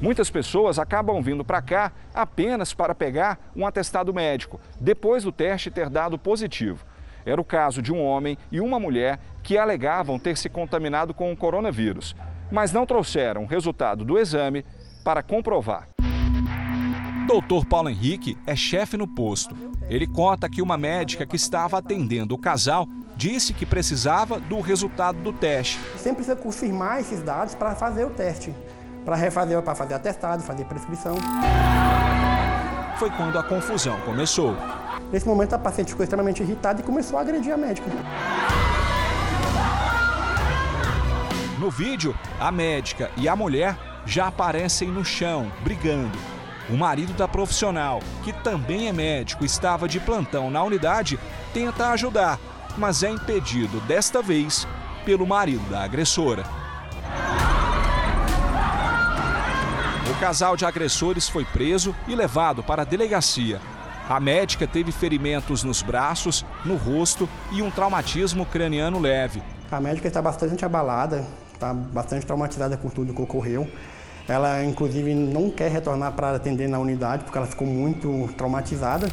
Muitas 0.03 0.29
pessoas 0.29 0.77
acabam 0.77 1.23
vindo 1.23 1.45
para 1.45 1.63
cá 1.63 1.93
apenas 2.13 2.75
para 2.75 2.97
pegar 2.97 3.39
um 3.55 3.65
atestado 3.65 4.13
médico, 4.13 4.61
depois 4.81 5.23
do 5.23 5.31
teste 5.31 5.71
ter 5.71 5.89
dado 5.89 6.19
positivo. 6.19 6.85
Era 7.25 7.41
o 7.41 7.45
caso 7.45 7.81
de 7.81 7.93
um 7.93 8.05
homem 8.05 8.37
e 8.51 8.61
uma 8.61 8.81
mulher 8.81 9.21
que 9.43 9.57
alegavam 9.57 10.19
ter 10.19 10.37
se 10.37 10.49
contaminado 10.49 11.15
com 11.15 11.33
o 11.33 11.37
coronavírus, 11.37 12.17
mas 12.51 12.73
não 12.73 12.85
trouxeram 12.85 13.45
o 13.45 13.47
resultado 13.47 14.05
do 14.05 14.19
exame 14.19 14.65
para 15.05 15.23
comprovar. 15.23 15.89
Doutor 17.27 17.65
Paulo 17.67 17.89
Henrique 17.89 18.37
é 18.47 18.55
chefe 18.55 18.97
no 18.97 19.07
posto. 19.09 19.57
Ele 19.89 20.07
conta 20.07 20.49
que 20.49 20.61
uma 20.61 20.77
médica 20.77 21.25
que 21.25 21.37
estava 21.37 21.79
atendendo 21.79 22.35
o 22.35 22.39
casal 22.39 22.89
disse 23.17 23.53
que 23.53 23.65
precisava 23.65 24.41
do 24.41 24.61
resultado 24.61 25.19
do 25.21 25.33
teste. 25.33 25.79
Sempre 25.97 26.17
precisa 26.17 26.37
confirmar 26.37 27.01
esses 27.01 27.23
dados 27.23 27.55
para 27.55 27.75
fazer 27.75 28.05
o 28.05 28.11
teste, 28.11 28.55
para 29.05 29.15
refazer, 29.15 29.61
para 29.63 29.75
fazer 29.75 29.95
atestado, 29.95 30.43
fazer 30.43 30.65
prescrição. 30.65 31.17
Foi 32.99 33.11
quando 33.11 33.39
a 33.39 33.43
confusão 33.43 34.01
começou. 34.01 34.57
Nesse 35.13 35.27
momento 35.27 35.55
a 35.55 35.59
paciente 35.59 35.91
ficou 35.91 36.03
extremamente 36.03 36.43
irritada 36.43 36.81
e 36.81 36.85
começou 36.85 37.19
a 37.19 37.23
agredir 37.23 37.53
a 37.53 37.57
médica. 37.57 37.89
No 41.61 41.71
vídeo, 41.71 42.15
a 42.41 42.51
médica 42.51 43.11
e 43.17 43.29
a 43.29 43.37
mulher 43.37 43.77
já 44.05 44.27
aparecem 44.27 44.89
no 44.89 45.05
chão, 45.05 45.51
brigando. 45.63 46.36
O 46.69 46.77
marido 46.77 47.13
da 47.13 47.29
profissional, 47.29 48.01
que 48.25 48.33
também 48.33 48.89
é 48.89 48.93
médico, 48.93 49.45
estava 49.45 49.89
de 49.89 50.01
plantão 50.01 50.51
na 50.51 50.65
unidade, 50.65 51.19
tenta 51.55 51.91
ajudar, 51.91 52.41
mas 52.77 53.05
é 53.05 53.11
impedido 53.11 53.81
desta 53.83 54.21
vez 54.21 54.67
pelo 55.05 55.25
marido 55.25 55.65
da 55.71 55.85
agressora. 55.85 56.45
O 60.11 60.19
casal 60.19 60.57
de 60.57 60.65
agressores 60.65 61.29
foi 61.29 61.45
preso 61.45 61.95
e 62.09 62.17
levado 62.17 62.65
para 62.65 62.83
a 62.83 62.85
delegacia. 62.85 63.61
A 64.09 64.19
médica 64.19 64.67
teve 64.67 64.91
ferimentos 64.91 65.63
nos 65.63 65.83
braços, 65.83 66.45
no 66.65 66.77
rosto 66.77 67.29
e 67.53 67.63
um 67.63 67.71
traumatismo 67.71 68.45
craniano 68.45 68.99
leve. 68.99 69.41
A 69.71 69.81
médica 69.81 70.09
está 70.09 70.21
bastante 70.21 70.65
abalada, 70.65 71.25
está 71.53 71.73
bastante 71.73 72.27
traumatizada 72.27 72.77
com 72.77 72.89
tudo 72.89 73.15
que 73.15 73.23
ocorreu. 73.23 73.69
Ela, 74.29 74.65
inclusive, 74.65 75.15
não 75.15 75.51
quer 75.51 75.71
retornar 75.71 76.13
para 76.13 76.35
atender 76.35 76.69
na 76.69 76.79
unidade 76.79 77.23
porque 77.25 77.39
ela 77.39 77.47
ficou 77.47 77.67
muito 77.67 78.29
traumatizada. 78.37 79.09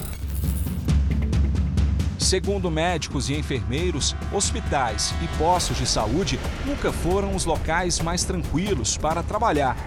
Segundo 2.18 2.72
médicos 2.72 3.30
e 3.30 3.36
enfermeiros, 3.36 4.16
hospitais 4.32 5.14
e 5.22 5.28
postos 5.38 5.78
de 5.78 5.86
saúde 5.86 6.40
nunca 6.66 6.92
foram 6.92 7.36
os 7.36 7.46
locais 7.46 8.00
mais 8.00 8.24
tranquilos 8.24 8.98
para 8.98 9.22
trabalhar. 9.22 9.78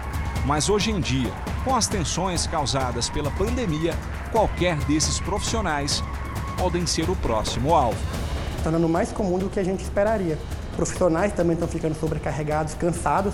Mas 0.45 0.69
hoje 0.69 0.91
em 0.91 1.01
dia, 1.01 1.29
com 1.65 1.75
as 1.75 1.87
tensões 1.87 2.47
causadas 2.47 3.09
pela 3.09 3.29
pandemia, 3.31 3.93
qualquer 4.31 4.77
desses 4.85 5.19
profissionais 5.19 6.01
podem 6.57 6.87
ser 6.87 7.09
o 7.09 7.15
próximo 7.17 7.75
alvo. 7.75 7.99
Está 8.57 8.71
dando 8.71 8.87
mais 8.87 9.11
comum 9.11 9.37
do 9.37 9.49
que 9.49 9.59
a 9.59 9.63
gente 9.63 9.83
esperaria. 9.83 10.37
Profissionais 10.77 11.33
também 11.33 11.55
estão 11.55 11.67
ficando 11.67 11.95
sobrecarregados, 11.95 12.75
cansados 12.75 13.33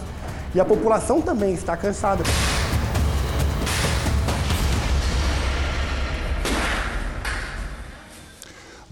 e 0.54 0.60
a 0.60 0.66
população 0.66 1.22
também 1.22 1.54
está 1.54 1.76
cansada. 1.76 2.24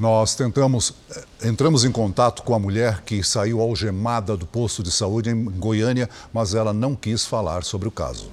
Nós 0.02 0.34
tentamos, 0.34 0.96
eh, 1.16 1.48
entramos 1.48 1.86
em 1.86 1.92
contato 1.92 2.42
com 2.42 2.56
a 2.56 2.60
mulher 2.60 3.02
que 3.02 3.24
saiu 3.24 3.62
algemada 3.62 4.36
do 4.36 4.48
posto 4.48 4.82
de 4.82 4.92
saúde 4.92 5.30
em 5.30 5.46
Goiânia, 5.46 6.10
mas 6.34 6.56
ela 6.56 6.74
não 6.74 6.96
quis 6.96 7.24
falar 7.24 7.64
sobre 7.64 7.88
o 7.88 7.92
caso. 7.92 8.32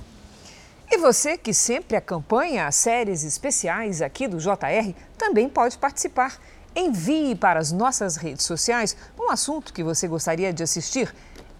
E 0.90 0.96
você 0.96 1.36
que 1.36 1.52
sempre 1.52 1.94
acompanha 1.98 2.66
as 2.66 2.74
séries 2.74 3.22
especiais 3.22 4.00
aqui 4.00 4.26
do 4.26 4.38
JR 4.38 4.94
também 5.18 5.46
pode 5.46 5.76
participar. 5.76 6.38
Envie 6.74 7.34
para 7.34 7.60
as 7.60 7.70
nossas 7.70 8.16
redes 8.16 8.46
sociais 8.46 8.96
um 9.20 9.30
assunto 9.30 9.74
que 9.74 9.84
você 9.84 10.08
gostaria 10.08 10.50
de 10.54 10.62
assistir 10.62 11.14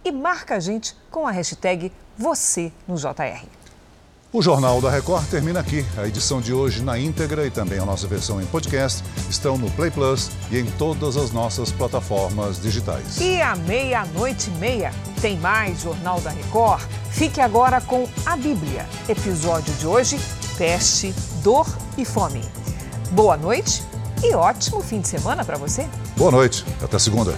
e 0.08 0.12
marca 0.12 0.56
a 0.56 0.60
gente 0.60 0.96
com 1.10 1.26
a 1.26 1.30
hashtag 1.30 1.92
você 2.16 2.72
no 2.86 2.96
JR. 2.96 3.46
O 4.30 4.42
Jornal 4.42 4.80
da 4.80 4.90
Record 4.90 5.26
termina 5.28 5.60
aqui. 5.60 5.84
A 5.96 6.06
edição 6.06 6.40
de 6.40 6.52
hoje 6.52 6.82
na 6.82 6.98
íntegra 6.98 7.46
e 7.46 7.50
também 7.50 7.78
a 7.78 7.84
nossa 7.84 8.06
versão 8.06 8.40
em 8.42 8.46
podcast 8.46 9.02
estão 9.28 9.56
no 9.56 9.70
Play 9.70 9.90
Plus 9.90 10.30
e 10.50 10.58
em 10.58 10.66
todas 10.72 11.16
as 11.16 11.30
nossas 11.30 11.72
plataformas 11.72 12.60
digitais. 12.60 13.18
E 13.20 13.40
à 13.40 13.56
meia-noite 13.56 14.50
e 14.50 14.58
meia 14.58 14.92
tem 15.22 15.38
mais 15.38 15.80
Jornal 15.80 16.20
da 16.20 16.30
Record. 16.30 16.82
Fique 17.10 17.40
agora 17.40 17.80
com 17.80 18.06
a 18.26 18.36
Bíblia. 18.36 18.86
Episódio 19.08 19.72
de 19.74 19.86
hoje: 19.86 20.18
Peste, 20.58 21.14
Dor 21.42 21.66
e 21.96 22.04
Fome. 22.04 22.44
Boa 23.12 23.36
noite 23.36 23.82
e 24.22 24.34
ótimo 24.34 24.82
fim 24.82 25.00
de 25.00 25.08
semana 25.08 25.42
para 25.42 25.56
você. 25.56 25.88
Boa 26.18 26.30
noite. 26.30 26.66
Até 26.82 26.98
segunda. 26.98 27.34